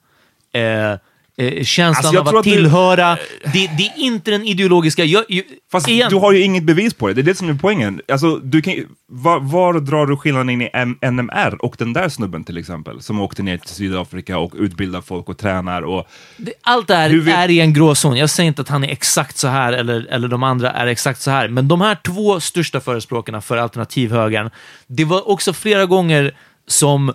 eh, 0.53 0.99
eh, 1.39 1.65
känslan 1.65 1.89
Alltså, 2.07 2.15
jag 2.15 2.21
av 2.21 2.29
att 2.29 2.37
att 2.39 2.45
du- 2.45 2.51
tillhöra. 2.51 3.17
Det, 3.45 3.53
det 3.53 3.87
är 3.87 3.93
inte 3.97 4.31
den 4.31 4.45
ideologiska... 4.45 5.05
Jag, 5.05 5.25
jag, 5.29 5.45
Fast 5.73 5.89
igen, 5.89 6.11
du 6.11 6.17
har 6.17 6.33
ju 6.33 6.41
inget 6.41 6.63
bevis 6.65 6.95
på 6.95 7.09
det, 7.09 7.15
det 7.15 7.21
är 7.21 7.23
det 7.23 7.35
som 7.35 7.49
är 7.49 7.55
poängen. 7.55 8.01
Alltså, 8.13 8.37
du 8.37 8.63
kan, 8.63 8.75
var, 9.09 9.41
var 9.41 9.81
drar 9.81 10.07
du 10.07 10.17
skillnaden 10.17 10.51
in 10.51 10.63
i 10.63 10.71
M- 10.73 10.99
NMR 11.03 11.65
och 11.65 11.75
den 11.79 11.93
där 11.93 12.09
snubben 12.09 12.45
till 12.45 12.59
exempel, 12.59 13.03
som 13.03 13.21
åkte 13.21 13.43
ner 13.43 13.59
till 13.59 13.69
Sydafrika 13.75 14.39
och 14.39 14.53
utbildar 14.59 15.01
folk 15.01 15.29
och 15.29 15.39
tränar 15.39 15.83
och... 15.83 16.07
Det- 16.37 16.53
Allt 16.63 16.87
det 16.89 16.95
här 16.97 17.09
Du 17.09 17.21
vet- 17.21 17.35
är 17.37 17.51
i 17.51 17.61
en 17.61 17.73
gråzon. 17.73 18.17
Jag 18.17 18.31
säger 18.31 18.49
inte 18.49 18.63
att 18.63 18.69
han 18.69 18.85
är 18.85 18.89
exakt 18.89 19.37
så 19.39 19.49
här 19.49 19.73
eller, 19.73 20.07
eller 20.11 20.29
de 20.29 20.43
andra 20.43 20.71
är 20.71 20.87
exakt 20.87 21.21
så 21.21 21.31
här. 21.31 21.49
Men 21.49 21.69
de 21.69 21.81
här 21.81 21.97
två 22.07 22.41
största 22.41 22.81
förespråkarna 22.81 23.41
för 23.41 23.57
alternativhögern, 23.57 24.51
det 24.87 25.05
var 25.05 25.29
också 25.31 25.53
flera 25.53 25.87
gånger 25.87 26.35
som 26.67 27.13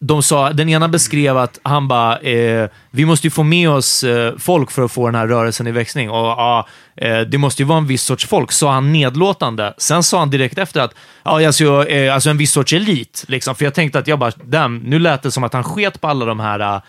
de 0.00 0.22
sa, 0.22 0.52
den 0.52 0.68
ena 0.68 0.88
beskrev 0.88 1.38
att 1.38 1.58
han 1.62 1.88
bara, 1.88 2.18
eh, 2.18 2.68
vi 2.90 3.04
måste 3.04 3.26
ju 3.26 3.30
få 3.30 3.42
med 3.42 3.70
oss 3.70 4.04
eh, 4.04 4.34
folk 4.38 4.70
för 4.70 4.84
att 4.84 4.92
få 4.92 5.06
den 5.06 5.14
här 5.14 5.26
rörelsen 5.26 5.66
i 5.66 5.72
växling. 5.72 6.10
Och 6.10 6.16
ja, 6.16 6.66
eh, 6.96 7.20
det 7.20 7.38
måste 7.38 7.62
ju 7.62 7.66
vara 7.66 7.78
en 7.78 7.86
viss 7.86 8.02
sorts 8.02 8.26
folk, 8.26 8.52
sa 8.52 8.72
han 8.72 8.92
nedlåtande. 8.92 9.74
Sen 9.78 10.02
sa 10.02 10.18
han 10.18 10.30
direkt 10.30 10.58
efter 10.58 10.80
att, 10.80 10.94
ja, 11.22 11.46
alltså, 11.46 11.88
eh, 11.88 12.14
alltså 12.14 12.30
en 12.30 12.36
viss 12.36 12.52
sorts 12.52 12.72
elit. 12.72 13.24
Liksom. 13.28 13.54
För 13.54 13.64
jag 13.64 13.74
tänkte 13.74 13.98
att 13.98 14.06
jag 14.06 14.18
bara, 14.18 14.32
damn, 14.44 14.78
nu 14.78 14.98
lät 14.98 15.22
det 15.22 15.30
som 15.30 15.44
att 15.44 15.52
han 15.52 15.64
sket 15.64 16.00
på 16.00 16.08
alla 16.08 16.24
de 16.24 16.40
här 16.40 16.60
eh, 16.60 16.80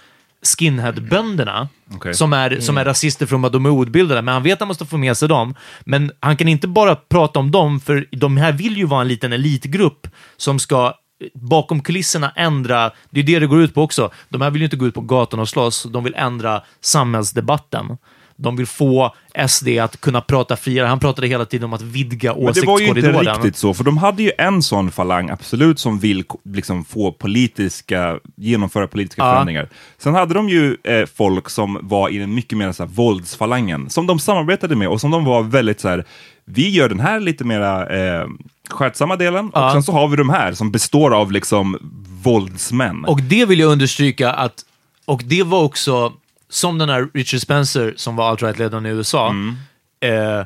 skinhead-bönderna 0.58 1.70
Okej. 1.96 2.14
som, 2.14 2.34
är, 2.34 2.60
som 2.60 2.78
är 2.78 2.86
rasister 2.86 3.26
för 3.26 3.46
att 3.46 3.54
de 3.54 3.66
är 3.66 3.70
outbildade, 3.70 4.22
men 4.22 4.34
han 4.34 4.44
vet 4.44 4.54
att 4.54 4.60
han 4.60 4.68
måste 4.68 4.86
få 4.86 4.98
med 4.98 5.18
sig 5.18 5.28
dem. 5.28 5.56
Men 5.86 6.12
han 6.20 6.38
kan 6.38 6.48
inte 6.48 6.68
bara 6.68 6.96
prata 6.96 7.40
om 7.40 7.52
dem, 7.52 7.80
för 7.80 8.08
de 8.12 8.38
här 8.38 8.52
vill 8.52 8.78
ju 8.78 8.86
vara 8.86 9.02
en 9.02 9.08
liten 9.08 9.34
elitgrupp 9.34 10.08
som 10.38 10.60
ska 10.60 10.94
bakom 11.34 11.82
kulisserna 11.82 12.32
ändra, 12.36 12.92
det 13.10 13.20
är 13.20 13.24
det 13.24 13.40
det 13.40 13.48
går 13.48 13.62
ut 13.62 13.74
på 13.74 13.82
också. 13.82 14.12
De 14.30 14.42
här 14.42 14.50
vill 14.52 14.62
ju 14.62 14.66
inte 14.66 14.78
gå 14.78 14.88
ut 14.88 14.94
på 14.94 15.02
gatan 15.02 15.40
och 15.40 15.50
slåss, 15.50 15.84
de 15.84 16.04
vill 16.04 16.16
ändra 16.16 16.62
samhällsdebatten. 16.82 17.98
De 18.38 18.56
vill 18.56 18.66
få 18.68 19.16
SD 19.48 19.68
att 19.68 20.02
kunna 20.02 20.22
prata 20.22 20.56
friare. 20.56 20.88
Han 20.88 21.00
pratade 21.00 21.28
hela 21.28 21.46
tiden 21.46 21.66
om 21.66 21.74
att 21.74 21.82
vidga 21.82 22.36
Men 22.36 22.54
det 22.54 22.66
var 22.66 22.80
ju 22.80 22.86
inte 22.88 23.00
åsiktskorridoren. 23.00 23.36
riktigt 23.36 23.58
så, 23.58 23.74
för 23.74 23.84
de 23.84 23.98
hade 23.98 24.24
ju 24.24 24.32
en 24.38 24.64
sån 24.64 24.92
falang, 24.92 25.30
absolut, 25.30 25.80
som 25.80 26.00
vill 26.00 26.24
liksom, 26.44 26.86
få 26.86 27.12
politiska, 27.12 28.20
genomföra 28.36 28.88
politiska 28.88 29.22
Ja. 29.22 29.32
förändringar. 29.34 29.70
Sen 29.98 30.14
hade 30.16 30.34
de 30.34 30.50
ju 30.50 30.78
eh, 30.84 31.06
folk 31.16 31.50
som 31.50 31.80
var 31.82 32.10
i 32.10 32.18
den 32.18 32.34
mycket 32.34 32.58
mer 32.58 32.72
så 32.72 32.84
här, 32.84 32.90
våldsfalangen, 32.90 33.90
som 33.90 34.08
de 34.08 34.20
samarbetade 34.20 34.76
med 34.76 34.88
och 34.88 35.02
som 35.02 35.12
de 35.12 35.26
var 35.26 35.44
väldigt 35.44 35.80
så 35.80 35.88
här, 35.88 36.06
vi 36.46 36.70
gör 36.70 36.90
den 36.90 37.00
här 37.00 37.20
lite 37.20 37.44
mera 37.44 37.88
eh, 37.88 38.28
skötsamma 38.70 39.16
delen 39.16 39.52
Ja. 39.54 39.66
och 39.66 39.72
sen 39.72 39.84
så 39.84 39.92
har 39.92 40.08
vi 40.08 40.16
de 40.18 40.30
här 40.30 40.54
som 40.54 40.72
består 40.72 41.16
av 41.16 41.32
liksom 41.32 41.78
våldsmän. 42.24 43.06
Och 43.06 43.22
det 43.22 43.46
vill 43.46 43.60
jag 43.60 43.72
understryka 43.72 44.32
att, 44.32 44.66
och 45.06 45.22
det 45.26 45.44
var 45.44 45.64
också, 45.64 46.14
som 46.50 46.78
den 46.78 46.90
här 46.90 47.08
Richard 47.14 47.42
Spencer 47.42 47.94
som 47.98 48.16
var 48.16 48.30
alt-right-ledaren 48.30 48.86
i 48.86 48.90
USA, 48.90 49.30
Mm. 49.30 49.56
eh, 50.00 50.46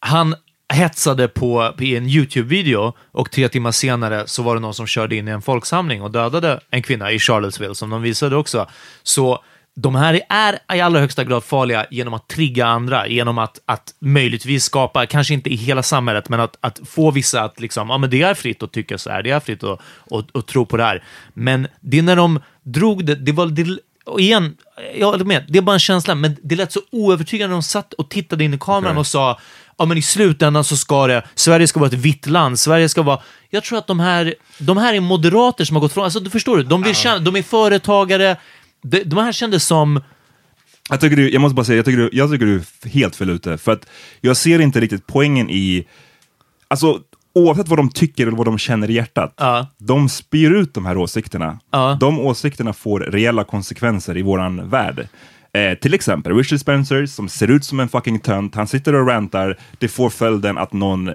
han 0.00 0.34
hetsade 0.72 1.28
på, 1.28 1.72
på 1.78 1.84
en 1.84 2.06
YouTube-video 2.06 2.92
och 3.12 3.30
tre 3.30 3.48
timmar 3.48 3.72
senare 3.72 4.22
så 4.26 4.42
var 4.42 4.54
det 4.54 4.60
någon 4.60 4.74
som 4.74 4.86
körde 4.86 5.16
in 5.16 5.28
i 5.28 5.30
en 5.30 5.42
folksamling 5.42 6.02
och 6.02 6.10
dödade 6.10 6.60
en 6.70 6.82
kvinna 6.82 7.12
i 7.12 7.18
Charlottesville, 7.18 7.74
som 7.74 7.90
de 7.90 8.02
visade 8.02 8.36
också. 8.36 8.66
Så 9.02 9.42
de 9.80 9.94
här 9.94 10.20
är 10.28 10.76
i 10.76 10.80
allra 10.80 11.00
högsta 11.00 11.24
grad 11.24 11.44
farliga 11.44 11.86
genom 11.90 12.14
att 12.14 12.28
trigga 12.28 12.66
andra, 12.66 13.08
genom 13.08 13.38
att, 13.38 13.60
att 13.66 13.94
möjligtvis 13.98 14.64
skapa, 14.64 15.06
kanske 15.06 15.34
inte 15.34 15.50
i 15.50 15.56
hela 15.56 15.82
samhället, 15.82 16.28
men 16.28 16.40
att, 16.40 16.56
att 16.60 16.80
få 16.86 17.10
vissa 17.10 17.42
att 17.42 17.60
liksom, 17.60 17.90
ja 17.90 17.98
men 17.98 18.10
det 18.10 18.22
är 18.22 18.34
fritt 18.34 18.62
att 18.62 18.72
tycka 18.72 18.98
så 18.98 19.10
här, 19.10 19.22
det 19.22 19.30
är 19.30 19.40
fritt 19.40 19.64
att, 19.64 19.80
att, 20.10 20.36
att 20.36 20.46
tro 20.46 20.66
på 20.66 20.76
det 20.76 20.84
här. 20.84 21.04
Men 21.34 21.68
det 21.80 21.98
är 21.98 22.02
när 22.02 22.16
de 22.16 22.40
drog 22.62 23.04
det, 23.04 23.14
det 23.14 23.32
var, 23.32 23.46
det, 23.46 23.78
och 24.06 24.20
igen, 24.20 24.56
jag 24.98 25.06
håller 25.06 25.24
med, 25.24 25.44
det 25.48 25.58
är 25.58 25.62
bara 25.62 25.74
en 25.74 25.80
känsla, 25.80 26.14
men 26.14 26.36
det 26.42 26.56
lät 26.56 26.72
så 26.72 26.80
oövertygande 26.92 27.48
när 27.48 27.56
de 27.56 27.62
satt 27.62 27.92
och 27.92 28.08
tittade 28.08 28.44
in 28.44 28.54
i 28.54 28.58
kameran 28.58 28.98
och 28.98 29.06
sa, 29.06 29.38
ja 29.78 29.84
men 29.84 29.98
i 29.98 30.02
slutändan 30.02 30.64
så 30.64 30.76
ska 30.76 31.06
det, 31.06 31.22
Sverige 31.34 31.66
ska 31.66 31.80
vara 31.80 31.88
ett 31.88 31.94
vitt 31.94 32.26
land, 32.26 32.58
Sverige 32.58 32.88
ska 32.88 33.02
vara, 33.02 33.20
jag 33.50 33.64
tror 33.64 33.78
att 33.78 33.86
de 33.86 34.00
här, 34.00 34.34
de 34.58 34.76
här 34.76 34.94
är 34.94 35.00
moderater 35.00 35.64
som 35.64 35.76
har 35.76 35.80
gått 35.80 35.92
från, 35.92 36.04
alltså 36.04 36.20
du 36.20 36.30
förstår 36.30 36.56
du, 36.56 36.62
de, 36.62 36.82
vill 36.82 36.94
tjäna, 36.94 37.18
de 37.18 37.36
är 37.36 37.42
företagare, 37.42 38.36
de, 38.82 39.02
de 39.04 39.18
här 39.18 39.32
kändes 39.32 39.66
som, 39.66 40.00
Jag, 40.90 41.00
tycker 41.00 41.16
du, 41.16 41.30
jag 41.30 41.40
måste 41.40 41.54
bara 41.54 41.64
säga, 41.64 41.76
jag 41.76 41.84
tycker, 41.84 41.98
du, 41.98 42.10
jag 42.12 42.30
tycker 42.30 42.46
du 42.46 42.56
är 42.56 42.88
helt 42.88 43.16
fel 43.16 43.30
ute. 43.30 43.58
För 43.58 43.72
att 43.72 43.86
jag 44.20 44.36
ser 44.36 44.58
inte 44.58 44.80
riktigt 44.80 45.06
poängen 45.06 45.50
i... 45.50 45.86
Alltså, 46.68 47.00
oavsett 47.34 47.68
vad 47.68 47.78
de 47.78 47.90
tycker 47.90 48.26
eller 48.26 48.36
vad 48.36 48.46
de 48.46 48.58
känner 48.58 48.90
i 48.90 48.92
hjärtat. 48.92 49.34
Ja. 49.36 49.66
De 49.78 50.08
spyr 50.08 50.50
ut 50.50 50.74
de 50.74 50.86
här 50.86 50.96
åsikterna. 50.96 51.58
Ja. 51.70 51.96
De 52.00 52.18
åsikterna 52.18 52.72
får 52.72 53.00
reella 53.00 53.44
konsekvenser 53.44 54.16
i 54.16 54.22
våran 54.22 54.68
värld. 54.68 55.08
Eh, 55.52 55.74
till 55.78 55.94
exempel 55.94 56.34
Richard 56.36 56.60
Spencer 56.60 57.06
som 57.06 57.28
ser 57.28 57.50
ut 57.50 57.64
som 57.64 57.80
en 57.80 57.88
fucking 57.88 58.18
tönt. 58.20 58.54
Han 58.54 58.66
sitter 58.66 58.94
och 58.94 59.06
rantar. 59.08 59.56
Det 59.78 59.88
får 59.88 60.10
följden 60.10 60.58
att 60.58 60.72
någon 60.72 61.08
eh, 61.08 61.14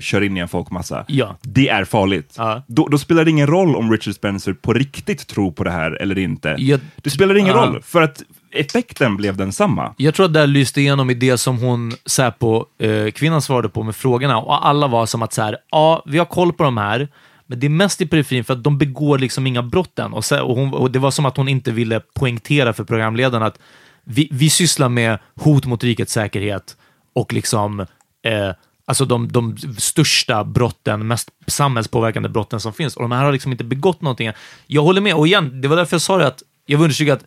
kör 0.00 0.20
in 0.20 0.36
i 0.36 0.40
en 0.40 0.48
folkmassa. 0.48 1.04
Ja. 1.08 1.36
Det 1.42 1.68
är 1.68 1.84
farligt. 1.84 2.34
Ja. 2.38 2.62
Då, 2.66 2.88
då 2.88 2.98
spelar 2.98 3.24
det 3.24 3.30
ingen 3.30 3.46
roll 3.46 3.76
om 3.76 3.92
Richard 3.92 4.14
Spencer 4.14 4.52
på 4.52 4.72
riktigt 4.72 5.26
tror 5.26 5.50
på 5.52 5.64
det 5.64 5.70
här 5.70 5.90
eller 6.02 6.18
inte. 6.18 6.54
Jag- 6.58 6.80
det 6.96 7.10
spelar 7.10 7.34
ingen 7.34 7.56
Ja. 7.56 7.62
roll, 7.66 7.82
för 7.82 8.02
att 8.02 8.22
effekten 8.54 9.16
blev 9.16 9.36
densamma. 9.36 9.94
Jag 9.96 10.14
tror 10.14 10.26
att 10.26 10.34
det 10.34 10.46
lyste 10.46 10.80
igenom 10.80 11.10
i 11.10 11.14
det 11.14 11.38
som 11.38 11.58
hon, 11.58 11.92
Säpo, 12.06 12.64
eh, 12.78 13.10
kvinnan 13.10 13.42
svarade 13.42 13.68
på 13.68 13.82
med 13.82 13.96
frågorna 13.96 14.38
och 14.38 14.66
alla 14.68 14.86
var 14.86 15.06
som 15.06 15.22
att 15.22 15.32
så 15.32 15.42
här, 15.42 15.56
ja, 15.70 16.02
vi 16.06 16.18
har 16.18 16.24
koll 16.24 16.52
på 16.52 16.62
de 16.64 16.76
här, 16.76 17.08
men 17.52 17.60
det 17.60 17.66
är 17.66 17.68
mest 17.68 18.00
i 18.00 18.06
periferin 18.06 18.44
för 18.44 18.52
att 18.52 18.64
de 18.64 18.78
begår 18.78 19.18
liksom 19.18 19.46
inga 19.46 19.62
brott 19.62 19.98
än. 19.98 20.12
Och, 20.12 20.24
så, 20.24 20.42
och, 20.42 20.56
hon, 20.56 20.74
och 20.74 20.90
det 20.90 20.98
var 20.98 21.10
som 21.10 21.26
att 21.26 21.36
hon 21.36 21.48
inte 21.48 21.72
ville 21.72 22.00
poängtera 22.00 22.72
för 22.72 22.84
programledaren 22.84 23.42
att 23.42 23.58
vi, 24.04 24.28
vi 24.30 24.50
sysslar 24.50 24.88
med 24.88 25.18
hot 25.34 25.66
mot 25.66 25.84
rikets 25.84 26.12
säkerhet 26.12 26.76
och 27.12 27.32
liksom 27.32 27.80
eh, 28.22 28.50
Alltså 28.84 29.04
de, 29.04 29.32
de 29.32 29.56
största 29.78 30.44
brotten, 30.44 31.06
mest 31.06 31.28
samhällspåverkande 31.46 32.28
brotten 32.28 32.60
som 32.60 32.72
finns. 32.72 32.96
Och 32.96 33.02
de 33.02 33.12
här 33.12 33.24
har 33.24 33.32
liksom 33.32 33.52
inte 33.52 33.64
begått 33.64 34.00
någonting. 34.00 34.30
Jag 34.66 34.82
håller 34.82 35.00
med, 35.00 35.14
och 35.14 35.26
igen, 35.26 35.60
det 35.60 35.68
var 35.68 35.76
därför 35.76 35.94
jag 35.94 36.02
sa 36.02 36.18
det 36.18 36.26
att 36.26 36.42
jag 36.66 36.78
vill 36.78 36.84
understryka 36.84 37.12
att 37.12 37.24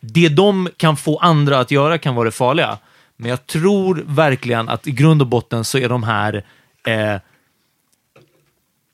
det 0.00 0.28
de 0.28 0.68
kan 0.76 0.96
få 0.96 1.16
andra 1.18 1.58
att 1.58 1.70
göra 1.70 1.98
kan 1.98 2.14
vara 2.14 2.24
det 2.24 2.30
farliga. 2.30 2.78
Men 3.16 3.30
jag 3.30 3.46
tror 3.46 4.04
verkligen 4.06 4.68
att 4.68 4.86
i 4.86 4.90
grund 4.90 5.22
och 5.22 5.28
botten 5.28 5.64
så 5.64 5.78
är 5.78 5.88
de 5.88 6.02
här 6.02 6.44
eh, 6.86 7.20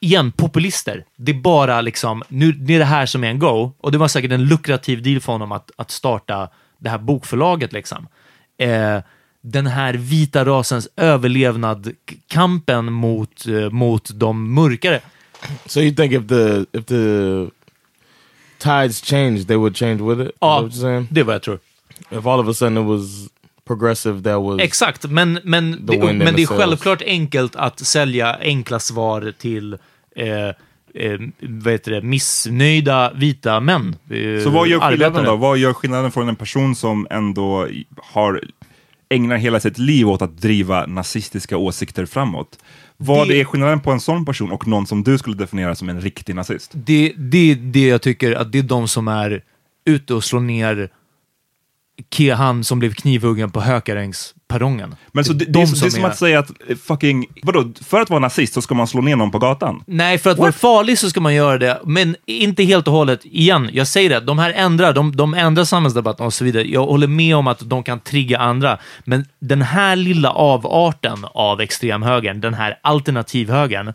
igen, 0.04 0.32
populister. 0.32 1.04
Det 1.16 1.32
är 1.32 1.36
bara 1.40 1.80
liksom, 1.80 2.22
nu 2.28 2.52
det 2.52 2.74
är 2.74 2.78
det 2.78 2.84
här 2.84 3.06
som 3.06 3.24
är 3.24 3.28
en 3.28 3.38
go. 3.38 3.72
Och 3.80 3.92
det 3.92 3.98
var 3.98 4.08
säkert 4.08 4.32
en 4.32 4.44
lukrativ 4.44 5.02
deal 5.02 5.20
för 5.20 5.32
honom 5.32 5.52
att, 5.52 5.70
att 5.76 5.90
starta 5.90 6.48
det 6.78 6.90
här 6.90 6.98
bokförlaget. 6.98 7.72
Liksom. 7.72 8.08
Eh, 8.58 8.98
den 9.40 9.66
här 9.66 9.94
vita 9.94 10.44
rasens 10.44 10.88
överlevnad, 10.96 11.92
kampen 12.28 12.92
mot, 12.92 13.46
eh, 13.46 13.70
mot 13.70 14.10
de 14.14 14.54
mörkare. 14.54 15.00
So 15.66 15.80
you 15.80 15.94
think 15.94 16.12
if 16.12 16.28
the 16.28 16.64
if 16.78 16.86
the 16.86 17.46
tides 18.58 19.00
changed, 19.00 19.46
they 19.46 19.56
would 19.56 19.76
change 19.76 20.14
with 20.14 20.28
it? 20.28 20.36
Ja, 20.40 20.68
det 21.10 21.20
är 21.20 21.24
vad 21.24 21.34
jag 21.34 21.42
tror. 21.42 21.58
If 22.10 22.26
all 22.26 22.40
of 22.40 22.48
a 22.48 22.54
sudden 22.54 22.78
it 22.78 22.88
was 22.88 23.28
progressive, 23.64 24.22
that 24.22 24.42
was 24.42 24.60
Exakt, 24.60 25.04
men, 25.04 25.38
men, 25.44 25.86
det, 25.86 25.98
men 25.98 26.34
det 26.34 26.42
är 26.42 26.46
självklart 26.46 27.02
enkelt 27.02 27.56
att 27.56 27.80
sälja 27.80 28.36
enkla 28.40 28.78
svar 28.78 29.32
till 29.38 29.78
eh, 30.16 30.48
eh, 31.04 31.20
vad 31.40 31.72
heter 31.72 31.90
det, 31.92 32.02
missnöjda 32.02 33.12
vita 33.14 33.60
män. 33.60 33.96
Eh, 34.10 34.42
Så 34.44 34.50
vad 34.50 34.68
gör 34.68 34.80
skillnaden 34.80 35.06
arbetare. 35.16 35.26
då? 35.26 35.36
Vad 35.36 35.58
gör 35.58 35.72
skillnaden 35.72 36.10
från 36.12 36.28
en 36.28 36.36
person 36.36 36.74
som 36.74 37.06
ändå 37.10 37.68
har 37.96 38.40
ägnar 39.08 39.36
hela 39.36 39.60
sitt 39.60 39.78
liv 39.78 40.08
åt 40.08 40.22
att 40.22 40.36
driva 40.40 40.86
nazistiska 40.86 41.56
åsikter 41.56 42.06
framåt? 42.06 42.58
Vad 42.96 43.28
Det- 43.28 43.40
är 43.40 43.44
skillnaden 43.44 43.80
på 43.80 43.90
en 43.90 44.00
sån 44.00 44.24
person 44.24 44.52
och 44.52 44.66
någon 44.66 44.86
som 44.86 45.02
du 45.02 45.18
skulle 45.18 45.36
definiera 45.36 45.74
som 45.74 45.88
en 45.88 46.00
riktig 46.00 46.34
nazist? 46.34 46.70
Det, 46.74 47.12
det 47.16 47.50
är 47.50 47.54
det 47.54 47.86
jag 47.86 48.02
tycker, 48.02 48.32
att 48.32 48.52
det 48.52 48.58
är 48.58 48.62
de 48.62 48.88
som 48.88 49.08
är 49.08 49.42
ute 49.84 50.14
och 50.14 50.24
slår 50.24 50.40
ner 50.40 50.88
han 52.36 52.64
som 52.64 52.78
blev 52.78 52.94
knivhuggen 52.94 53.50
på 53.50 53.60
Hökarängsperrongen. 53.60 54.94
Men 55.12 55.24
så 55.24 55.32
det, 55.32 55.44
det, 55.44 55.50
är, 55.50 55.66
de 55.66 55.80
det 55.80 55.86
är 55.86 55.90
som 55.90 56.04
att 56.04 56.18
säga 56.18 56.38
att 56.38 56.50
eh, 56.68 56.76
fucking, 56.76 57.26
vadå, 57.42 57.72
för 57.84 58.00
att 58.00 58.10
vara 58.10 58.20
nazist 58.20 58.54
så 58.54 58.62
ska 58.62 58.74
man 58.74 58.86
slå 58.86 59.00
ner 59.00 59.16
någon 59.16 59.30
på 59.30 59.38
gatan? 59.38 59.82
Nej, 59.86 60.18
för 60.18 60.30
att 60.30 60.38
vara 60.38 60.52
farlig 60.52 60.98
så 60.98 61.10
ska 61.10 61.20
man 61.20 61.34
göra 61.34 61.58
det, 61.58 61.80
men 61.84 62.16
inte 62.26 62.64
helt 62.64 62.88
och 62.88 62.94
hållet. 62.94 63.20
Igen, 63.24 63.70
jag 63.72 63.86
säger 63.86 64.10
det, 64.10 64.20
de 64.20 64.38
här 64.38 64.50
ändrar, 64.50 64.92
de, 64.92 65.16
de 65.16 65.34
ändrar 65.34 65.64
samhällsdebatten 65.64 66.26
och 66.26 66.34
så 66.34 66.44
vidare. 66.44 66.68
Jag 66.68 66.86
håller 66.86 67.06
med 67.06 67.36
om 67.36 67.46
att 67.46 67.60
de 67.60 67.82
kan 67.82 68.00
trigga 68.00 68.38
andra, 68.38 68.78
men 69.04 69.26
den 69.38 69.62
här 69.62 69.96
lilla 69.96 70.30
avarten 70.30 71.26
av 71.34 71.60
extremhögern, 71.60 72.40
den 72.40 72.54
här 72.54 72.78
alternativhögern, 72.82 73.92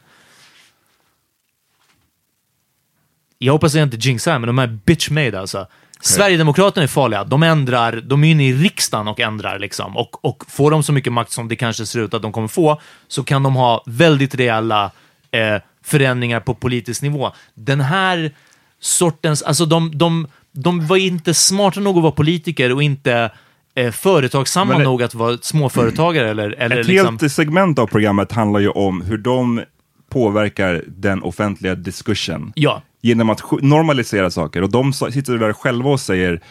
jag 3.38 3.54
hoppas 3.54 3.76
jag 3.76 3.84
inte 3.84 3.98
jinxar, 3.98 4.40
men 4.40 4.48
de 4.48 4.60
är 4.60 4.68
bitch-made 4.68 5.40
alltså. 5.40 5.68
Sverigedemokraterna 6.02 6.84
är 6.84 6.88
farliga. 6.88 7.24
De 7.24 7.44
ändrar, 7.44 8.02
de 8.06 8.24
är 8.24 8.32
inne 8.32 8.48
i 8.48 8.54
riksdagen 8.54 9.08
och 9.08 9.20
ändrar 9.20 9.60
liksom. 9.60 9.98
Och, 9.98 10.26
och 10.26 10.44
får 10.48 10.72
de 10.72 10.84
så 10.84 10.94
mycket 10.94 11.14
makt 11.14 11.32
som 11.32 11.48
det 11.48 11.56
kanske 11.56 11.86
ser 11.86 12.00
ut 12.00 12.14
att 12.14 12.22
de 12.22 12.32
kommer 12.32 12.48
få, 12.48 12.82
så 13.08 13.24
kan 13.24 13.44
de 13.44 13.56
ha 13.56 13.84
väldigt 13.86 14.36
reella 14.36 14.92
eh, 15.32 15.62
förändringar 15.84 16.40
på 16.40 16.54
politisk 16.54 17.02
nivå. 17.02 17.32
Den 17.56 17.82
här 17.82 18.32
sortens, 18.80 19.42
alltså 19.42 19.66
de, 19.66 19.98
de, 19.98 20.28
de 20.52 20.88
var 20.88 20.98
inte 20.98 21.34
smarta 21.34 21.80
nog 21.80 21.98
att 21.98 22.04
vara 22.04 22.12
politiker 22.12 22.74
och 22.74 22.84
inte 22.84 23.32
eh, 23.76 23.92
företagsamma 23.92 24.78
det- 24.78 24.84
nog 24.84 25.04
att 25.04 25.14
vara 25.14 25.38
småföretagare 25.42 26.30
eller, 26.30 26.50
eller 26.58 26.80
Ett 26.80 26.88
liksom... 26.88 27.18
helt 27.20 27.32
segment 27.32 27.80
av 27.80 27.88
programmet 27.88 28.32
handlar 28.32 28.60
ju 28.60 28.70
om 28.70 29.02
hur 29.02 29.18
de 29.18 29.62
påverkar 30.10 30.84
den 30.88 31.24
offentliga 31.24 31.76
diskursen. 31.76 32.52
Ja. 32.56 32.82
Genom 33.02 33.30
att 33.30 33.42
normalisera 33.62 34.32
saker. 34.32 34.62
Och 34.62 34.72
de 34.72 34.94
sitter 34.94 35.38
där 35.38 35.54
själva 35.54 35.90
och 35.90 36.00
säger 36.00 36.42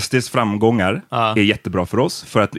SDs 0.00 0.30
framgångar 0.30 1.02
Ja. 1.10 1.32
är 1.36 1.42
jättebra 1.42 1.86
för 1.86 1.98
oss, 1.98 2.22
för 2.24 2.40
att 2.40 2.56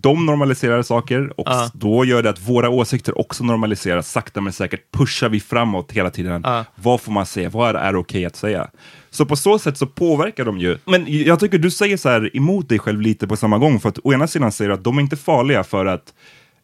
de 0.00 0.26
normaliserar 0.26 0.82
saker 0.82 1.40
och 1.40 1.48
s- 1.48 1.70
då 1.74 2.04
gör 2.04 2.22
det 2.22 2.30
att 2.30 2.40
våra 2.48 2.68
åsikter 2.68 3.18
också 3.18 3.44
normaliseras. 3.44 4.10
Sakta 4.10 4.40
men 4.40 4.52
säkert 4.52 4.92
pushar 4.92 5.28
vi 5.28 5.40
framåt 5.40 5.92
hela 5.92 6.10
tiden. 6.10 6.40
Ja. 6.44 6.64
Vad 6.74 7.00
får 7.00 7.12
man 7.12 7.26
säga? 7.26 7.48
Vad 7.50 7.76
är 7.76 7.96
okej 7.96 8.24
att 8.24 8.36
säga? 8.36 8.68
Så 9.10 9.26
på 9.26 9.36
så 9.36 9.58
sätt 9.58 9.78
så 9.78 9.86
påverkar 9.86 10.44
de 10.44 10.58
ju. 10.58 10.78
Men 10.84 11.04
jag 11.08 11.40
tycker 11.40 11.58
du 11.58 11.70
säger 11.70 11.96
så 11.96 12.08
här 12.08 12.36
emot 12.36 12.68
dig 12.68 12.78
själv 12.78 13.00
lite 13.00 13.26
på 13.26 13.36
samma 13.36 13.58
gång, 13.58 13.80
för 13.80 13.88
att 13.88 13.98
å 14.04 14.12
ena 14.12 14.26
sidan 14.26 14.52
säger 14.52 14.68
du 14.68 14.74
att 14.74 14.84
de 14.84 14.98
är 14.98 15.02
inte 15.02 15.16
farliga 15.16 15.64
för 15.64 15.86
att 15.86 16.14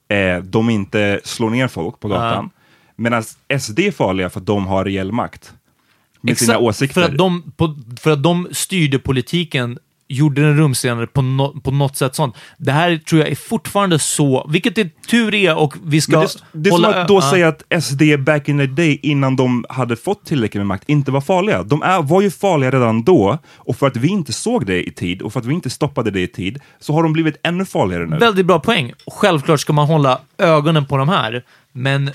eh, 0.08 0.38
de 0.44 0.70
inte 0.70 1.20
slår 1.24 1.50
ner 1.50 1.68
folk 1.68 2.00
på 2.00 2.08
gatan. 2.08 2.50
Medan 2.96 3.22
SD 3.60 3.78
är 3.78 3.90
farliga 3.90 4.30
för 4.30 4.40
att 4.40 4.46
de 4.46 4.66
har 4.66 4.84
reell 4.84 5.12
makt. 5.12 5.52
Med 6.24 6.38
sina 6.38 6.52
Exakt, 6.52 6.62
åsikter. 6.62 6.94
För 6.94 7.10
att, 7.10 7.18
de, 7.18 7.52
på, 7.56 7.76
för 8.00 8.10
att 8.10 8.22
de 8.22 8.48
styrde 8.52 8.98
politiken 8.98 9.78
gjorde 10.08 10.42
den 10.42 10.56
rumsrenare 10.56 11.06
på, 11.06 11.22
no, 11.22 11.60
på 11.60 11.70
något 11.70 11.96
sätt 11.96 12.14
sånt. 12.14 12.36
Det 12.58 12.72
här 12.72 12.96
tror 12.96 13.20
jag 13.20 13.30
är 13.30 13.34
fortfarande 13.34 13.98
så, 13.98 14.46
vilket 14.50 14.78
är 14.78 14.90
tur 15.10 15.34
är 15.34 15.56
och 15.56 15.74
vi 15.84 16.00
ska 16.00 16.18
Men 16.18 16.26
det, 16.26 16.38
det 16.52 16.68
är 16.68 16.72
som 16.72 16.84
hålla 16.84 17.02
att 17.02 17.08
då 17.08 17.18
ö- 17.18 17.22
säga 17.30 17.48
att 17.48 17.84
SD 17.84 18.02
back 18.18 18.48
in 18.48 18.58
the 18.58 18.66
day, 18.66 18.98
innan 19.02 19.36
de 19.36 19.64
hade 19.68 19.96
fått 19.96 20.26
tillräckligt 20.26 20.60
med 20.60 20.66
makt, 20.66 20.84
inte 20.88 21.10
var 21.10 21.20
farliga. 21.20 21.62
De 21.62 21.82
är, 21.82 22.02
var 22.02 22.22
ju 22.22 22.30
farliga 22.30 22.70
redan 22.70 23.02
då, 23.02 23.38
och 23.54 23.76
för 23.76 23.86
att 23.86 23.96
vi 23.96 24.08
inte 24.08 24.32
såg 24.32 24.66
det 24.66 24.88
i 24.88 24.92
tid, 24.92 25.22
och 25.22 25.32
för 25.32 25.40
att 25.40 25.46
vi 25.46 25.54
inte 25.54 25.70
stoppade 25.70 26.10
det 26.10 26.20
i 26.20 26.28
tid, 26.28 26.58
så 26.80 26.92
har 26.92 27.02
de 27.02 27.12
blivit 27.12 27.36
ännu 27.42 27.64
farligare 27.64 28.06
nu. 28.06 28.18
Väldigt 28.18 28.46
bra 28.46 28.60
poäng. 28.60 28.92
Självklart 29.06 29.60
ska 29.60 29.72
man 29.72 29.86
hålla 29.86 30.20
ögonen 30.38 30.86
på 30.86 30.96
de 30.96 31.08
här, 31.08 31.44
men 31.72 32.10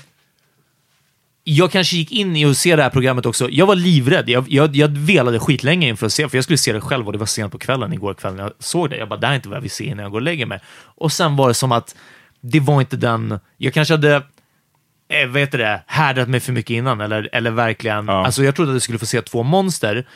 jag 1.56 1.70
kanske 1.70 1.96
gick 1.96 2.12
in 2.12 2.36
i 2.36 2.44
att 2.44 2.56
se 2.56 2.76
det 2.76 2.82
här 2.82 2.90
programmet 2.90 3.26
också. 3.26 3.50
Jag 3.50 3.66
var 3.66 3.74
livrädd. 3.74 4.28
Jag, 4.28 4.44
jag, 4.48 4.76
jag 4.76 4.88
velade 4.88 5.38
skitlänge 5.38 5.88
inför 5.88 6.06
att 6.06 6.12
se, 6.12 6.28
för 6.28 6.36
jag 6.36 6.44
skulle 6.44 6.58
se 6.58 6.72
det 6.72 6.80
själv 6.80 7.06
och 7.06 7.12
det 7.12 7.18
var 7.18 7.26
sent 7.26 7.52
på 7.52 7.58
kvällen 7.58 7.92
igår 7.92 8.14
kväll 8.14 8.34
när 8.34 8.42
jag 8.42 8.52
såg 8.58 8.90
det. 8.90 8.96
Jag 8.96 9.08
bara, 9.08 9.20
det 9.20 9.26
här 9.26 9.34
är 9.34 9.36
inte 9.36 9.48
vad 9.48 9.56
jag 9.56 9.62
vill 9.62 9.70
se 9.70 9.84
innan 9.84 10.02
jag 10.02 10.12
går 10.12 10.18
och 10.18 10.22
lägger 10.22 10.46
mig. 10.46 10.60
Och 10.82 11.12
sen 11.12 11.36
var 11.36 11.48
det 11.48 11.54
som 11.54 11.72
att 11.72 11.96
det 12.40 12.60
var 12.60 12.80
inte 12.80 12.96
den... 12.96 13.38
Jag 13.56 13.74
kanske 13.74 13.94
hade 13.94 14.14
eh, 14.14 15.28
vad 15.28 15.40
heter 15.40 15.58
det, 15.58 15.82
härdat 15.86 16.28
mig 16.28 16.40
för 16.40 16.52
mycket 16.52 16.74
innan, 16.74 17.00
eller, 17.00 17.28
eller 17.32 17.50
verkligen... 17.50 18.06
Ja. 18.06 18.26
Alltså 18.26 18.44
jag 18.44 18.56
trodde 18.56 18.70
att 18.70 18.74
jag 18.74 18.82
skulle 18.82 18.98
få 18.98 19.06
se 19.06 19.22
två 19.22 19.42
monster. 19.42 20.06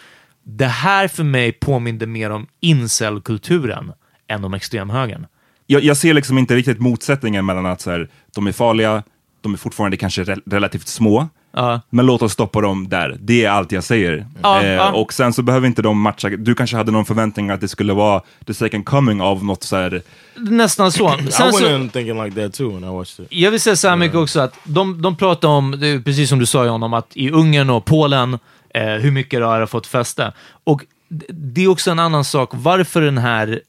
Det 0.45 0.67
här 0.67 1.09
för 1.09 1.25
mig 1.25 1.53
påminde 1.53 2.07
mer 2.07 2.31
om 2.31 2.47
incel-kulturen 2.61 3.93
än 4.29 4.45
om 4.45 4.55
extremhögern. 4.55 5.27
jag, 5.67 5.83
jag 5.83 5.97
ser 5.97 6.15
liksom 6.15 6.39
inte 6.39 6.57
riktigt 6.57 6.81
motsättningen 6.81 7.47
mellan 7.47 7.67
att 7.67 7.81
så 7.81 7.91
här, 7.91 8.09
de 8.35 8.47
är 8.47 8.53
farliga, 8.53 9.03
de 9.45 9.53
är 9.53 9.59
fortfarande 9.59 9.97
kanske 9.97 10.25
re 10.25 10.37
relativt 10.47 10.89
små, 10.89 11.29
Ja. 11.57 11.81
men 11.91 12.07
låt 12.07 12.23
oss 12.23 12.33
stoppa 12.33 12.61
dem 12.61 12.89
där. 12.89 13.17
Det 13.21 13.45
är 13.45 13.51
allt 13.51 13.73
jag 13.73 13.85
säger. 13.85 14.27
Ja, 14.43 14.63
eh, 14.63 14.69
ja. 14.71 14.93
Och 14.93 15.13
sen 15.13 15.33
så 15.33 15.43
behöver 15.43 15.67
inte 15.67 15.83
de 15.83 16.01
matcha. 16.01 16.29
Du 16.29 16.55
kanske 16.55 16.77
hade 16.77 16.93
någon 16.93 17.05
förväntning 17.05 17.51
att 17.51 17.61
det 17.61 17.69
skulle 17.69 17.93
vara 17.93 18.23
the 18.47 18.55
second 18.55 18.85
coming 18.87 19.21
av 19.21 19.45
något 19.45 19.63
så 19.63 19.77
här. 19.77 20.03
Nästan 20.37 20.93
så. 20.93 21.15
I 21.29 21.33
Sen 21.33 21.53
så 21.53 21.75
in 21.77 21.89
thinking 21.89 22.25
like 22.25 22.43
that 22.43 22.55
too 22.55 22.71
when 22.75 22.85
I 22.85 22.93
watched 22.93 23.25
it. 23.25 23.33
jag 23.33 23.51
vill 23.51 23.61
säga 23.61 23.77
så 23.77 23.89
här 23.89 23.97
mycket 23.97 24.17
också 24.17 24.41
att 24.41 24.55
de, 24.65 25.03
de 25.03 25.17
pratar 25.17 25.49
om, 25.49 25.71
det 25.81 25.87
är 25.89 26.01
precis 26.01 26.29
som 26.29 26.39
du 26.39 26.47
sa 26.47 26.65
John, 26.67 26.83
om 26.83 26.95
att 26.95 27.11
i 27.15 27.31
Ungern 27.31 27.71
och 27.71 27.85
Polen, 27.85 28.39
eh, 28.75 28.85
hur 28.85 29.11
mycket 29.11 29.41
det 29.41 29.47
har 29.47 29.67
fått 29.67 29.87
fäste. 29.87 30.33
Och 30.65 30.85
det 31.29 31.65
är 31.65 31.69
också 31.69 31.91
en 31.91 31.99
annan 31.99 32.25
sak, 32.25 32.51
varför 32.53 33.01
den 33.01 33.19
här, 33.19 33.61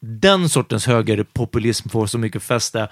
den 0.00 0.48
sortens 0.48 0.86
högerpopulism 0.86 1.88
får 1.88 2.06
så 2.06 2.18
mycket 2.18 2.42
fäste, 2.42 2.88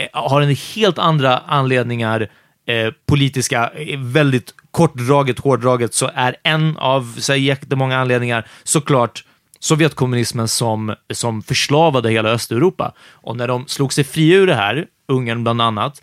Eh, 0.00 0.22
har 0.22 0.40
en 0.40 0.56
helt 0.74 0.98
andra 0.98 1.38
anledningar, 1.38 2.28
eh, 2.66 2.92
politiska, 3.06 3.70
eh, 3.74 3.98
väldigt 3.98 4.54
kortdraget, 4.70 5.38
hårdraget, 5.38 5.94
så 5.94 6.10
är 6.14 6.36
en 6.42 6.76
av 6.76 7.14
så 7.18 7.32
här, 7.32 7.38
jättemånga 7.38 7.98
anledningar 7.98 8.46
såklart 8.64 9.24
Sovjetkommunismen 9.62 10.48
som, 10.48 10.94
som 11.12 11.42
förslavade 11.42 12.10
hela 12.10 12.28
Östeuropa. 12.28 12.92
Och 13.12 13.36
när 13.36 13.48
de 13.48 13.66
slog 13.66 13.92
sig 13.92 14.04
fria 14.04 14.36
ur 14.36 14.46
det 14.46 14.54
här, 14.54 14.86
Ungern 15.08 15.42
bland 15.42 15.62
annat, 15.62 16.02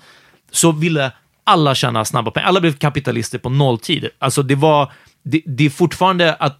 så 0.51 0.71
ville 0.71 1.11
alla 1.43 1.75
tjäna 1.75 2.05
snabba 2.05 2.31
pengar. 2.31 2.47
Alla 2.47 2.59
blev 2.61 2.77
kapitalister 2.77 3.37
på 3.37 3.49
nolltid. 3.49 4.09
Alltså 4.19 4.43
det 4.43 4.55
var, 4.55 4.91
det, 5.23 5.41
det 5.45 5.65
är 5.65 5.69
fortfarande 5.69 6.33
att 6.33 6.59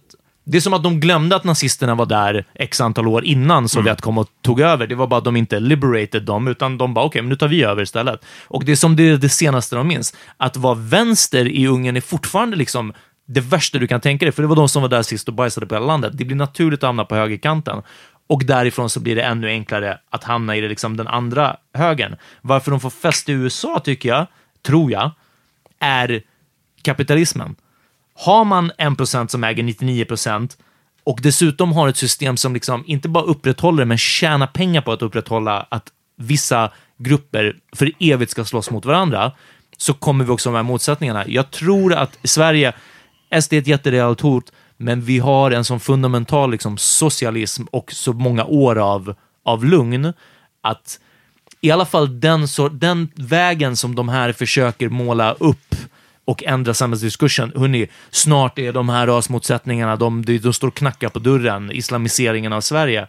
det 0.50 0.56
är 0.56 0.60
som 0.60 0.72
att 0.72 0.82
de 0.82 1.00
glömde 1.00 1.36
att 1.36 1.44
nazisterna 1.44 1.94
var 1.94 2.06
där 2.06 2.44
x 2.54 2.80
antal 2.80 3.08
år 3.08 3.24
innan 3.24 3.68
Sovjet 3.68 4.00
kom 4.00 4.18
och 4.18 4.28
tog 4.42 4.60
över. 4.60 4.86
Det 4.86 4.94
var 4.94 5.06
bara 5.06 5.18
att 5.18 5.24
de 5.24 5.36
inte 5.36 5.60
liberated 5.60 6.22
dem, 6.22 6.48
utan 6.48 6.78
de 6.78 6.94
bara 6.94 7.04
okej, 7.04 7.22
men 7.22 7.28
nu 7.28 7.36
tar 7.36 7.48
vi 7.48 7.62
över 7.62 7.82
istället. 7.82 8.24
Och 8.46 8.64
det 8.64 8.72
är 8.72 8.76
som 8.76 8.96
det, 8.96 9.02
är 9.02 9.16
det 9.16 9.28
senaste 9.28 9.76
de 9.76 9.88
minns. 9.88 10.14
Att 10.36 10.56
vara 10.56 10.74
vänster 10.74 11.48
i 11.48 11.66
Ungern 11.66 11.96
är 11.96 12.00
fortfarande 12.00 12.56
liksom 12.56 12.92
det 13.26 13.40
värsta 13.40 13.78
du 13.78 13.86
kan 13.86 14.00
tänka 14.00 14.24
dig, 14.24 14.32
för 14.32 14.42
det 14.42 14.48
var 14.48 14.56
de 14.56 14.68
som 14.68 14.82
var 14.82 14.88
där 14.88 15.02
sist 15.02 15.28
och 15.28 15.34
bajsade 15.34 15.66
på 15.66 15.74
hela 15.74 15.86
landet. 15.86 16.12
Det 16.14 16.24
blir 16.24 16.36
naturligt 16.36 16.82
att 16.82 16.88
hamna 16.88 17.04
på 17.04 17.14
högerkanten. 17.14 17.82
Och 18.26 18.44
därifrån 18.44 18.90
så 18.90 19.00
blir 19.00 19.16
det 19.16 19.22
ännu 19.22 19.48
enklare 19.48 19.98
att 20.10 20.24
hamna 20.24 20.56
i 20.56 20.60
det, 20.60 20.68
liksom 20.68 20.96
den 20.96 21.08
andra 21.08 21.56
högern. 21.74 22.16
Varför 22.40 22.70
de 22.70 22.80
får 22.80 22.90
fäste 22.90 23.32
i 23.32 23.34
USA, 23.34 23.80
tycker 23.84 24.08
jag, 24.08 24.26
tror 24.66 24.92
jag, 24.92 25.10
är 25.80 26.22
kapitalismen. 26.82 27.56
Har 28.18 28.44
man 28.44 28.72
en 28.78 28.96
procent 28.96 29.30
som 29.30 29.44
äger 29.44 29.62
99 29.62 30.04
procent 30.04 30.56
och 31.04 31.20
dessutom 31.22 31.72
har 31.72 31.88
ett 31.88 31.96
system 31.96 32.36
som 32.36 32.54
liksom 32.54 32.84
inte 32.86 33.08
bara 33.08 33.24
upprätthåller 33.24 33.84
men 33.84 33.98
tjänar 33.98 34.46
pengar 34.46 34.80
på 34.80 34.92
att 34.92 35.02
upprätthålla 35.02 35.66
att 35.68 35.92
vissa 36.16 36.70
grupper 36.98 37.56
för 37.76 37.92
evigt 37.98 38.30
ska 38.30 38.44
slåss 38.44 38.70
mot 38.70 38.84
varandra, 38.84 39.32
så 39.76 39.94
kommer 39.94 40.24
vi 40.24 40.30
också 40.30 40.48
ha 40.48 40.52
de 40.52 40.56
här 40.56 40.72
motsättningarna. 40.72 41.24
Jag 41.28 41.50
tror 41.50 41.94
att 41.94 42.18
Sverige, 42.24 42.72
SD 43.40 43.52
är 43.52 43.58
ett 43.58 43.66
jättereellt 43.66 44.20
hot, 44.20 44.52
men 44.76 45.02
vi 45.02 45.18
har 45.18 45.50
en 45.50 45.64
sån 45.64 45.80
fundamental 45.80 46.50
liksom, 46.50 46.78
socialism 46.78 47.64
och 47.70 47.92
så 47.92 48.12
många 48.12 48.44
år 48.44 48.78
av, 48.78 49.14
av 49.44 49.64
lugn 49.64 50.12
att 50.60 51.00
i 51.60 51.70
alla 51.70 51.86
fall 51.86 52.20
den, 52.20 52.48
så, 52.48 52.68
den 52.68 53.08
vägen 53.14 53.76
som 53.76 53.94
de 53.94 54.08
här 54.08 54.32
försöker 54.32 54.88
måla 54.88 55.32
upp 55.32 55.74
och 56.28 56.44
ändra 56.44 56.74
samhällsdiskursen. 56.74 57.52
Hörrni, 57.56 57.86
snart 58.10 58.58
är 58.58 58.72
de 58.72 58.88
här 58.88 59.06
rasmotsättningarna, 59.06 59.96
de, 59.96 60.24
de, 60.24 60.52
står 60.52 60.68
och 60.68 60.74
knackar 60.74 61.08
på 61.08 61.18
dörren, 61.18 61.70
islamiseringen 61.72 62.52
av 62.52 62.60
Sverige. 62.60 63.06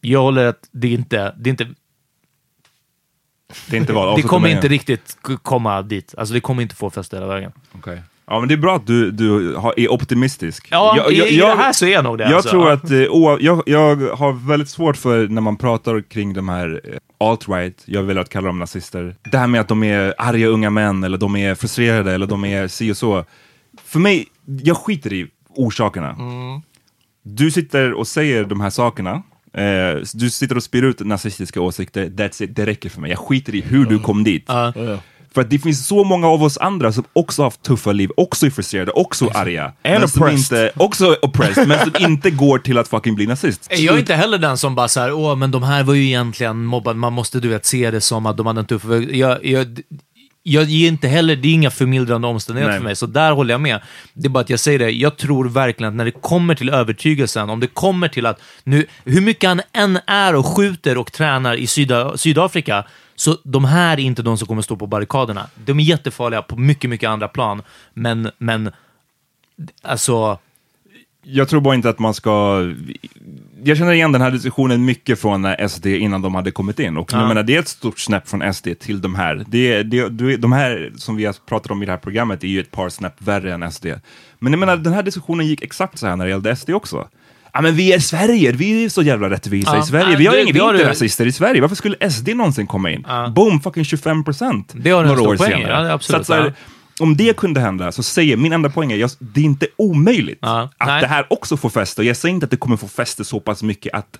Jag 0.00 0.22
håller 0.22 0.44
att 0.46 0.68
det 0.72 0.88
inte, 0.88 1.34
det 1.38 1.48
är 1.48 1.50
inte, 1.50 1.68
Det 3.70 3.76
är 3.76 3.80
inte 3.80 3.92
val. 3.92 4.16
det 4.16 4.22
kommer 4.22 4.48
inte 4.48 4.68
riktigt 4.68 5.16
komma 5.42 5.82
dit. 5.82 6.14
Alltså 6.18 6.34
det 6.34 6.40
kommer 6.40 6.62
inte 6.62 6.74
få 6.74 6.90
fäste 6.90 7.16
hela 7.16 7.26
vägen. 7.26 7.52
Okej. 7.72 8.02
Ja, 8.26 8.38
men 8.40 8.48
det 8.48 8.54
är 8.54 8.58
bra 8.58 8.76
att 8.76 8.86
du, 8.86 9.10
du 9.10 9.54
har, 9.54 9.74
är 9.76 9.88
optimistisk. 9.92 10.68
Ja, 10.70 10.94
Jag- 10.96 11.12
jag- 11.12 11.28
i 11.28 11.38
jag- 11.38 11.56
det 11.58 11.62
här 11.62 11.72
så 11.72 11.86
är 11.86 11.90
jag 11.92 12.04
nog 12.04 12.18
det. 12.18 12.24
Jag 12.24 12.32
alltså. 12.32 12.50
tror 12.50 12.70
att, 12.70 12.90
eh, 12.90 12.98
jag, 13.40 13.62
jag 13.66 13.96
har 14.16 14.48
väldigt 14.48 14.68
svårt 14.68 14.96
för 14.96 15.28
när 15.28 15.40
man 15.40 15.56
pratar 15.56 16.00
kring 16.02 16.32
de 16.34 16.48
här 16.48 16.80
eh, 16.84 16.98
alt-right, 17.18 17.82
jag 17.84 18.02
vill 18.02 18.18
att 18.18 18.28
kalla 18.28 18.46
dem 18.46 18.58
nazister. 18.58 19.16
Det 19.30 19.38
här 19.38 19.46
med 19.46 19.60
att 19.60 19.68
de 19.68 19.82
är 19.82 20.14
arga 20.18 20.46
unga 20.46 20.70
män, 20.70 21.04
eller 21.04 21.18
de 21.18 21.36
är 21.36 21.54
frustrerade, 21.54 22.12
eller 22.12 22.26
de 22.26 22.44
är 22.44 22.68
si 22.68 22.92
och 22.92 22.96
så. 22.96 23.24
För 23.84 23.98
mig, 23.98 24.26
jag 24.62 24.76
skiter 24.76 25.12
i 25.12 25.26
orsakerna. 25.48 26.10
Mm. 26.10 26.62
Du 27.22 27.50
sitter 27.50 27.92
och 27.92 28.06
säger 28.06 28.44
de 28.44 28.60
här 28.60 28.70
sakerna, 28.70 29.22
eh, 29.52 30.02
du 30.14 30.30
sitter 30.30 30.56
och 30.56 30.62
spyr 30.62 30.82
ut 30.82 31.00
nazistiska 31.00 31.60
åsikter, 31.60 32.06
that's 32.06 32.42
it, 32.42 32.56
det 32.56 32.66
räcker 32.66 32.88
för 32.88 33.00
mig. 33.00 33.10
Jag 33.10 33.18
skiter 33.18 33.54
i 33.54 33.60
hur 33.60 33.86
du 33.86 33.98
kom 33.98 34.24
dit. 34.24 34.44
Ja. 34.46 34.72
Yeah. 34.76 34.98
För 35.38 35.42
att 35.42 35.50
det 35.50 35.58
finns 35.58 35.86
så 35.86 36.04
många 36.04 36.26
av 36.26 36.42
oss 36.42 36.58
andra 36.58 36.92
som 36.92 37.04
också 37.12 37.42
haft 37.42 37.62
tuffa 37.62 37.92
liv, 37.92 38.10
också 38.16 38.46
är 38.46 38.50
frustrerade, 38.50 38.90
också 38.90 39.30
arga. 39.34 39.64
And 39.64 39.74
men 39.84 40.08
som 40.08 40.22
oppressed. 40.22 40.66
Inte, 40.66 40.84
också 40.84 41.16
oppressed, 41.22 41.68
men 41.68 41.78
som 41.78 41.92
inte 41.98 42.30
går 42.30 42.58
till 42.58 42.78
att 42.78 42.88
fucking 42.88 43.14
bli 43.14 43.26
nazist. 43.26 43.68
Jag 43.70 43.94
är 43.94 43.98
inte 43.98 44.14
heller 44.14 44.38
den 44.38 44.58
som 44.58 44.74
bara 44.74 44.88
så 44.88 45.00
här, 45.00 45.12
åh, 45.12 45.36
men 45.36 45.50
de 45.50 45.62
här 45.62 45.82
var 45.82 45.94
ju 45.94 46.04
egentligen 46.04 46.64
mobbade. 46.64 46.98
Man 46.98 47.12
måste, 47.12 47.40
du 47.40 47.48
vet, 47.48 47.66
se 47.66 47.90
det 47.90 48.00
som 48.00 48.26
att 48.26 48.36
de 48.36 48.46
hade 48.46 48.60
en 48.60 48.66
tuff... 48.66 48.84
Jag, 49.10 49.44
jag, 49.44 49.80
jag 50.42 50.64
ger 50.64 50.88
inte 50.88 51.08
heller, 51.08 51.36
det 51.36 51.48
är 51.48 51.52
inga 51.52 51.70
förmildrande 51.70 52.28
omständigheter 52.28 52.70
Nej. 52.70 52.78
för 52.78 52.84
mig, 52.84 52.96
så 52.96 53.06
där 53.06 53.32
håller 53.32 53.54
jag 53.54 53.60
med. 53.60 53.80
Det 54.12 54.26
är 54.26 54.30
bara 54.30 54.40
att 54.40 54.50
jag 54.50 54.60
säger 54.60 54.78
det, 54.78 54.90
jag 54.90 55.16
tror 55.16 55.48
verkligen 55.48 55.92
att 55.92 55.96
när 55.96 56.04
det 56.04 56.10
kommer 56.10 56.54
till 56.54 56.70
övertygelsen, 56.70 57.50
om 57.50 57.60
det 57.60 57.66
kommer 57.66 58.08
till 58.08 58.26
att 58.26 58.40
nu, 58.64 58.86
hur 59.04 59.20
mycket 59.20 59.48
han 59.48 59.60
än 59.72 59.98
är 60.06 60.34
och 60.34 60.46
skjuter 60.46 60.98
och 60.98 61.12
tränar 61.12 61.54
i 61.54 61.66
Syda, 61.66 62.16
Sydafrika, 62.16 62.84
så 63.18 63.36
de 63.44 63.64
här 63.64 63.92
är 63.92 64.00
inte 64.02 64.22
de 64.22 64.38
som 64.38 64.48
kommer 64.48 64.62
stå 64.62 64.76
på 64.76 64.86
barrikaderna. 64.86 65.46
De 65.64 65.78
är 65.80 65.84
jättefarliga 65.84 66.42
på 66.42 66.56
mycket, 66.56 66.90
mycket 66.90 67.08
andra 67.08 67.28
plan, 67.28 67.62
men, 67.94 68.30
men 68.38 68.70
alltså, 69.82 70.38
Jag 71.22 71.48
tror 71.48 71.60
bara 71.60 71.74
inte 71.74 71.88
att 71.88 71.98
man 71.98 72.14
ska... 72.14 72.62
Jag 73.64 73.76
känner 73.78 73.92
igen 73.92 74.12
den 74.12 74.20
här 74.20 74.30
diskussionen 74.30 74.84
mycket 74.84 75.20
från 75.20 75.42
när 75.42 75.68
SD 75.68 75.86
innan 75.86 76.22
de 76.22 76.34
hade 76.34 76.50
kommit 76.50 76.78
in. 76.78 76.96
Och 76.96 77.12
Ja. 77.12 77.18
jag 77.20 77.28
menar, 77.28 77.42
det 77.42 77.54
är 77.54 77.58
ett 77.60 77.68
stort 77.68 77.98
snäpp 77.98 78.28
från 78.28 78.54
SD 78.54 78.68
till 78.80 79.00
de 79.00 79.14
här. 79.14 79.44
Det, 79.48 79.82
det, 79.82 80.36
de 80.36 80.52
här 80.52 80.92
som 80.96 81.16
vi 81.16 81.24
har 81.24 81.34
pratat 81.46 81.70
om 81.70 81.82
i 81.82 81.86
det 81.86 81.92
här 81.92 81.98
programmet 81.98 82.44
är 82.44 82.48
ju 82.48 82.60
ett 82.60 82.70
par 82.70 82.88
snäpp 82.88 83.22
värre 83.22 83.54
än 83.54 83.72
SD. 83.72 83.86
Men 84.38 84.52
jag 84.52 84.60
menar, 84.60 84.76
den 84.76 84.92
här 84.92 85.02
diskussionen 85.02 85.46
gick 85.46 85.62
exakt 85.62 85.98
så 85.98 86.06
här 86.06 86.16
när 86.16 86.24
det 86.24 86.30
gällde 86.30 86.56
SD 86.56 86.70
också. 86.70 87.08
Ja 87.58 87.62
men 87.62 87.74
vi 87.74 87.92
är 87.92 87.98
Sverige, 87.98 88.52
vi 88.52 88.84
är 88.84 88.88
så 88.88 89.02
jävla 89.02 89.30
rättvisa 89.30 89.76
Ja. 89.76 89.82
i 89.82 89.86
Sverige. 89.86 90.16
Vi 90.16 90.26
har 90.26 90.34
det- 90.34 90.42
ingen, 90.42 90.54
det 90.54 90.60
vi 90.60 90.66
är 90.66 90.70
inte 90.72 90.84
du- 90.84 90.90
rasister 90.90 91.26
i 91.26 91.32
Sverige. 91.32 91.60
Varför 91.60 91.76
skulle 91.76 91.96
SD 92.10 92.28
någonsin 92.34 92.66
komma 92.66 92.90
in? 92.90 93.04
Ja. 93.08 93.28
Boom, 93.36 93.60
fucking 93.60 93.84
25 93.84 94.24
procent. 94.24 94.74
Några 94.74 95.22
år 95.22 95.36
poäng 95.36 95.52
senare. 95.52 95.92
Absolut, 95.92 96.26
så 96.26 96.34
här, 96.34 96.52
om 97.00 97.16
det 97.16 97.36
kunde 97.36 97.60
hända, 97.60 97.92
så 97.92 98.02
säger 98.02 98.36
min 98.36 98.52
enda 98.52 98.70
poäng 98.70 98.92
är, 98.92 98.96
jag, 98.96 99.10
det 99.18 99.40
är 99.40 99.44
inte 99.44 99.66
omöjligt 99.76 100.38
att 100.40 100.72
nej. 100.86 101.00
det 101.00 101.06
här 101.06 101.26
också 101.30 101.56
får 101.56 101.70
fäste. 101.70 102.00
Och 102.00 102.04
jag 102.04 102.16
säger 102.16 102.34
inte 102.34 102.44
att 102.44 102.50
det 102.50 102.56
kommer 102.56 102.76
få 102.76 102.88
fäste 102.88 103.24
så 103.24 103.40
pass 103.40 103.62
mycket 103.62 103.94
att 103.94 104.18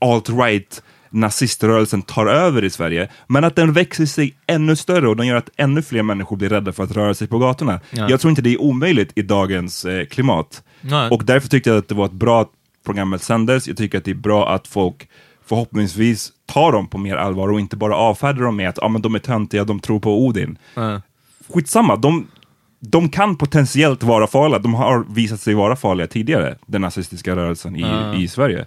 alt-right 0.00 0.82
naziströrelsen 1.10 2.02
tar 2.02 2.26
över 2.26 2.64
i 2.64 2.70
Sverige, 2.70 3.08
men 3.26 3.44
att 3.44 3.56
den 3.56 3.72
växer 3.72 4.06
sig 4.06 4.34
ännu 4.46 4.76
större 4.76 5.08
och 5.08 5.16
den 5.16 5.26
gör 5.26 5.36
att 5.36 5.50
ännu 5.56 5.82
fler 5.82 6.02
människor 6.02 6.36
blir 6.36 6.48
rädda 6.48 6.72
för 6.72 6.84
att 6.84 6.90
röra 6.92 7.14
sig 7.14 7.26
på 7.28 7.38
gatorna. 7.38 7.80
Ja. 7.90 8.06
Jag 8.10 8.20
tror 8.20 8.30
inte 8.30 8.42
det 8.42 8.52
är 8.54 8.60
omöjligt 8.60 9.12
i 9.14 9.22
dagens 9.22 9.84
eh, 9.84 10.04
klimat. 10.06 10.62
Nej. 10.80 11.10
Och 11.10 11.24
därför 11.24 11.48
tyckte 11.48 11.70
jag 11.70 11.78
att 11.78 11.88
det 11.88 11.94
var 11.94 12.06
ett 12.06 12.12
bra 12.12 12.46
programmet 12.84 13.22
sändes. 13.22 13.68
Jag 13.68 13.76
tycker 13.76 13.98
att 13.98 14.04
det 14.04 14.10
är 14.10 14.14
bra 14.14 14.54
att 14.54 14.68
folk 14.68 15.08
förhoppningsvis 15.46 16.32
tar 16.46 16.72
dem 16.72 16.88
på 16.88 16.98
mer 16.98 17.16
allvar 17.16 17.48
och 17.48 17.60
inte 17.60 17.76
bara 17.76 17.96
avfärdar 17.96 18.42
dem 18.42 18.56
med 18.56 18.68
att 18.68 18.82
ah, 18.82 18.88
men 18.88 19.02
de 19.02 19.14
är 19.14 19.18
töntiga, 19.18 19.64
de 19.64 19.80
tror 19.80 20.00
på 20.00 20.26
Odin. 20.26 20.58
Ja. 20.74 21.00
Skitsamma, 21.48 21.96
de, 21.96 22.26
de 22.80 23.08
kan 23.08 23.36
potentiellt 23.36 24.02
vara 24.02 24.26
farliga. 24.26 24.58
De 24.58 24.74
har 24.74 25.04
visat 25.14 25.40
sig 25.40 25.54
vara 25.54 25.76
farliga 25.76 26.06
tidigare, 26.06 26.58
den 26.66 26.80
nazistiska 26.80 27.36
rörelsen 27.36 27.76
i, 27.76 28.22
i 28.22 28.28
Sverige. 28.28 28.66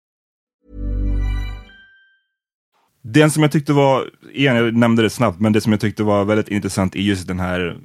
Den 3.01 3.31
som 3.31 3.43
jag 3.43 3.51
tyckte 3.51 3.73
var, 3.73 4.09
igen 4.33 4.55
jag 4.55 4.75
nämnde 4.75 5.01
det 5.01 5.09
snabbt, 5.09 5.39
men 5.39 5.53
det 5.53 5.61
som 5.61 5.71
jag 5.71 5.81
tyckte 5.81 6.03
var 6.03 6.25
väldigt 6.25 6.47
intressant 6.47 6.95
är 6.95 6.99
just 6.99 7.27
den 7.27 7.39
här, 7.39 7.77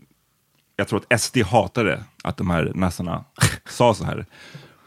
jag 0.76 0.88
tror 0.88 1.02
att 1.08 1.20
SD 1.20 1.38
hatade 1.38 2.04
att 2.24 2.36
de 2.36 2.50
här 2.50 2.72
nassarna 2.74 3.24
sa 3.68 3.94
så 3.94 4.04
här. 4.04 4.26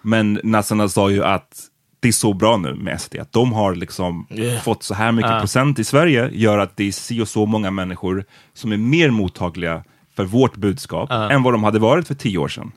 Men 0.01 0.39
nassarna 0.43 0.89
sa 0.89 1.09
ju 1.09 1.23
att 1.23 1.65
det 1.99 2.07
är 2.07 2.11
så 2.11 2.33
bra 2.33 2.57
nu 2.57 2.73
med 2.75 3.01
SD, 3.01 3.15
att 3.15 3.31
de 3.31 3.53
har 3.53 3.75
liksom 3.75 4.27
Yeah. 4.31 4.63
fått 4.63 4.83
så 4.83 4.93
här 4.93 5.11
mycket 5.11 5.39
procent 5.39 5.79
i 5.79 5.83
Sverige, 5.83 6.29
gör 6.33 6.57
att 6.57 6.77
det 6.77 6.83
är 6.83 6.91
si 6.91 7.21
och 7.21 7.27
så 7.27 7.45
många 7.45 7.71
människor 7.71 8.25
som 8.53 8.71
är 8.71 8.77
mer 8.77 9.09
mottagliga 9.09 9.83
för 10.15 10.23
vårt 10.25 10.55
budskap 10.55 11.11
än 11.11 11.43
vad 11.43 11.53
de 11.53 11.63
hade 11.63 11.79
varit 11.79 12.07
för 12.07 12.15
tio 12.15 12.37
år 12.37 12.47
sedan. 12.47 12.71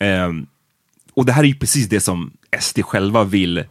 Ehm, 0.00 0.46
och 1.14 1.26
det 1.26 1.32
här 1.32 1.42
är 1.42 1.46
ju 1.46 1.54
precis 1.54 1.88
det 1.88 2.00
som 2.00 2.32
SD 2.60 2.82
själva 2.82 3.24
vill 3.24 3.64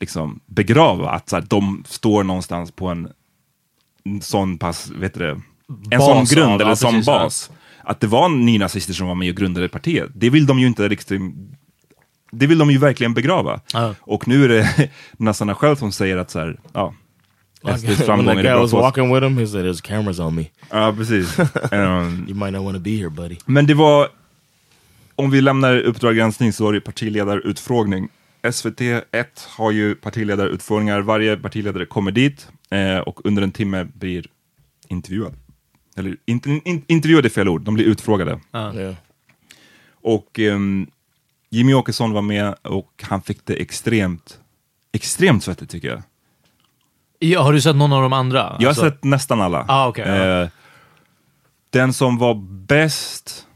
liksom 0.00 0.40
begrava, 0.46 1.10
att 1.10 1.28
så 1.28 1.36
här, 1.36 1.44
de 1.48 1.84
står 1.86 2.24
någonstans 2.24 2.70
på 2.70 2.88
en, 2.88 3.08
en 4.04 4.20
sån 4.20 4.58
pass, 4.58 4.90
vet 4.90 5.14
du 5.14 5.20
det, 5.20 5.40
en 5.90 6.00
sån 6.00 6.16
Bas 6.16 6.30
grund 6.30 6.52
av- 6.52 6.60
eller 6.60 6.70
ja, 6.70 6.76
sån 6.76 6.92
precis, 6.92 7.06
ja. 7.06 7.18
bas. 7.18 7.50
Att 7.82 8.00
det 8.00 8.06
var 8.06 8.28
nynazister 8.28 8.92
som 8.94 9.06
var 9.06 9.14
med 9.14 9.30
och 9.30 9.36
grundade 9.36 9.68
partiet. 9.68 10.10
Det 10.14 10.30
vill 10.30 10.46
de 10.46 10.58
ju 10.58 10.66
inte 10.66 10.88
riktigt, 10.88 11.20
det 12.30 12.46
vill 12.46 12.58
de 12.58 12.70
ju 12.70 12.78
verkligen 12.78 13.14
begrava. 13.14 13.60
Ja. 13.72 13.94
Och 14.00 14.28
nu 14.28 14.44
är 14.44 14.48
det 14.48 14.90
nassarna 15.16 15.54
själv 15.54 15.76
som 15.76 15.92
säger 15.92 16.16
att 16.16 16.30
så 16.30 16.38
här, 16.38 16.60
ja, 16.72 16.94
SDs 17.78 17.96
framgångar 17.96 18.34
that 18.34 18.44
är 18.44 18.52
bra 18.52 18.60
was 18.62 18.72
walking 18.72 19.14
with 19.14 19.26
him, 19.26 19.38
he 19.38 19.46
said, 19.46 19.64
"There's 19.64 19.82
cameras 19.82 20.18
on 20.18 20.34
me. 20.34 20.44
Ja, 20.70 20.94
precis. 20.96 21.38
Ehm, 21.38 22.24
You 22.28 22.34
might 22.34 22.52
not 22.52 22.64
want 22.64 22.76
to 22.76 22.80
be 22.80 22.90
here, 22.90 23.10
buddy." 23.10 23.36
Men 23.46 23.66
det 23.66 23.74
var, 23.74 24.08
om 25.14 25.30
vi 25.30 25.40
lämnar 25.40 25.78
Uppdrag 25.80 26.16
granskning 26.16 26.52
så 26.52 26.64
var 26.64 26.72
det 26.72 26.80
partiledarutfrågning. 26.80 28.08
SVT 28.52 28.80
1 29.12 29.48
har 29.56 29.70
ju 29.70 29.94
partiledarutfrågningar, 29.94 31.00
varje 31.00 31.36
partiledare 31.36 31.86
kommer 31.86 32.10
dit 32.10 32.48
eh, 32.70 32.98
och 32.98 33.26
under 33.26 33.42
en 33.42 33.52
timme 33.52 33.84
blir 33.84 34.26
intervjuad. 34.88 35.34
Eller 35.96 36.16
inte, 36.26 36.50
in, 36.50 36.84
intervjuad 36.88 37.24
är 37.24 37.28
fel 37.28 37.48
ord, 37.48 37.62
de 37.62 37.74
blir 37.74 37.84
utfrågade. 37.84 38.40
Yeah. 38.54 38.94
Och 40.02 40.38
ehm, 40.38 40.86
Jimmy 41.50 41.74
Åkesson 41.74 42.12
var 42.12 42.22
med 42.22 42.54
och 42.62 43.04
han 43.08 43.22
fick 43.22 43.44
det 43.46 43.54
extremt, 43.54 44.40
extremt 44.92 45.44
svettigt 45.44 45.70
tycker 45.70 45.88
jag. 45.88 46.02
Ja, 47.18 47.42
har 47.42 47.52
du 47.52 47.60
sett 47.60 47.76
någon 47.76 47.92
av 47.92 48.02
de 48.02 48.12
andra? 48.12 48.38
Jag 48.38 48.46
har 48.60 48.66
Alltså- 48.68 48.82
sett 48.90 49.04
nästan 49.04 49.40
alla. 49.40 49.64
Ah, 49.68 49.92
ja. 49.96 50.04
Eh, 50.04 50.48
den 51.70 51.92
som 51.92 52.18
var 52.18 52.34
bäst, 52.66 53.46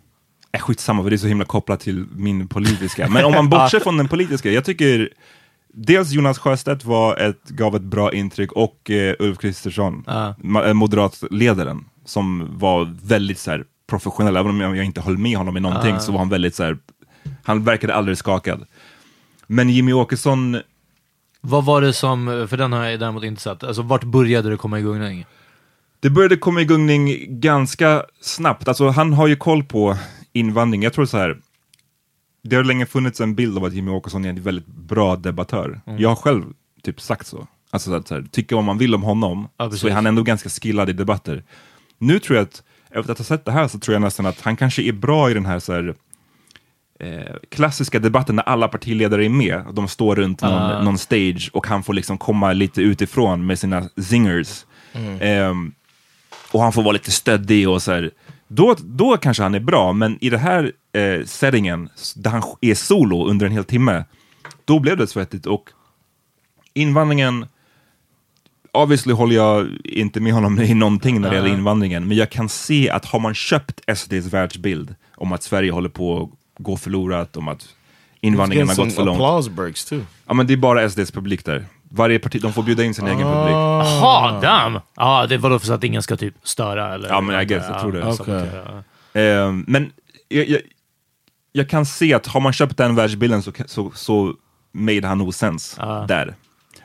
är 0.53 0.59
skitsamma 0.59 1.03
för 1.03 1.11
det 1.11 1.17
är 1.17 1.19
så 1.19 1.27
himla 1.27 1.45
kopplat 1.45 1.81
till 1.81 2.07
min 2.17 2.49
politiska. 2.49 3.09
Men 3.09 3.25
om 3.25 3.33
man 3.33 3.49
bortser 3.49 3.81
från 3.85 3.97
den 3.97 4.09
politiska, 4.09 4.51
jag 4.51 4.65
tycker 4.65 5.09
dels 5.73 6.11
Jonas 6.11 6.39
Sjöstedt 6.39 6.85
var 6.85 7.17
ett, 7.17 7.49
gav 7.49 7.77
ett 7.77 7.83
bra 7.83 8.13
intryck 8.13 8.53
och 8.53 8.91
eh, 8.91 9.15
Ulf 9.19 9.39
Kristersson, 9.39 10.05
eh, 10.09 10.73
moderatledaren, 10.73 11.85
som 12.05 12.59
var 12.59 12.97
väldigt 13.03 13.39
så 13.39 13.51
här, 13.51 13.65
professionell. 13.87 14.37
Även 14.37 14.51
om 14.51 14.77
jag, 14.77 14.85
inte 14.85 15.01
höll 15.01 15.19
med 15.19 15.37
honom 15.39 15.57
i 15.57 15.61
någonting 15.61 16.01
så 16.01 16.13
var 16.13 16.19
han 16.19 16.29
väldigt 16.29 16.55
så 16.55 16.63
här, 16.63 16.79
han 17.43 17.65
verkade 17.65 17.95
aldrig 17.95 18.19
skakad. 18.19 18.67
Men 19.47 19.69
Jimmy 19.69 19.93
Åkesson 19.93 20.61
Vad 21.41 21.65
var 21.65 21.81
det 21.81 21.93
som, 21.93 22.47
för 22.51 22.57
den 22.57 22.73
har 22.73 22.85
jag 22.85 23.01
däremot 23.01 23.25
inte 23.25 23.43
sett, 23.43 23.65
alltså 23.65 23.83
vart 23.83 24.05
började 24.05 24.51
det 24.51 24.57
komma 24.57 24.79
igång? 24.79 25.25
Det 26.01 26.11
började 26.11 26.37
komma 26.37 26.61
igång 26.61 26.89
ganska 27.29 28.03
snabbt. 28.21 28.69
Alltså, 28.69 28.89
han 28.89 29.13
har 29.13 29.27
ju 29.27 29.37
koll 29.37 29.65
på 29.65 29.97
invandring. 30.33 30.83
Jag 30.83 30.93
tror 30.93 31.07
så 31.07 31.19
här. 31.19 31.39
Det 32.43 32.57
har 32.57 32.65
länge 32.65 32.87
funnits 32.87 33.21
en 33.21 33.35
bild 33.35 33.59
av 33.59 33.65
att 33.65 33.73
Jimmy 33.73 33.91
Åkesson 33.91 34.25
är 34.25 34.29
en 34.29 34.43
väldigt 34.43 34.67
bra 34.67 35.17
debattör. 35.17 35.81
Jag 35.99 36.09
har 36.09 36.17
själv 36.17 36.45
typ 36.83 37.01
sagt 37.01 37.27
så. 37.27 37.47
Alltså 37.71 37.91
så 37.91 37.97
att, 37.97 38.09
så 38.09 38.15
här, 38.15 38.23
tycka 38.31 38.55
vad 38.55 38.65
man 38.65 38.79
vill 38.79 38.95
om 38.95 39.03
honom, 39.03 39.49
Ja, 39.57 39.71
så 39.71 39.89
är 39.89 39.93
han 39.93 40.07
ändå 40.07 40.23
ganska 40.23 40.49
skillad 40.49 40.91
i 40.91 40.93
debatter. 40.93 41.45
Nu 41.99 42.19
tror 42.19 42.37
jag 42.37 42.43
att, 42.45 42.63
efter 42.91 43.13
att 43.13 43.19
ha 43.19 43.25
sett 43.25 43.45
det 43.45 43.53
här, 43.53 43.69
så 43.69 43.79
tror 43.79 43.93
jag 43.93 44.03
nästan 44.03 44.27
att 44.27 44.41
han 44.41 44.57
kanske 44.57 44.83
är 44.83 44.93
bra 44.93 45.31
i 45.31 45.35
den 45.35 45.47
här, 45.47 45.59
så 45.59 45.73
här 45.73 45.95
eh, 47.01 47.37
klassiska 47.49 47.99
debatten 47.99 48.37
där 48.37 48.43
alla 48.43 48.69
partiledare 48.69 49.25
är 49.25 49.29
med. 49.29 49.65
De 49.73 49.89
står 49.89 50.17
runt 50.17 50.43
någon, 50.43 50.85
någon 50.85 50.99
stage 50.99 51.51
och 51.53 51.67
han 51.67 51.83
får 51.83 51.95
liksom 51.95 52.19
komma 52.19 52.53
lite 52.53 52.83
utifrån 52.83 53.47
med 53.47 53.59
sina 53.59 53.89
zingers. 54.03 54.65
Ehm, 55.21 55.73
och 56.53 56.61
han 56.63 56.73
får 56.73 56.83
vara 56.83 56.93
lite 56.93 57.11
stöddig 57.11 57.69
och 57.69 57.83
så 57.83 57.93
här. 57.93 58.11
Då, 58.55 58.77
då 58.85 59.17
kanske 59.17 59.43
han 59.43 59.55
är 59.55 59.61
bra, 59.61 59.93
men 59.93 60.19
i 60.21 60.31
den 60.31 60.41
här 60.41 60.73
eh, 60.93 61.25
settingen, 61.25 61.89
där 62.17 62.31
han 62.31 62.43
är 62.61 62.75
solo 62.75 63.27
under 63.27 63.47
en 63.47 63.53
hel 63.53 63.65
timme, 63.65 64.05
då 64.65 64.79
blev 64.79 64.97
det 64.97 65.07
svettigt. 65.07 65.47
Och 65.47 65.71
invandringen, 66.75 67.47
obviously 68.73 69.13
håller 69.13 69.37
jag 69.37 69.69
inte 69.85 70.21
med 70.21 70.33
honom 70.33 70.61
i 70.61 70.75
någonting 70.75 71.21
när 71.21 71.31
det 71.31 71.37
gäller 71.37 71.49
invandringen, 71.49 72.09
men 72.09 72.17
jag 72.17 72.31
kan 72.31 72.49
se 72.49 72.91
att 72.91 73.05
har 73.05 73.19
man 73.19 73.35
köpt 73.35 73.81
SDs 73.97 74.27
världsbild 74.27 74.95
om 75.17 75.33
att 75.33 75.43
Sverige 75.43 75.73
håller 75.73 75.89
på 75.89 76.23
att 76.23 76.63
gå 76.65 76.77
förlorat, 76.77 77.37
om 77.37 77.49
att 77.49 77.69
invandringen 78.21 78.69
har 78.69 78.77
gått 78.77 78.95
för 78.95 79.05
långt. 79.05 79.19
too. 79.89 80.01
Ja, 80.27 80.35
men 80.35 80.47
det 80.47 80.53
är 80.53 80.57
bara 80.57 80.91
SDs 80.91 81.11
publik 81.11 81.45
där. 81.45 81.67
Varje 81.95 82.19
parti, 82.19 82.41
de 82.43 82.53
får 82.53 82.63
bjuda 82.63 82.85
in 82.85 82.95
sin 82.95 83.07
egen 83.07 83.19
publik. 83.19 83.55
Jaha, 83.55 84.41
damn! 84.41 84.81
Ja, 84.97 85.27
det 85.27 85.39
var 85.39 85.51
då 85.51 85.59
för 85.59 85.67
så 85.67 85.73
att 85.73 85.85
ingen 85.85 86.03
ska 86.03 86.17
typ 86.17 86.35
störa 86.43 86.95
eller? 86.95 87.09
Ja, 87.09 87.21
men 87.21 87.41
I 87.41 87.45
guess, 87.45 87.65
jag 87.69 87.81
tror 87.81 87.93
det. 87.93 88.85
Ja. 89.15 89.21
Eh, 89.21 89.53
men 89.67 89.93
jag, 90.29 90.49
jag, 90.49 90.61
jag 91.53 91.69
kan 91.69 91.87
se 91.87 92.15
att 92.15 92.27
har 92.27 92.41
man 92.41 92.53
köpt 92.53 92.77
den 92.77 92.95
världsbilden 92.95 93.43
så, 93.43 93.53
så, 93.67 93.91
så 93.95 94.35
made 94.73 95.07
han 95.07 95.19
nog 95.19 95.35
sense 95.35 95.83
där. 96.09 96.35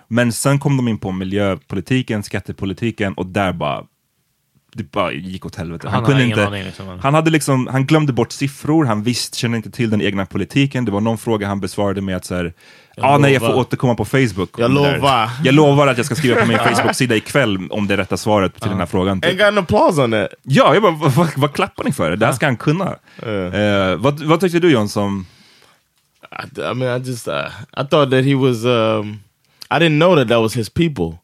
Men 0.07 0.31
sen 0.31 0.59
kom 0.59 0.77
de 0.77 0.87
in 0.87 0.97
på 0.97 1.11
miljöpolitiken, 1.11 2.23
skattepolitiken 2.23 3.13
och 3.13 3.25
där 3.25 3.53
bara 3.53 3.83
det 4.77 4.91
bara 4.91 5.11
gick 5.11 5.45
åt 5.45 5.55
helvete. 5.55 5.89
Han 5.89 6.05
har 6.05 6.19
ingen 6.19 6.39
aning, 6.39 6.63
liksom. 6.63 6.99
han, 7.01 7.13
hade 7.13 7.31
liksom, 7.31 7.67
han 7.67 7.85
glömde 7.85 8.13
bort 8.13 8.31
siffror, 8.31 8.85
han 8.85 9.03
visste, 9.03 9.37
kände 9.37 9.57
inte 9.57 9.71
till 9.71 9.89
den 9.89 10.01
egna 10.01 10.25
politiken. 10.25 10.85
Det 10.85 10.91
var 10.91 11.01
någon 11.01 11.17
fråga 11.17 11.47
han 11.47 11.59
besvarade 11.59 12.01
med 12.01 12.15
att 12.15 12.25
så 12.25 12.35
här, 12.35 12.53
ah, 12.97 13.17
nej, 13.17 13.33
jag 13.33 13.41
får 13.41 13.55
återkomma 13.55 13.95
på 13.95 14.05
Facebook. 14.05 14.49
Jag 14.57 14.65
om 14.65 14.75
det 14.75 14.81
där." 14.81 14.95
lovar. 14.95 15.29
Jag 15.43 15.55
lovar 15.55 15.87
att 15.87 15.97
jag 15.97 16.05
ska 16.05 16.15
skriva 16.15 16.41
på 16.41 16.47
min 16.47 16.57
Facebook-sida 16.57 17.15
ikväll 17.15 17.67
om 17.71 17.87
det 17.87 17.93
är 17.93 17.97
rätta 17.97 18.17
svaret 18.17 18.61
till 18.61 18.69
den 18.69 18.79
här 18.79 18.85
frågan. 18.85 19.21
typ. 19.21 19.31
Got 19.31 19.41
an 19.41 19.57
applause 19.57 20.01
on 20.01 20.11
that. 20.11 20.27
Ja, 20.43 20.73
jag 20.73 20.83
bara, 20.83 20.91
vad, 20.91 21.11
vad, 21.11 21.27
vad 21.37 21.53
klappar 21.53 21.83
ni 21.83 21.91
för? 21.91 22.15
Det 22.15 22.25
här 22.25 22.33
ska 22.33 22.45
han 22.45 22.57
kunna. 22.57 22.95
Eh, 23.23 23.95
vad, 23.97 24.23
vad 24.23 24.39
tyckte 24.39 24.59
du 24.59 24.71
John 24.71 24.89
som... 24.89 25.25
I, 26.31 26.61
I 26.71 26.73
mean, 26.73 27.01
I 27.01 27.07
just 27.07 27.27
uh, 27.27 27.33
I 27.73 27.83
thought 27.89 28.11
that 28.11 28.25
he 28.25 28.35
was. 28.35 28.65
Um, 28.65 29.19
I 29.69 29.79
didn't 29.79 29.99
know 29.99 30.15
that 30.15 30.27
that 30.27 30.41
was 30.41 30.55
his 30.55 30.69
people. 30.69 31.17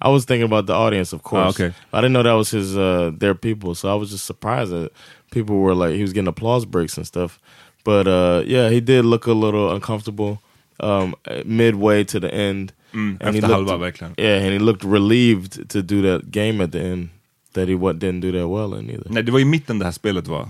I 0.00 0.08
was 0.10 0.24
thinking 0.24 0.44
about 0.52 0.66
the 0.66 0.74
audience, 0.74 1.12
of 1.16 1.22
course. 1.22 1.44
Ah, 1.44 1.48
okay. 1.64 1.72
I 1.92 2.00
didn't 2.00 2.12
know 2.12 2.22
that 2.22 2.36
was 2.36 2.50
his 2.50 2.76
uh, 2.76 3.10
their 3.18 3.34
people. 3.34 3.74
So 3.74 3.88
I 3.88 3.94
was 3.98 4.10
just 4.10 4.24
surprised 4.26 4.70
that 4.72 4.90
people 5.30 5.56
were 5.56 5.74
like 5.74 5.96
he 5.96 6.02
was 6.02 6.12
getting 6.12 6.28
applause 6.28 6.66
breaks 6.66 6.96
and 6.98 7.06
stuff. 7.06 7.38
But 7.84 8.06
uh, 8.06 8.42
yeah, 8.46 8.70
he 8.70 8.80
did 8.80 9.04
look 9.04 9.26
a 9.26 9.32
little 9.32 9.72
uncomfortable 9.74 10.38
um, 10.80 11.14
midway 11.44 12.04
to 12.04 12.20
the 12.20 12.28
end. 12.34 12.72
Mm, 12.92 13.16
And 13.20 13.34
he 13.34 13.40
looked- 13.40 13.70
Yeah, 14.18 14.42
and 14.44 14.52
he 14.52 14.58
looked 14.58 14.84
relieved 14.84 15.68
to 15.70 15.82
do 15.82 16.02
that 16.02 16.30
game 16.30 16.64
at 16.64 16.70
the 16.72 16.80
end 16.80 17.08
that 17.52 17.68
he 17.68 17.74
what 17.74 17.98
didn't 17.98 18.20
do 18.20 18.32
that 18.32 18.48
well 18.48 18.74
in 18.78 18.90
either. 18.90 19.10
Nej, 19.10 19.22
det 19.22 19.32
var 19.32 19.40
i 19.40 19.44
mitten 19.44 19.78
det 19.78 19.84
här 19.84 19.92
spelet 19.92 20.26
var. 20.28 20.48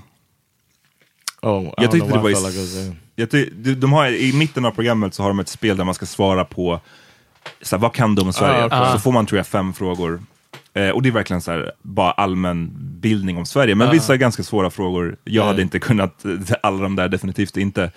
Oh, 1.43 1.63
I 1.67 1.73
Jag 1.77 1.85
don't 1.89 1.93
tyckte 1.93 2.07
know 2.09 2.17
det 2.17 2.23
var 2.23 2.31
i, 2.31 2.35
like 2.35 2.59
I 2.59 2.61
was 2.61 2.77
in. 2.87 2.97
jag 3.17 3.31
ty, 3.31 3.51
de 3.75 3.93
har, 3.93 4.07
I 4.09 4.33
mitten 4.33 4.65
av 4.65 4.71
programmet 4.71 5.15
så 5.15 5.23
har 5.23 5.31
de 5.31 5.39
ett 5.41 5.49
spel 5.49 5.77
där 5.77 5.85
man 5.85 5.95
ska 5.95 6.07
svara 6.07 6.45
på 6.45 6.81
så 7.63 7.77
här, 7.77 7.81
vad 7.83 7.93
kan 7.93 8.15
du 8.15 8.23
om 8.23 8.33
Sverige? 8.33 8.65
Okej. 8.67 8.93
Så 8.93 8.99
får 8.99 9.13
man 9.13 9.27
tror 9.27 9.37
jag 9.37 9.47
fem 9.47 9.73
frågor. 9.73 10.23
Eh, 10.75 10.91
och 10.91 11.03
det 11.03 11.09
är 11.09 11.13
verkligen 11.13 11.41
så 11.41 11.51
här, 11.53 11.73
bara 11.83 12.11
allmän 12.11 12.71
bildning 12.79 13.37
om 13.39 13.47
Sverige. 13.47 13.75
Men 13.75 13.91
vissa 13.91 14.13
är 14.15 14.17
ganska 14.19 14.43
svåra 14.43 14.71
frågor. 14.71 15.17
Jag 15.25 15.45
hade 15.45 15.63
inte 15.63 15.79
kunnat 15.79 16.25
alla 16.63 16.83
de 16.83 16.97
där, 16.97 17.09
definitivt 17.09 17.57
inte. 17.57 17.93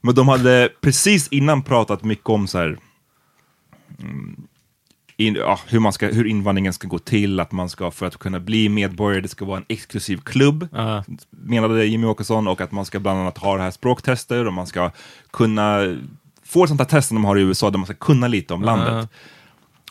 Men 0.00 0.14
de 0.14 0.28
hade 0.28 0.68
precis 0.80 1.28
innan 1.28 1.62
pratat 1.62 2.04
mycket 2.04 2.28
om 2.28 2.46
så 2.46 2.58
här, 2.58 2.78
mm, 4.00 4.36
in, 5.16 5.34
ja, 5.34 5.60
hur, 5.66 5.80
man 5.80 5.92
ska, 5.92 6.06
hur 6.06 6.26
invandringen 6.26 6.72
ska 6.72 6.88
gå 6.88 6.98
till, 6.98 7.40
att 7.40 7.52
man 7.52 7.68
ska 7.68 7.90
för 7.90 8.06
att 8.06 8.16
kunna 8.16 8.40
bli 8.40 8.68
medborgare, 8.68 9.20
det 9.20 9.28
ska 9.28 9.44
vara 9.44 9.58
en 9.58 9.64
exklusiv 9.68 10.20
klubb, 10.24 10.68
Ja. 10.72 11.04
menade 11.30 11.86
Jimmy 11.86 12.06
Åkesson, 12.06 12.48
och 12.48 12.60
att 12.60 12.72
man 12.72 12.84
ska 12.84 13.00
bland 13.00 13.20
annat 13.20 13.38
ha 13.38 13.56
det 13.56 13.62
här 13.62 13.70
språktester 13.70 14.46
och 14.46 14.52
man 14.52 14.66
ska 14.66 14.90
kunna 15.30 15.96
få 16.50 16.62
ett 16.64 16.68
sånt 16.68 16.80
här 16.80 16.88
test 16.88 17.08
som 17.08 17.14
de 17.14 17.24
har 17.24 17.38
i 17.38 17.40
USA 17.40 17.70
där 17.70 17.78
man 17.78 17.86
ska 17.86 17.94
kunna 17.94 18.28
lite 18.28 18.54
om 18.54 18.62
landet. 18.62 19.08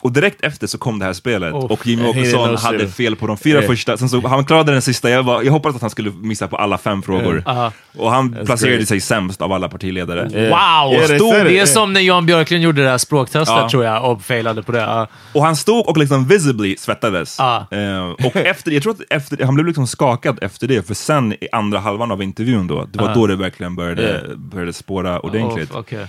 Och 0.02 0.12
direkt 0.12 0.44
efter 0.44 0.66
så 0.66 0.78
kom 0.78 0.98
det 0.98 1.04
här 1.04 1.12
spelet 1.12 1.54
Oh, 1.54 1.64
och 1.64 1.86
Jimmy 1.86 2.08
Åkesson 2.08 2.56
hade 2.56 2.88
fel 2.88 3.16
på 3.16 3.26
de 3.26 3.36
fyra 3.36 3.62
första, 3.62 3.96
sen 3.96 4.08
så, 4.08 4.28
han 4.28 4.44
klarade 4.44 4.72
den 4.72 4.82
sista, 4.82 5.10
jag, 5.10 5.22
var, 5.22 5.42
jag 5.42 5.52
hoppades 5.52 5.76
att 5.76 5.80
han 5.80 5.90
skulle 5.90 6.10
missa 6.10 6.48
på 6.48 6.56
alla 6.56 6.78
fem 6.78 7.02
frågor. 7.02 7.42
Aha. 7.46 7.72
Och 7.98 8.10
han 8.10 8.32
placerade 8.44 8.76
great. 8.76 8.88
sig 8.88 9.00
sämst 9.00 9.42
av 9.42 9.52
alla 9.52 9.68
partiledare. 9.68 10.30
Yeah. 10.32 10.42
Wow! 10.42 10.92
Yeah, 10.94 11.04
it, 11.04 11.18
det 11.18 11.38
är 11.38 11.50
yeah. 11.50 11.66
som 11.66 11.92
när 11.92 12.00
Jan 12.00 12.26
Björklund 12.26 12.62
gjorde 12.62 12.82
det 12.82 12.88
här 12.90 12.98
språktestet 12.98 13.56
Ja. 13.56 13.70
tror 13.70 13.84
jag 13.84 14.10
och 14.10 14.22
failade 14.22 14.62
på 14.62 14.72
det. 14.72 14.80
Ja. 14.80 15.06
Och 15.34 15.42
han 15.42 15.56
stod 15.56 15.88
och 15.88 15.96
liksom 15.96 16.26
visibly 16.26 16.76
svettades. 16.76 17.40
Eh, 17.40 18.10
och 18.26 18.36
efter, 18.36 18.70
jag 18.70 18.82
tror 18.82 18.92
att 18.92 19.00
efter, 19.10 19.44
han 19.44 19.54
blev 19.54 19.66
liksom 19.66 19.86
skakad 19.86 20.38
efter 20.42 20.66
det, 20.66 20.86
för 20.86 20.94
sen 20.94 21.32
i 21.32 21.48
andra 21.52 21.78
halvan 21.78 22.10
av 22.10 22.22
intervjun 22.22 22.66
då, 22.66 22.84
det 22.92 22.98
var 22.98 23.14
då 23.14 23.26
det 23.26 23.36
verkligen 23.36 23.76
började, 23.76 24.02
Yeah. 24.02 24.36
började 24.36 24.72
spåra 24.72 25.20
ordentligt. 25.20 25.72
Oh, 25.72 25.78
okej. 25.78 26.06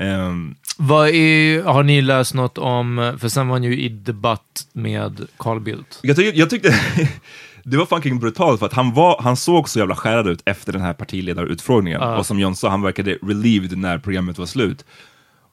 Ehm, 0.00 0.54
Vad 0.76 1.08
är, 1.08 1.62
har 1.62 1.82
ni 1.82 2.00
läst 2.00 2.34
något 2.34 2.58
om, 2.58 3.16
för 3.20 3.28
sen 3.28 3.48
var 3.48 3.54
han 3.54 3.64
ju 3.64 3.80
i 3.80 3.88
debatt 3.88 4.66
med 4.72 5.26
Carl 5.36 5.60
Bildt. 5.60 5.98
jag, 6.02 6.16
tyck, 6.16 6.36
jag 6.36 6.50
tyckte 6.50 6.74
det 7.64 7.76
var 7.76 7.86
fucking 7.86 8.18
brutalt 8.18 8.58
för 8.58 8.66
att 8.66 8.72
han, 8.72 8.92
var, 8.94 9.22
han 9.22 9.36
såg 9.36 9.68
så 9.68 9.78
jävla 9.78 9.96
skärrad 9.96 10.28
ut 10.28 10.42
efter 10.44 10.72
den 10.72 10.82
här 10.82 10.92
partiledarutfrågningen. 10.92 12.00
Ja. 12.00 12.18
Och 12.18 12.26
som 12.26 12.38
John 12.38 12.56
sa, 12.56 12.68
han 12.68 12.82
verkade 12.82 13.18
relieved 13.22 13.78
när 13.78 13.98
programmet 13.98 14.38
var 14.38 14.46
slut. 14.46 14.84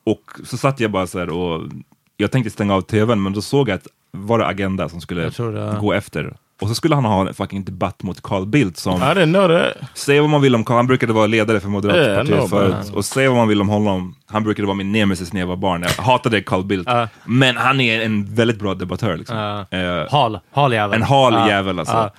Och 0.04 0.22
så 0.44 0.58
satt 0.58 0.80
jag 0.80 0.92
bara 0.92 1.08
så 1.08 1.20
här 1.20 1.30
och 1.30 1.70
jag 2.18 2.32
tänkte 2.32 2.50
stänga 2.50 2.76
av 2.76 2.82
tvn, 2.82 3.24
men 3.24 3.34
då 3.34 3.42
såg 3.42 3.70
jag 3.70 3.76
att 3.76 3.88
var 4.12 4.40
det 4.40 4.46
Agenda 4.48 4.90
som 4.90 5.02
skulle 5.02 5.32
gå 5.80 5.94
efter. 5.94 6.36
Och 6.62 6.68
så 6.68 6.76
skulle 6.76 6.96
han 6.96 7.06
ha 7.06 7.28
en 7.28 7.34
fucking 7.34 7.64
debatt 7.66 8.04
mot 8.04 8.22
Carl 8.22 8.46
Bildt 8.46 8.78
som 8.78 8.94
I 9.02 9.06
didn't 9.06 9.34
know 9.34 9.48
that. 9.48 9.90
Säg 9.94 10.20
vad 10.20 10.30
man 10.30 10.42
vill 10.42 10.56
om 10.56 10.64
Carl, 10.64 10.76
han 10.78 10.88
brukade 10.88 11.14
vara 11.14 11.28
ledare 11.28 11.60
för 11.60 11.68
Yeah, 11.68 11.74
Moderatpartiet 11.74 12.38
know, 12.38 12.48
förut. 12.48 12.92
Och 12.94 13.06
säg 13.06 13.28
vad 13.28 13.38
man 13.38 13.48
vill 13.48 13.62
om 13.62 13.70
honom, 13.70 14.16
han 14.26 14.44
brukade 14.44 14.66
vara 14.66 14.76
min 14.78 14.92
nemesis 14.92 15.34
när 15.34 15.40
jag 15.42 15.48
var 15.48 15.56
barn. 15.56 15.86
Jag 15.98 16.04
hatade 16.04 16.42
Carl 16.42 16.64
Bildt. 16.66 16.90
Ja. 16.90 17.08
Men 17.26 17.58
han 17.58 17.82
är 17.82 18.02
en 18.02 18.36
väldigt 18.36 18.60
bra 18.60 18.74
debattör. 18.74 19.18
Liksom. 19.18 19.38
Ja. 19.38 19.78
Eh, 19.78 20.12
Hal, 20.12 20.40
hal 20.52 20.74
jävel. 20.74 20.96
en 20.96 21.04
hal 21.04 21.34
Ja. 21.34 21.48
jävel 21.50 21.80
alltså. 21.80 22.10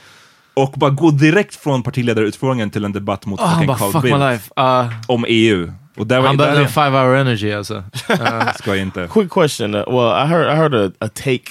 Och 0.55 0.73
bara 0.77 0.91
gå 0.91 1.11
direkt 1.11 1.57
från 1.57 1.83
partiledarutfrågningen 1.83 2.71
till 2.71 2.85
en 2.85 2.93
debatt 2.93 3.27
mot 3.27 3.41
Ah, 3.41 3.45
han 3.47 3.59
fucking 3.67 3.77
Carl 3.77 3.93
fuck 3.93 4.03
my 4.05 4.11
Bildt 4.11 4.21
life. 4.21 4.51
Ja. 4.57 4.89
om 5.07 5.25
EU. 5.29 5.73
Och 5.97 6.07
där 6.07 6.21
var 6.21 6.27
han 6.27 6.37
behövde 6.37 6.59
där 6.59 6.65
en 6.65 6.69
five 6.73 6.91
hour 7.01 7.17
energy 7.17 7.53
alltså. 7.53 7.85
ska 8.59 8.71
jag 8.71 8.79
inte. 8.79 9.09
Quick 9.13 9.31
question. 9.31 9.75
Uh, 9.75 9.85
well, 9.87 10.25
I 10.25 10.27
heard 10.27 10.47
I 10.53 10.57
heard 10.57 10.75
a, 10.75 10.91
a 10.99 11.09
take 11.15 11.43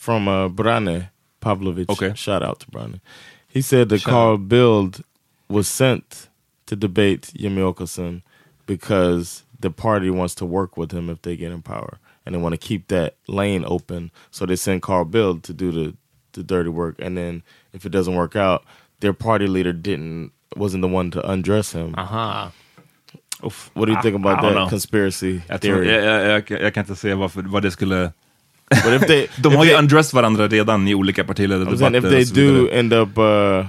from 0.00 0.28
uh, 0.28 0.48
Brane 0.48 1.04
Pavlovich. 1.42 1.90
Okay. 1.90 2.14
Shout 2.14 2.42
out 2.42 2.60
to 2.60 2.70
Brane. 2.70 3.00
He 3.48 3.60
said 3.60 3.90
that 3.90 4.00
Shout 4.00 4.10
Carl 4.10 4.38
Bild 4.38 5.04
was 5.48 5.68
sent 5.68 6.28
to 6.66 6.74
debate 6.76 7.32
Jimmy 7.36 7.60
Åkesson 7.60 8.22
because 8.66 9.42
the 9.60 9.70
party 9.70 10.08
wants 10.10 10.34
to 10.36 10.46
work 10.46 10.76
with 10.78 10.92
him 10.92 11.10
if 11.10 11.20
they 11.22 11.36
get 11.36 11.52
in 11.52 11.60
power, 11.62 11.98
and 12.24 12.34
they 12.34 12.40
want 12.40 12.54
to 12.54 12.68
keep 12.68 12.88
that 12.88 13.16
lane 13.28 13.64
open. 13.66 14.10
So 14.30 14.46
they 14.46 14.56
send 14.56 14.80
Carl 14.82 15.04
Bild 15.04 15.42
to 15.44 15.52
do 15.52 15.70
the 15.72 15.94
the 16.32 16.42
dirty 16.42 16.70
work, 16.70 16.96
and 16.98 17.16
then 17.18 17.42
if 17.74 17.84
it 17.84 17.90
doesn't 17.92 18.14
work 18.14 18.34
out, 18.36 18.64
their 19.00 19.12
party 19.12 19.46
leader 19.46 19.72
didn't 19.74 20.32
wasn't 20.56 20.82
the 20.82 20.88
one 20.88 21.10
to 21.10 21.20
undress 21.30 21.72
him. 21.72 21.94
Uh-huh. 21.98 22.16
Aha. 22.16 22.52
Uff. 23.44 23.70
What 23.74 23.86
do 23.86 23.92
you 23.92 24.00
think 24.02 24.14
about 24.16 24.38
I 24.38 24.42
don't 24.42 24.54
that 24.54 24.60
know. 24.60 24.68
conspiracy 24.68 25.42
Jag, 25.48 25.60
tror, 25.60 25.74
theory? 25.74 25.88
jag, 25.92 26.04
jag, 26.04 26.50
jag, 26.50 26.60
jag 26.62 26.74
kan 26.74 26.82
inte 26.84 26.96
se 26.96 27.14
varför, 27.14 27.42
vad 27.42 27.62
det 27.62 27.70
skulle... 27.70 28.12
But 28.84 29.02
if 29.02 29.06
they, 29.06 29.26
De 29.36 29.52
if 29.52 29.58
har 29.58 29.64
ju 29.64 29.74
undressed 29.74 30.14
varandra 30.14 30.48
redan 30.48 30.88
i 30.88 30.94
olika 30.94 31.24
partiledardebatter. 31.24 31.96
if 31.96 32.32
they 32.34 32.44
do 32.44 32.68
end 32.72 32.92
up 32.92 33.18
uh, 33.18 33.66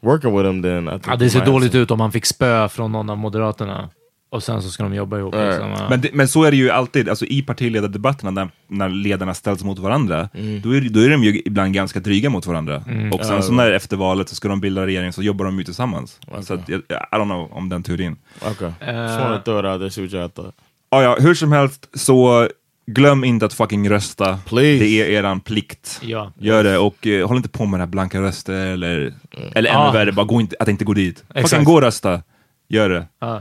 working 0.00 0.36
with 0.36 0.48
him, 0.48 0.62
then 0.62 0.88
I 0.88 0.90
think 0.90 1.06
Ja, 1.06 1.16
det 1.16 1.30
ser 1.30 1.44
dåligt 1.44 1.74
ut 1.74 1.90
om 1.90 2.00
han 2.00 2.12
fick 2.12 2.26
spö 2.26 2.68
från 2.68 2.92
någon 2.92 3.10
av 3.10 3.18
Moderaterna. 3.18 3.90
Och 4.32 4.42
sen 4.42 4.62
så 4.62 4.70
ska 4.70 4.82
de 4.82 4.94
jobba 4.94 5.18
ihop. 5.18 5.34
Ja. 5.34 5.44
Liksom. 5.44 5.76
Men, 5.90 6.00
det, 6.00 6.08
men 6.12 6.28
så 6.28 6.44
är 6.44 6.50
det 6.50 6.56
ju 6.56 6.70
alltid, 6.70 7.08
alltså 7.08 7.24
i 7.24 7.42
partiledardebatterna 7.42 8.30
när, 8.30 8.48
när 8.68 8.88
ledarna 8.88 9.34
ställs 9.34 9.64
mot 9.64 9.78
varandra, 9.78 10.28
Mm. 10.34 10.60
då, 10.60 10.76
är, 10.76 10.80
då 10.80 11.00
är 11.00 11.08
de 11.10 11.24
ju 11.24 11.42
ibland 11.44 11.74
ganska 11.74 12.00
dryga 12.00 12.30
mot 12.30 12.46
varandra. 12.46 12.84
Och 13.12 13.24
sen 13.24 13.42
så 13.42 13.52
när 13.52 13.72
efter 13.72 13.96
valet 13.96 14.28
så 14.28 14.34
ska 14.34 14.48
de 14.48 14.60
bilda 14.60 14.86
regering 14.86 15.12
så 15.12 15.22
jobbar 15.22 15.44
de 15.44 15.58
ju 15.58 15.64
tillsammans. 15.64 16.20
Så 16.42 16.54
att, 16.54 16.68
jag, 16.68 16.80
I 16.88 17.14
don't 17.16 17.24
know 17.24 17.52
om 17.52 17.68
den 17.68 17.82
teorin. 17.82 18.16
Okay, 18.50 18.66
just 18.68 19.98
Uh. 20.38 20.44
Ah, 20.88 21.02
ja, 21.02 21.16
hur 21.20 21.34
som 21.34 21.52
helst 21.52 21.88
så 21.94 22.48
glöm 22.94 23.24
inte 23.24 23.46
att 23.46 23.54
fucking 23.54 23.90
rösta. 23.90 24.38
Please. 24.46 24.84
Det 24.84 25.00
är 25.00 25.06
eran 25.06 25.40
plikt. 25.40 26.00
Ja. 26.02 26.32
Gör 26.38 26.64
det 26.64 26.78
och 26.78 27.06
eh, 27.06 27.28
håll 27.28 27.36
inte 27.36 27.48
på 27.48 27.64
med 27.66 27.72
den 27.72 27.80
här 27.80 27.86
blanka 27.92 28.20
röster 28.20 28.66
eller, 28.66 29.14
eller 29.54 29.70
ännu 29.70 29.78
Ah. 29.78 29.92
värre, 29.92 30.12
bara 30.12 30.26
gå 30.26 30.40
inte, 30.40 30.56
att 30.60 30.68
inte 30.68 30.84
gå 30.84 30.94
dit. 30.94 31.24
Exakt. 31.34 31.50
Fucking 31.50 31.64
gå 31.64 31.74
och 31.74 31.82
rösta. 31.82 32.22
Gör 32.68 32.88
det. 32.88 33.06
Ja. 33.20 33.40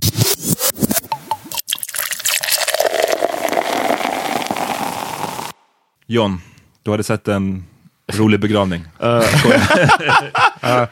John, 6.07 6.41
du 6.83 6.91
hade 6.91 7.03
sett 7.03 7.27
en 7.27 7.63
rolig 8.13 8.39
begravning. 8.39 8.83
At 10.61 10.89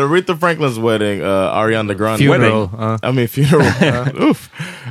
Aretha 0.00 0.34
Franklin's 0.34 0.78
wedding, 0.78 1.20
uh, 1.22 1.28
Ariana 1.56 1.94
Grande 1.94 2.18
Funeral. 2.18 2.62
Uh, 2.78 2.98
I 3.02 3.12
mean 3.12 3.28
funeral. 3.28 3.66
Oof. 4.28 4.50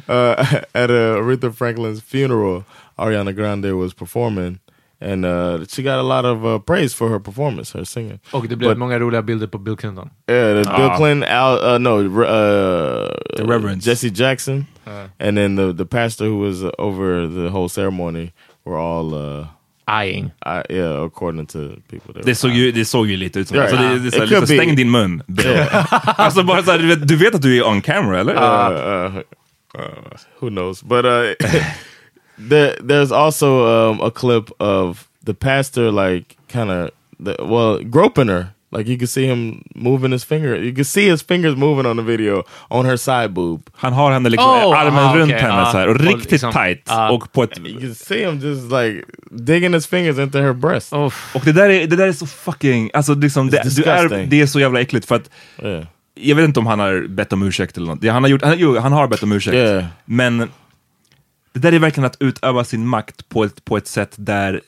Uh, 0.10 0.36
at 0.74 0.90
uh, 0.90 1.18
Aretha 1.18 1.52
Franklin's 1.52 2.02
funeral, 2.02 2.64
Ariana 2.98 3.32
Grande 3.36 3.72
was 3.74 3.94
performing, 3.94 4.60
and 5.02 5.26
uh, 5.26 5.66
she 5.70 5.84
got 5.84 6.00
a 6.00 6.02
lot 6.04 6.26
of 6.26 6.44
uh, 6.46 6.60
praise 6.60 6.96
for 6.96 7.10
her 7.10 7.20
performance, 7.20 7.78
her 7.78 7.86
singing. 7.86 8.20
och 8.32 8.48
det 8.48 8.56
blev 8.56 8.70
But- 8.72 8.78
många 8.78 9.00
roliga 9.00 9.22
bilder 9.22 9.48
på 9.48 9.58
Bill 9.58 9.76
Clinton. 9.78 10.10
Yeah, 10.30 10.64
the 10.64 10.70
Bill 10.78 10.90
Ah. 10.92 10.98
Clinton, 10.98 11.24
Al, 11.30 11.74
uh, 11.74 11.80
no, 11.80 12.00
uh, 12.00 13.08
The 13.38 13.44
Reverends. 13.44 13.86
Jesse 13.88 14.10
Jackson, 14.10 14.66
Uh. 14.88 14.92
and 15.28 15.38
then 15.38 15.56
the 15.58 15.74
the 15.74 15.86
pastor 15.86 16.26
who 16.26 16.40
was 16.40 16.64
uh, 16.64 16.70
over 16.80 17.28
the 17.28 17.50
whole 17.50 17.70
ceremony 17.70 18.32
were 18.66 18.78
all, 18.78 19.14
uh, 19.14 19.46
Eyeing. 19.90 20.32
I, 20.46 20.64
yeah, 20.70 21.06
according 21.06 21.46
to 21.48 21.60
people. 21.90 22.14
They 22.14 22.22
Det 22.22 22.26
were 22.28 22.36
såg 22.36 22.52
ju, 22.52 22.72
det 22.72 22.86
såg 22.86 23.08
ju 23.08 23.18
lite 23.18 23.40
ut 23.40 23.48
som... 23.48 23.58
Right. 23.58 23.74
Alltså 23.74 23.90
det, 23.90 24.00
det, 24.00 24.08
är 24.08 24.12
så 24.12 24.24
It 24.24 24.30
could 24.30 24.30
liksom, 24.42 24.58
be. 24.58 24.64
stäng 24.64 24.76
din 24.76 24.92
mun. 24.92 25.22
Bill. 25.28 25.46
alltså 26.18 26.44
bara 26.44 26.64
så 26.64 26.78
du, 26.78 26.88
vet, 26.88 27.08
du 27.08 27.16
vet 27.16 27.36
att 27.36 27.42
du 27.42 27.58
är 27.58 27.68
on 27.68 27.82
camera 27.82 28.20
eller? 28.20 28.34
uh, 28.36 29.16
uh, 29.16 29.18
uh, 29.18 29.84
who 30.40 30.50
knows? 30.50 30.84
But 30.84 31.06
uh, 31.06 31.12
there, 32.38 32.76
there's 32.82 33.12
also 33.12 33.92
um, 33.92 34.02
a 34.02 34.12
clip 34.12 34.52
of 34.60 35.08
the 35.24 35.34
pastor, 35.34 35.92
like, 35.92 36.38
kind 36.48 36.70
of, 36.72 36.92
well, 37.40 37.84
groping 37.84 38.28
her 38.28 38.54
Like 38.70 38.90
you 38.90 38.98
could 38.98 39.10
see 39.10 39.26
him 39.26 39.64
moving 39.76 40.12
his 40.12 40.26
finger. 40.26 40.56
You 40.56 40.74
could 40.74 40.88
see 40.88 41.08
his 41.10 41.22
fingers 41.22 41.56
moving 41.56 41.86
on 41.86 41.96
the 41.96 42.04
video 42.04 42.44
on 42.70 42.86
her 42.86 42.98
side 42.98 43.34
boob. 43.34 43.70
Han 43.74 43.94
har 43.94 44.12
henne 44.12 44.30
liksom, 44.30 44.50
Oh, 44.50 44.80
armen 44.80 45.00
ah, 45.00 45.16
runt 45.16 45.32
okej, 45.32 45.42
henne 45.42 45.62
ah. 45.62 45.72
så 45.72 45.78
här, 45.78 45.88
och 45.88 46.00
riktigt 46.00 46.32
liksom, 46.32 46.52
tight. 46.52 46.84
ah. 46.88 47.10
och, 47.10 47.32
på 47.32 47.44
ett, 47.44 47.58
You 47.58 47.80
can 47.80 47.96
see 47.96 48.26
him 48.26 48.40
just 48.40 48.72
like 48.72 49.04
digging 49.32 49.74
his 49.74 49.88
fingers 49.88 50.18
into 50.18 50.40
her 50.40 50.54
breast. 50.54 50.94
Uff. 50.94 51.36
och 51.36 51.42
det 51.46 51.52
där 51.52 51.70
är, 51.70 51.88
det 51.88 51.96
där 51.96 52.08
är 52.08 52.14
så 52.14 52.28
fucking... 52.28 52.92
Alltså 52.94 53.14
liksom, 53.14 53.50
det, 53.50 53.52
du 53.52 53.60
är, 53.60 53.64
disgusting. 53.64 54.30
det 54.30 54.42
är 54.42 54.46
så 54.46 54.60
jävla 54.60 54.82
äckligt 54.82 55.06
för 55.06 55.16
att 55.16 55.30
Yeah. 55.64 55.86
jag 56.16 56.36
vet 56.36 56.46
inte 56.46 56.60
om 56.60 56.66
han 56.66 56.80
har 56.80 57.08
bett 57.08 57.34
om 57.34 57.44
ursäkt 57.44 57.78
eller 57.78 57.88
något. 57.88 58.06
Han 58.06 58.24
har, 58.24 58.30
gjort, 58.30 58.44
han, 58.44 58.56
jo, 58.58 58.78
han 58.78 58.92
har 58.92 59.08
bett 59.08 59.24
om 59.24 59.32
ursäkt. 59.32 59.56
Yeah. 59.56 59.86
Men 60.06 60.50
det 61.58 61.72
där 61.72 61.76
är 61.76 61.80
verkligen 61.80 62.06
att 62.06 62.18
utöva 62.20 62.64
sin 62.64 62.88
makt 62.88 63.30
på 63.30 63.44
ett, 63.44 63.66
på 63.66 63.78
ett 63.78 63.88
sätt 63.88 64.14
där 64.16 64.62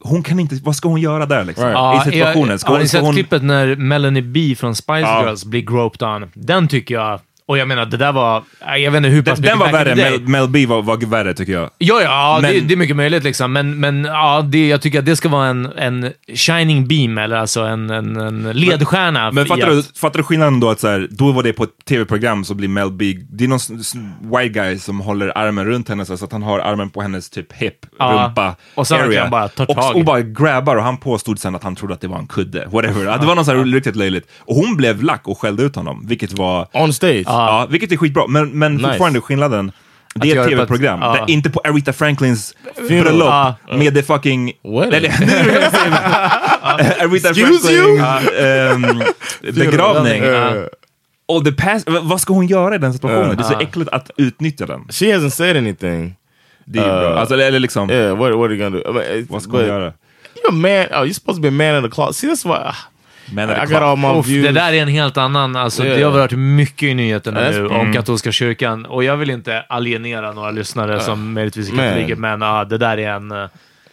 hon 0.00 0.22
kan 0.22 0.40
inte, 0.40 0.54
vad 0.62 0.76
ska 0.76 0.88
hon 0.88 1.00
göra 1.00 1.26
där 1.26 1.44
liksom? 1.44 1.66
Right. 1.66 2.06
I 2.06 2.10
situationen? 2.10 2.58
Ska 2.58 2.68
har 2.68 2.74
hon, 2.74 2.82
ni 2.82 2.88
ska 2.88 2.98
sett 2.98 3.04
hon, 3.04 3.14
klippet 3.14 3.42
när 3.42 3.76
Melanie 3.76 4.22
B 4.22 4.54
från 4.58 4.74
Spice 4.74 5.00
Ja. 5.00 5.24
Girls 5.24 5.44
blir 5.44 5.60
groped 5.60 6.08
on? 6.08 6.30
Den 6.34 6.68
tycker 6.68 6.94
jag, 6.94 7.20
och 7.46 7.58
jag 7.58 7.68
menar 7.68 7.86
det 7.86 7.96
där 7.96 8.12
var, 8.12 8.42
jag 8.78 8.90
vet 8.90 8.96
inte 8.98 9.08
hur 9.08 9.22
pass 9.22 9.38
den, 9.38 9.48
den 9.48 9.58
var 9.58 9.72
värre. 9.72 9.94
Mel, 9.94 10.20
Mel 10.28 10.48
B 10.48 10.66
var, 10.66 10.82
var 10.82 10.96
värre 11.06 11.34
tycker 11.34 11.52
jag. 11.52 11.70
Ja, 11.78 12.02
ja, 12.02 12.38
Men- 12.42 12.52
det, 12.52 12.60
det 12.60 12.74
är 12.74 12.76
mycket 12.76 12.96
möjligt 12.96 13.24
liksom. 13.24 13.52
Men, 13.52 13.80
men 13.80 14.04
ja, 14.04 14.42
det, 14.42 14.68
jag 14.68 14.82
tycker 14.82 14.98
att 14.98 15.06
det 15.06 15.16
ska 15.16 15.28
vara 15.28 15.46
en, 15.46 15.66
en 15.76 16.12
shining 16.34 16.88
beam, 16.88 17.18
eller 17.18 17.36
alltså 17.36 17.60
en, 17.60 17.90
en, 17.90 18.16
en 18.16 18.42
ledstjärna. 18.52 19.30
Men 19.32 19.44
i 19.44 19.48
fattar 19.48 19.68
att- 19.68 19.74
du, 19.94 20.00
fattar 20.00 20.18
du 20.18 20.22
skillnaden 20.24 20.60
då 20.60 20.70
att 20.70 20.80
så 20.80 20.88
här, 20.88 21.08
då 21.10 21.32
var 21.32 21.42
det 21.42 21.52
på 21.52 21.64
ett 21.64 21.84
tv-program 21.88 22.44
så 22.44 22.54
blir 22.54 22.68
Mel 22.68 22.90
B, 22.92 23.14
det 23.30 23.44
är 23.44 23.48
någon 23.48 23.58
white 24.42 24.48
guy 24.60 24.78
som 24.78 25.00
håller 25.00 25.38
armen 25.38 25.64
runt 25.66 25.88
henne 25.88 26.04
så 26.06 26.12
att 26.24 26.32
han 26.32 26.42
har 26.42 26.58
armen 26.58 26.90
på 26.90 27.02
hennes 27.02 27.30
typ 27.30 27.52
hip, 27.52 27.74
Ja. 27.98 28.24
rumpa, 28.26 28.54
Och 28.74 28.86
sen 28.86 29.00
area. 29.00 29.28
bara 29.28 29.48
tar 29.48 29.70
och, 29.70 29.76
tag. 29.76 29.96
och 29.96 30.04
bara 30.04 30.20
grabbar 30.20 30.76
och 30.76 30.82
han 30.82 30.96
påstod 30.96 31.38
sen 31.38 31.54
att 31.54 31.62
han 31.62 31.76
trodde 31.76 31.94
att 31.94 32.00
det 32.00 32.08
var 32.08 32.18
en 32.18 32.26
kudde, 32.26 32.66
whatever. 32.72 33.06
Att 33.06 33.20
Det 33.20 33.26
var 33.26 33.34
något 33.34 33.46
så 33.46 33.52
här 33.56 33.64
riktigt 33.64 33.96
löjligt. 33.96 34.26
Och 34.38 34.56
hon 34.56 34.76
blev 34.76 35.02
lack 35.02 35.28
och 35.28 35.38
skällde 35.38 35.62
ut 35.62 35.76
honom, 35.76 36.04
vilket 36.06 36.32
var, 36.38 36.68
On 36.72 36.92
stage. 36.92 37.24
Ja, 37.32 37.66
vilket 37.70 37.92
är 37.92 37.96
skitbra. 37.96 38.26
Men, 38.26 38.50
men 38.58 38.74
Nice. 38.74 38.88
fortfarande 38.88 39.20
skillnaden, 39.20 39.72
det 40.14 40.30
är 40.32 40.40
ett 40.40 40.48
tv-program, 40.48 41.00
där 41.00 41.24
inte 41.30 41.50
på 41.50 41.60
Aretha 41.64 41.92
Franklins 41.92 42.54
bröllop 42.88 43.28
Ja. 43.28 43.54
med 43.76 43.94
det 43.94 44.02
fucking... 44.02 44.52
Eller, 44.92 45.00
nu. 45.26 45.60
Aretha? 47.00 47.34
Franklin, 47.34 48.00
ehm, 48.40 49.02
begravning. 49.54 50.22
Uh, 50.22 50.64
Och 51.26 51.44
the 51.44 51.52
past, 51.52 51.88
vad 52.02 52.20
ska 52.20 52.32
hon 52.34 52.46
göra 52.46 52.74
i 52.74 52.78
den 52.78 52.92
situationen? 52.92 53.36
Det 53.36 53.42
är 53.42 53.46
så 53.46 53.60
äckligt 53.60 53.90
att 53.92 54.10
utnyttja 54.16 54.66
den. 54.66 54.80
she 54.90 55.04
hasn't 55.16 55.30
said 55.30 55.56
anything. 55.56 56.14
Det 56.64 56.78
är 56.78 57.00
bra. 57.00 57.10
Uh, 57.12 57.20
Alltså, 57.20 57.34
eller 57.40 57.60
liksom, 57.60 57.90
Yeah, 57.90 58.18
what, 58.18 58.34
what 58.34 58.44
are 58.50 58.54
you 58.54 58.70
gonna 58.70 58.70
do? 58.92 59.00
It's- 59.00 59.26
vad 59.28 59.42
ska 59.42 59.52
hon 59.56 59.66
göra? 59.66 59.92
You're 60.34 60.48
a 60.48 60.52
man. 60.52 60.70
Oh, 61.02 61.06
you're 61.06 61.12
supposed 61.12 61.36
to 61.36 61.42
be 61.42 61.48
a 61.48 61.72
man 61.72 61.76
in 61.84 61.90
the 61.90 61.94
closet. 61.94 62.16
See, 62.16 62.28
that's 62.28 62.44
why 62.48 62.72
Men 63.32 63.48
got 63.48 63.82
all 63.82 63.96
my 63.96 64.08
Uff, 64.18 64.26
views. 64.26 64.46
det 64.46 64.52
där 64.52 64.72
är 64.72 64.82
en 64.82 64.88
helt 64.88 65.16
annan, 65.16 65.56
alltså 65.56 65.84
Yeah. 65.84 65.98
det 65.98 66.04
har 66.04 66.10
varit 66.12 66.32
mycket 66.38 66.82
i 66.88 66.94
nyheterna 66.94 67.40
nu 67.50 67.58
mm. 67.58 67.72
om 67.72 67.92
katolska 67.92 68.32
kyrkan. 68.32 68.86
Och 68.86 69.04
jag 69.04 69.16
vill 69.16 69.30
inte 69.30 69.60
alienera 69.68 70.32
några 70.32 70.50
lyssnare 70.50 71.00
som 71.00 71.32
möjligtvis 71.34 71.72
är 71.72 71.76
katoliker, 71.76 72.16
men 72.16 72.40
ja, 72.40 72.64
det 72.64 72.78
där 72.78 72.98
är 72.98 73.10
en... 73.10 73.30
eh, 73.32 73.46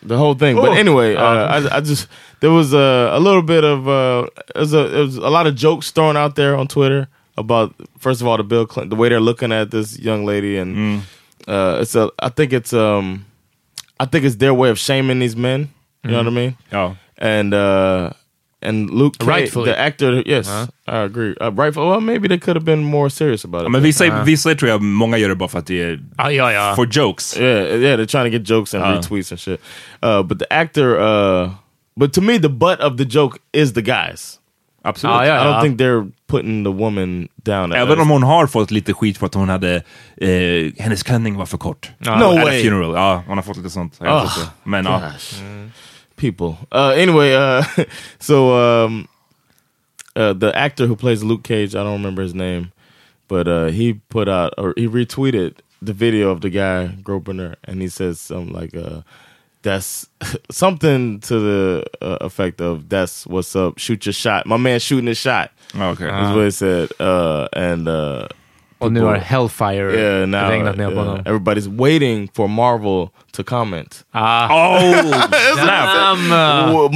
the 0.08 0.14
whole 0.16 0.40
thing. 0.40 0.56
But 0.56 0.70
Oh. 0.70 0.80
anyway, 0.80 1.16
uh, 1.16 1.22
Uh. 1.22 1.58
I, 1.58 1.78
I 1.78 1.82
just 1.90 2.10
there 2.40 2.52
was 2.52 2.74
a, 2.74 3.16
a 3.16 3.20
little 3.20 3.42
bit 3.42 3.64
of 3.64 3.80
uh, 3.88 4.28
there 4.54 4.62
was 4.62 4.74
a, 4.74 4.84
there 4.88 5.04
was 5.04 5.18
a 5.18 5.30
lot 5.30 5.46
of 5.48 5.54
jokes 5.56 5.92
thrown 5.92 6.18
out 6.18 6.36
there 6.36 6.56
on 6.56 6.68
Twitter 6.68 7.08
about 7.38 7.74
first 8.00 8.22
of 8.22 8.28
all 8.28 8.38
the 8.38 8.44
Bill 8.44 8.66
Clinton, 8.66 8.90
the 8.90 8.96
way 9.02 9.10
they're 9.10 9.26
looking 9.26 9.52
at 9.52 9.72
this 9.72 10.00
young 10.00 10.26
lady, 10.26 10.58
and 10.62 10.76
Mm. 10.76 11.00
uh, 11.48 11.82
it's 11.82 11.96
a 11.96 12.10
I 12.28 12.30
think 12.30 12.54
it's 12.54 12.74
um 12.74 13.26
I 14.00 14.06
think 14.06 14.24
it's 14.26 14.38
their 14.38 14.54
way 14.54 14.70
of 14.72 14.78
shaming 14.80 15.20
these 15.20 15.36
men. 15.38 15.68
You 16.04 16.12
know 16.12 16.18
what 16.24 16.28
I 16.28 16.36
mean? 16.36 16.56
Ja. 16.72 16.96
And 17.18 17.54
uh, 17.54 18.10
and 18.62 18.90
Luke 18.90 19.18
Cage, 19.20 19.28
Rightfully. 19.28 19.72
the 19.72 19.78
actor, 19.80 20.24
yes, 20.28 20.48
I 20.88 20.92
agree. 20.98 21.36
Uh, 21.42 21.52
rightful. 21.52 21.90
Well, 21.90 22.02
maybe 22.02 22.28
they 22.28 22.40
could 22.40 22.56
have 22.58 22.66
been 22.66 22.84
more 22.84 23.10
serious 23.10 23.46
about 23.46 23.64
it. 23.64 23.72
Men 23.72 23.82
vissa, 23.84 24.24
vissa 24.24 24.56
tror 24.56 24.70
jag 24.70 24.82
många 24.82 25.18
gör 25.18 25.30
det 25.30 25.36
bara 25.36 25.50
för 25.50 25.60
att 25.60 25.68
det 25.68 25.82
är 25.82 26.00
Ja, 26.18 26.32
ja, 26.32 26.52
ja. 26.54 26.74
for 26.76 26.88
jokes. 26.92 27.38
Yeah, 27.38 27.76
yeah, 27.80 28.00
they're 28.00 28.06
trying 28.06 28.32
to 28.32 28.38
get 28.38 28.50
jokes 28.50 28.74
and 28.74 28.84
Uh. 28.84 28.88
retweets 29.02 29.32
and 29.32 29.40
shit. 29.40 29.62
Uh, 30.06 30.24
but 30.24 30.40
the 30.40 30.46
actor, 30.54 30.98
uh, 31.00 31.50
but 31.96 32.14
to 32.14 32.22
me, 32.22 32.40
the 32.40 32.50
butt 32.50 32.80
of 32.80 32.98
the 32.98 33.06
joke 33.06 33.38
is 33.54 33.74
the 33.74 33.82
guys. 33.82 34.36
Absolut. 34.84 35.16
Ja, 35.16 35.26
ja, 35.26 35.42
I 35.42 35.46
don't 35.46 35.62
think 35.62 35.80
they're 35.80 36.12
putting 36.28 36.64
the 36.64 36.72
woman 36.72 37.28
down. 37.36 37.74
Även 37.74 38.00
om 38.00 38.10
hon 38.10 38.24
har 38.24 38.48
fått 38.48 38.72
lite 38.72 38.94
skit 38.94 39.18
för 39.18 39.26
att 39.26 39.34
hon 39.34 39.50
hade, 39.50 39.76
eh, 40.18 40.72
hennes 40.84 41.04
klänning 41.04 41.36
var 41.38 41.46
för 41.46 41.58
kort. 41.58 41.92
No 42.00 42.10
At 42.12 42.22
a 42.22 42.42
way. 42.46 42.62
funeral. 42.64 42.94
Ja, 42.96 43.24
hon 43.28 43.38
har 43.38 43.44
fått 43.44 43.58
lite 43.58 43.70
sånt. 43.70 43.94
Inte. 43.94 44.30
Men 44.64 44.86
ja. 44.86 45.00
Gosh. 45.00 45.34
People. 46.20 46.58
Uh, 46.70 46.90
anyway, 46.90 47.34
uh, 47.34 47.64
so 48.20 48.54
um, 48.86 49.08
uh, 50.18 50.34
the 50.34 50.56
actor 50.56 50.86
who 50.86 50.98
plays 50.98 51.24
Luke 51.24 51.44
Cage, 51.44 51.76
I 51.76 51.84
don't 51.84 51.94
remember 51.94 52.22
his 52.22 52.36
name, 52.36 52.74
but 53.30 53.48
uh, 53.48 53.68
he 53.68 53.94
put 53.94 54.28
out 54.28 54.54
or 54.58 54.74
he 54.76 54.86
retweeted 54.86 55.56
the 55.82 55.94
video 55.94 56.30
of 56.30 56.42
the 56.42 56.50
guy 56.50 56.88
groping 56.88 57.38
her, 57.38 57.56
and 57.64 57.82
he 57.82 57.88
says 57.88 58.20
something 58.20 58.54
like, 58.54 58.76
uh, 58.76 59.02
"That's 59.62 60.10
something 60.52 61.22
to 61.22 61.40
the 61.40 61.86
uh, 62.02 62.18
effect 62.20 62.60
of 62.60 62.90
that's 62.90 63.26
what's 63.26 63.56
up. 63.56 63.78
Shoot 63.78 64.06
your 64.06 64.14
shot. 64.14 64.46
My 64.46 64.58
man 64.58 64.82
shooting 64.82 65.08
his 65.08 65.18
shot." 65.18 65.52
Okej. 65.72 66.30
Is 66.30 66.36
what 66.36 66.44
he 66.44 66.52
said. 66.52 66.90
Uh, 67.00 67.48
and 67.54 67.88
uh, 67.88 68.28
Och 68.80 68.92
nu 68.92 69.02
har 69.04 69.16
Hellfire 69.16 70.00
yeah, 70.00 70.28
now 70.28 70.50
regnat 70.50 70.78
ner 70.78 70.90
på 70.90 70.96
honom. 70.96 71.20
everybody's 71.26 71.78
waiting 71.78 72.30
for 72.36 72.48
Marvel 72.48 73.08
to 73.36 73.44
comment. 73.44 74.00
Ah. 74.14 74.48
Oh! 74.78 74.92
Damn. 75.66 76.30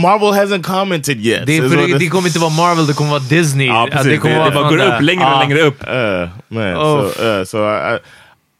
Marvel 0.02 0.32
hasn't 0.34 0.64
commented 0.64 1.18
yet. 1.26 1.46
Det, 1.48 1.60
det, 1.60 1.98
det 2.00 2.08
kommer 2.10 2.28
inte 2.28 2.40
vara 2.40 2.50
Marvel, 2.50 2.88
det 2.88 2.94
kommer 2.94 3.10
vara 3.12 3.20
Disney. 3.20 3.68
Ja, 3.68 3.88
precis. 3.92 4.08
Det, 4.12 4.18
kommer 4.18 4.34
det, 4.36 4.40
vara 4.42 4.52
bara 4.52 4.70
från 4.70 4.78
går 4.78 4.86
upp 4.96 5.02
längre 5.02 5.24
Ja. 5.24 5.34
och 5.34 5.40
längre 5.50 5.62
upp. 5.62 5.84
Uh, 5.88 6.30
man. 6.48 6.74
Oh. 6.76 7.08
So, 7.10 7.24
uh, 7.24 7.44
so 7.44 7.58
I, 7.58 7.96
I 7.96 8.00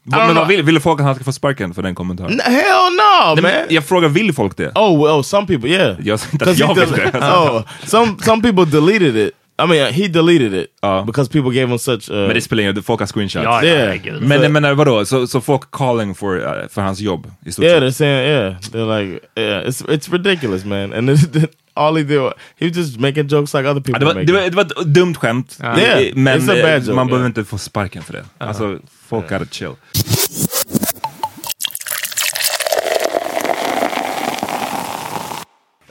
Men 0.06 0.20
know. 0.20 0.36
vad 0.36 0.48
vill, 0.48 0.64
vill 0.64 0.80
folk 0.80 1.00
att 1.00 1.06
han 1.06 1.16
ska 1.16 1.24
få 1.24 1.32
sparken 1.32 1.74
för 1.74 1.82
den 1.82 1.96
kommentaren? 1.96 2.32
N- 2.32 2.40
hell 2.46 2.94
no, 3.36 3.42
Nej, 3.42 3.54
man. 3.60 3.76
jag 3.76 3.84
frågar, 3.86 4.10
vill 4.10 4.34
folk 4.34 4.58
det? 4.58 4.72
Oh 4.76 5.06
well, 5.14 5.24
some 5.24 5.48
people, 5.48 5.70
yeah. 5.70 5.96
Jag 6.04 6.20
sa 6.20 6.28
inte 6.32 6.46
att 6.46 6.58
'Cause 6.58 6.64
jag 6.64 6.76
vill 6.76 6.92
det. 7.12 7.18
oh, 7.20 7.62
some 7.86 8.16
some 8.22 8.42
people 8.42 8.66
deleted 8.66 9.18
it. 9.18 9.32
I 9.60 9.68
mean, 9.68 9.94
he 9.94 10.08
deleted 10.08 10.54
it 10.54 10.68
Ja. 10.82 11.04
because 11.06 11.30
people 11.32 11.52
gave 11.52 11.68
him 11.72 11.78
such. 11.80 12.10
Uh, 12.10 12.16
Men 12.16 12.34
det 12.36 12.42
spelar 12.42 12.62
ingen 12.62 12.76
roll, 12.76 12.84
folk 12.84 13.00
har 13.00 13.08
screenshots. 13.08 13.44
Ja, 13.44 13.64
Yeah. 13.64 14.22
Men 14.22 14.42
jag 14.42 14.52
menar 14.52 14.74
vadå, 14.74 15.06
så, 15.06 15.28
så 15.28 15.42
folk 15.42 15.72
calling 15.72 16.16
for, 16.16 16.38
uh, 16.38 16.68
för 16.70 16.82
hans 16.82 17.00
jobb 17.00 17.32
i 17.46 17.52
stort 17.52 17.66
yeah, 17.66 17.82
they're 17.84 17.92
saying, 17.92 18.28
yeah, 18.30 18.56
they're 18.72 19.00
like, 19.00 19.20
yeah, 19.36 19.68
it's 19.68 19.82
it's 19.90 20.12
ridiculous, 20.12 20.66
man. 20.66 20.94
And 20.94 21.08
then, 21.10 21.48
all 21.74 21.96
he 21.96 22.04
did, 22.04 22.22
he 22.60 22.68
was 22.68 22.78
just 22.78 23.00
making 23.00 23.28
jokes 23.30 23.54
like 23.54 23.70
other 23.70 23.82
people 23.82 24.00
det, 24.00 24.06
var, 24.06 24.14
make. 24.14 24.26
det, 24.26 24.34
var, 24.34 24.42
det 24.42 24.56
var 24.56 24.64
ett 24.64 24.94
dumt 24.94 25.16
skämt, 25.16 25.58
Ja. 25.62 25.80
Yeah, 25.80 26.16
men 26.16 26.40
it's 26.40 26.52
a 26.52 26.56
bad 26.64 26.66
eh, 26.66 26.84
joke, 26.84 26.94
man 26.94 27.08
behöver 27.08 27.24
yeah. 27.24 27.30
inte 27.30 27.44
få 27.44 27.58
sparken 27.58 28.04
för 28.04 28.14
det. 28.14 28.24
Alltså, 28.38 28.80
folk 29.10 29.30
gotta 29.30 29.46
chill. 29.46 29.74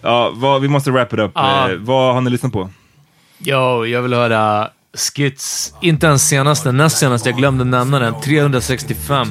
Ja, 0.03 0.33
vad, 0.35 0.63
vi 0.63 0.69
måste 0.69 0.91
wrap 0.91 1.13
it 1.13 1.19
up. 1.19 1.37
Eh, 1.37 1.69
vad 1.79 2.15
har 2.15 2.21
ni 2.21 2.31
lyssnat 2.31 2.53
på? 2.53 2.71
Yo, 3.45 3.87
jag 3.87 4.03
vill 4.03 4.15
höra 4.15 4.69
Skits, 4.95 5.75
inte 5.81 6.07
ens 6.07 6.29
senaste, 6.29 6.73
näst 6.73 6.99
senaste, 6.99 7.29
jag 7.29 7.39
glömde 7.39 7.65
nämna 7.65 7.99
den, 7.99 8.21
365 8.21 9.29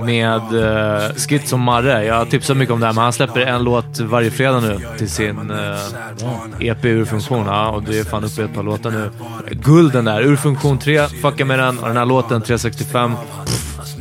med 0.00 0.52
uh, 0.52 1.14
Skits 1.14 1.52
och 1.52 1.58
Marre. 1.58 2.04
Jag 2.04 2.14
har 2.14 2.24
tipsat 2.26 2.56
mycket 2.56 2.72
om 2.72 2.80
det 2.80 2.86
här, 2.86 2.92
men 2.92 3.04
han 3.04 3.12
släpper 3.12 3.40
en 3.40 3.64
låt 3.64 4.00
varje 4.00 4.30
fredag 4.30 4.60
nu 4.60 4.80
till 4.98 5.10
sin 5.10 5.50
eh, 5.50 5.56
uh, 5.56 6.68
EP 6.68 6.84
Urfunktion. 6.84 7.46
Ja, 7.46 7.68
och 7.68 7.82
det 7.82 7.98
är 7.98 8.04
fan 8.04 8.24
uppe 8.24 8.42
i 8.42 8.44
ett 8.44 8.54
par 8.54 8.62
låtar 8.62 8.90
nu. 8.90 9.10
Gulden 9.50 10.04
där, 10.04 10.22
Urfunktion 10.22 10.78
3, 10.78 11.08
fucka 11.08 11.44
med 11.44 11.58
den. 11.58 11.78
Och 11.78 11.88
den 11.88 11.96
här 11.96 12.06
låten, 12.06 12.42
365, 12.42 13.14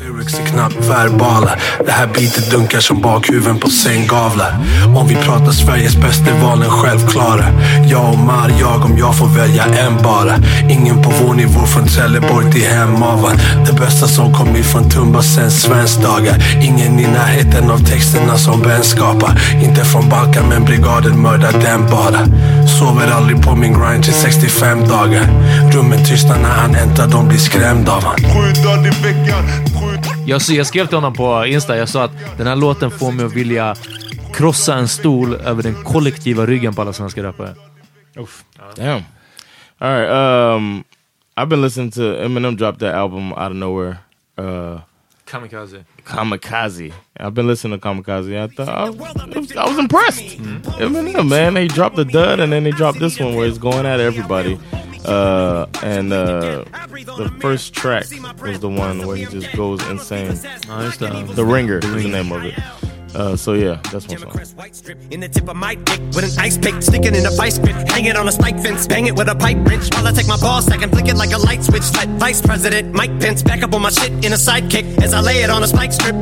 Lyrics 0.07 0.39
är 0.39 0.45
knappt 0.45 0.89
verbala. 0.89 1.51
Det 1.85 1.91
här 1.91 2.07
beatet 2.07 2.51
dunkar 2.51 2.79
som 2.79 3.01
bakhuven 3.01 3.59
på 3.59 3.69
sänggavlar. 3.69 4.59
Om 4.95 5.07
vi 5.07 5.15
pratar 5.15 5.51
Sveriges 5.51 5.95
bästa 5.95 6.25
är 6.25 6.41
valen 6.41 6.69
självklara. 6.69 7.45
Jag 7.91 8.09
och 8.09 8.19
Mar, 8.19 8.51
jag 8.59 8.85
om 8.85 8.97
jag 8.97 9.17
får 9.17 9.27
välja 9.27 9.63
en 9.63 9.97
bara. 10.03 10.35
Ingen 10.69 11.03
på 11.03 11.13
vår 11.21 11.33
nivå 11.33 11.65
från 11.65 11.87
Trelleborg 11.87 12.51
till 12.51 12.65
Hemavan. 12.65 13.37
Det 13.67 13.73
bästa 13.73 14.07
som 14.07 14.33
kom 14.33 14.63
från 14.63 14.89
Tumba 14.89 15.21
sen 15.21 15.51
svenskdagar. 15.51 16.35
Ingen 16.61 16.99
i 16.99 17.07
närheten 17.07 17.71
av 17.71 17.77
texterna 17.77 18.37
som 18.37 18.61
Ben 18.61 18.83
skapar. 18.83 19.41
Inte 19.63 19.85
från 19.85 20.09
Balkan 20.09 20.49
men 20.49 20.65
brigaden 20.65 21.21
mördar 21.21 21.51
den 21.51 21.89
bara. 21.89 22.19
Sover 22.79 23.11
aldrig 23.11 23.41
på 23.41 23.55
min 23.55 23.73
grind 23.73 24.03
till 24.03 24.13
65 24.13 24.87
dagar. 24.87 25.25
Rummen 25.71 26.05
tystnar 26.05 26.37
när 26.37 26.49
han 26.49 26.75
äntrar, 26.75 27.07
de 27.07 27.27
blir 27.27 27.39
skrämda 27.39 27.91
av 27.91 28.03
han. 28.03 28.15
Sju 28.15 28.61
dagar 28.63 28.87
i 28.87 28.89
veckan, 28.89 29.43
jag, 30.27 30.41
jag 30.49 30.67
skrev 30.67 30.85
till 30.87 30.97
honom 30.97 31.13
på 31.13 31.45
Insta, 31.45 31.77
jag 31.77 31.89
sa 31.89 32.03
att 32.03 32.11
den 32.37 32.47
här 32.47 32.55
låten 32.55 32.91
får 32.91 33.11
mig 33.11 33.25
att 33.25 33.33
vilja 33.33 33.75
krossa 34.33 34.75
en 34.75 34.87
stol 34.87 35.33
över 35.33 35.63
den 35.63 35.83
kollektiva 35.83 36.45
ryggen 36.45 36.73
på 36.73 36.81
alla 36.81 36.93
svenska 36.93 37.23
rappare. 37.23 37.55
Damn. 38.75 39.03
All 39.77 39.91
right. 39.91 40.09
Um, 40.09 40.83
I've 41.35 41.49
been 41.49 41.61
listening 41.61 41.91
to 41.91 42.01
Eminem 42.01 42.57
drop 42.57 42.79
that 42.79 42.95
album 42.95 43.31
out 43.33 43.51
of 43.51 43.55
nowhere. 43.55 43.97
Uh, 44.39 44.79
Kamikaze. 45.25 45.83
Kamikaze. 46.03 46.93
I've 47.19 47.33
been 47.33 47.47
listening 47.47 47.79
to 47.79 47.87
Kamikaze. 47.87 48.43
I 48.43 48.47
thought 48.47 48.69
I 48.69 48.89
was, 48.89 49.55
I 49.55 49.69
was 49.69 49.77
impressed. 49.77 50.37
Eminem, 50.79 51.29
man, 51.29 51.53
they 51.53 51.67
dropped 51.67 51.95
the 51.95 52.05
dud 52.05 52.39
and 52.39 52.51
then 52.51 52.63
they 52.63 52.71
dropped 52.71 52.99
this 52.99 53.19
one 53.19 53.35
where 53.35 53.47
it's 53.47 53.59
going 53.59 53.85
at 53.85 53.99
everybody. 53.99 54.59
Uh, 55.07 55.67
and 55.83 56.11
uh, 56.11 56.63
the 57.17 57.33
first 57.39 57.73
track 57.73 58.05
was 58.41 58.59
the 58.59 58.69
one 58.69 59.05
where 59.07 59.15
he 59.15 59.25
just 59.25 59.51
goes 59.55 59.85
insane. 59.87 60.37
Ja, 60.67 60.81
just. 60.83 60.99
The 60.99 61.45
Ringer 61.45 61.77
is 61.77 62.03
the 62.03 62.09
name 62.09 62.31
of 62.31 62.43
it. 62.43 62.53
Uh, 63.15 63.35
so 63.35 63.53
yeah, 63.53 63.79
that's 63.91 64.07
one 64.07 64.19
song. 64.19 64.31
In 65.09 65.21
the 65.21 65.29
tip 65.29 65.47
of 65.47 65.55
my 65.55 65.75
dick 65.75 65.99
with 66.13 66.25
an 66.25 66.39
ice 66.39 66.57
pick, 66.57 66.81
sticking 66.83 67.15
in 67.15 67.25
a 67.25 67.31
vice 67.31 67.57
grip, 67.57 67.75
hang 67.87 68.05
it 68.05 68.15
on 68.15 68.27
a 68.27 68.31
spike 68.31 68.59
fence, 68.59 68.85
bang 68.85 69.07
it 69.07 69.15
with 69.15 69.29
a 69.29 69.35
pipe 69.35 69.57
wrench. 69.65 69.93
While 69.95 70.07
I 70.07 70.11
take 70.11 70.27
my 70.27 70.37
ball 70.37 70.61
stack 70.61 70.83
and 70.83 70.91
flick 70.91 71.07
it 71.07 71.15
like 71.15 71.31
a 71.31 71.37
light 71.37 71.63
switch. 71.63 71.91
Let 71.95 72.09
Vice 72.19 72.41
President 72.41 72.93
Mike 72.93 73.17
Pence 73.19 73.41
back 73.41 73.63
up 73.63 73.73
on 73.73 73.81
my 73.81 73.89
shit 73.89 74.11
in 74.25 74.33
a 74.33 74.37
sidekick 74.37 75.01
as 75.01 75.13
I 75.13 75.21
lay 75.21 75.41
it 75.41 75.49
on 75.49 75.63
a 75.63 75.67
spike 75.67 75.93
strip. 75.93 76.15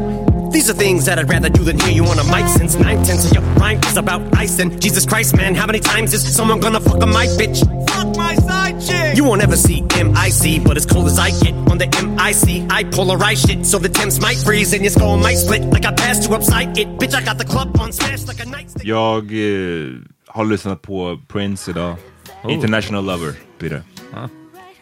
These 0.51 0.69
are 0.69 0.73
things 0.73 1.05
that 1.05 1.19
I'd 1.19 1.29
rather 1.29 1.49
do 1.49 1.63
than 1.63 1.77
hear 1.79 1.91
you 1.91 2.05
on 2.05 2.17
a 2.17 2.23
mic 2.25 2.47
since 2.47 2.75
nine 2.75 3.03
tenths 3.03 3.25
of 3.25 3.33
your 3.33 3.43
rhyme 3.55 3.79
is 3.83 3.97
about 3.97 4.21
icing. 4.37 4.79
Jesus 4.79 5.05
Christ, 5.05 5.35
man, 5.35 5.53
how 5.53 5.65
many 5.65 5.79
times 5.81 6.13
is 6.13 6.33
someone 6.33 6.61
gonna 6.61 6.79
fuck 6.79 7.01
on 7.01 7.11
my 7.11 7.25
bitch? 7.25 7.59
Fuck 7.89 8.15
my 8.15 8.35
side 8.35 8.74
chick! 8.74 8.74
You 9.15 9.23
won't 9.23 9.41
ever 9.41 9.55
see 9.55 9.81
MIC, 9.81 10.65
but 10.65 10.75
as 10.75 10.85
cold 10.85 11.07
as 11.07 11.17
I 11.17 11.29
get 11.29 11.53
on 11.71 11.77
the 11.77 11.87
MIC, 11.87 12.69
I 12.69 12.83
polarize 12.83 13.47
shit 13.47 13.65
so 13.65 13.79
the 13.79 13.87
Thames 13.87 14.19
might 14.19 14.37
freeze 14.37 14.73
and 14.73 14.83
your 14.83 14.91
skull 14.91 15.17
might 15.17 15.37
split 15.37 15.61
like 15.71 15.85
I 15.85 15.93
passed 15.93 16.27
you 16.27 16.35
upside 16.35 16.77
it. 16.77 16.87
Bitch, 16.99 17.15
I 17.15 17.23
got 17.23 17.37
the 17.37 17.45
club 17.45 17.79
on 17.79 17.93
smash 17.93 18.27
like 18.27 18.41
a 18.41 18.45
nightstick. 18.45 18.83
Jag 18.83 19.31
eh, 19.31 19.93
har 20.27 20.45
lyssnat 20.45 20.81
på 20.81 21.19
Prince 21.27 21.71
idag. 21.71 21.95
Oh. 22.43 22.53
International 22.53 23.05
Lover 23.05 23.33
blir 23.57 23.69
det. 23.69 23.83
Ah. 24.13 24.27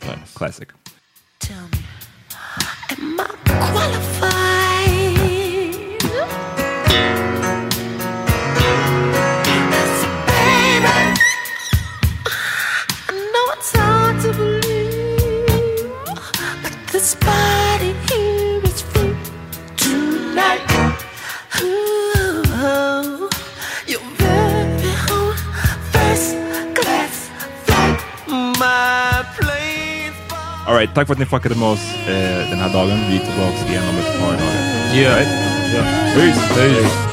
Ja, 0.06 0.14
Classic. 0.36 0.68
This 3.74 4.23
Alright, 30.68 30.94
tack 30.96 31.08
för 31.08 31.14
att 31.14 31.20
ni 31.20 31.26
fuckade 31.26 31.56
med 31.56 31.68
oss 31.68 31.96
eh, 32.08 32.50
den 32.50 32.60
här 32.60 32.74
dagen. 32.74 33.00
Vi 33.10 33.16
är 33.16 33.20
tillbaka 33.20 33.70
igen 33.70 33.84
om 33.90 33.98
ett 33.98 34.20
par 34.20 34.32
dagar. 34.32 34.96
Yeah. 34.96 35.18
Right? 35.18 35.28
Yeah. 35.74 36.16
Peace. 36.16 36.54
Peace. 36.56 37.13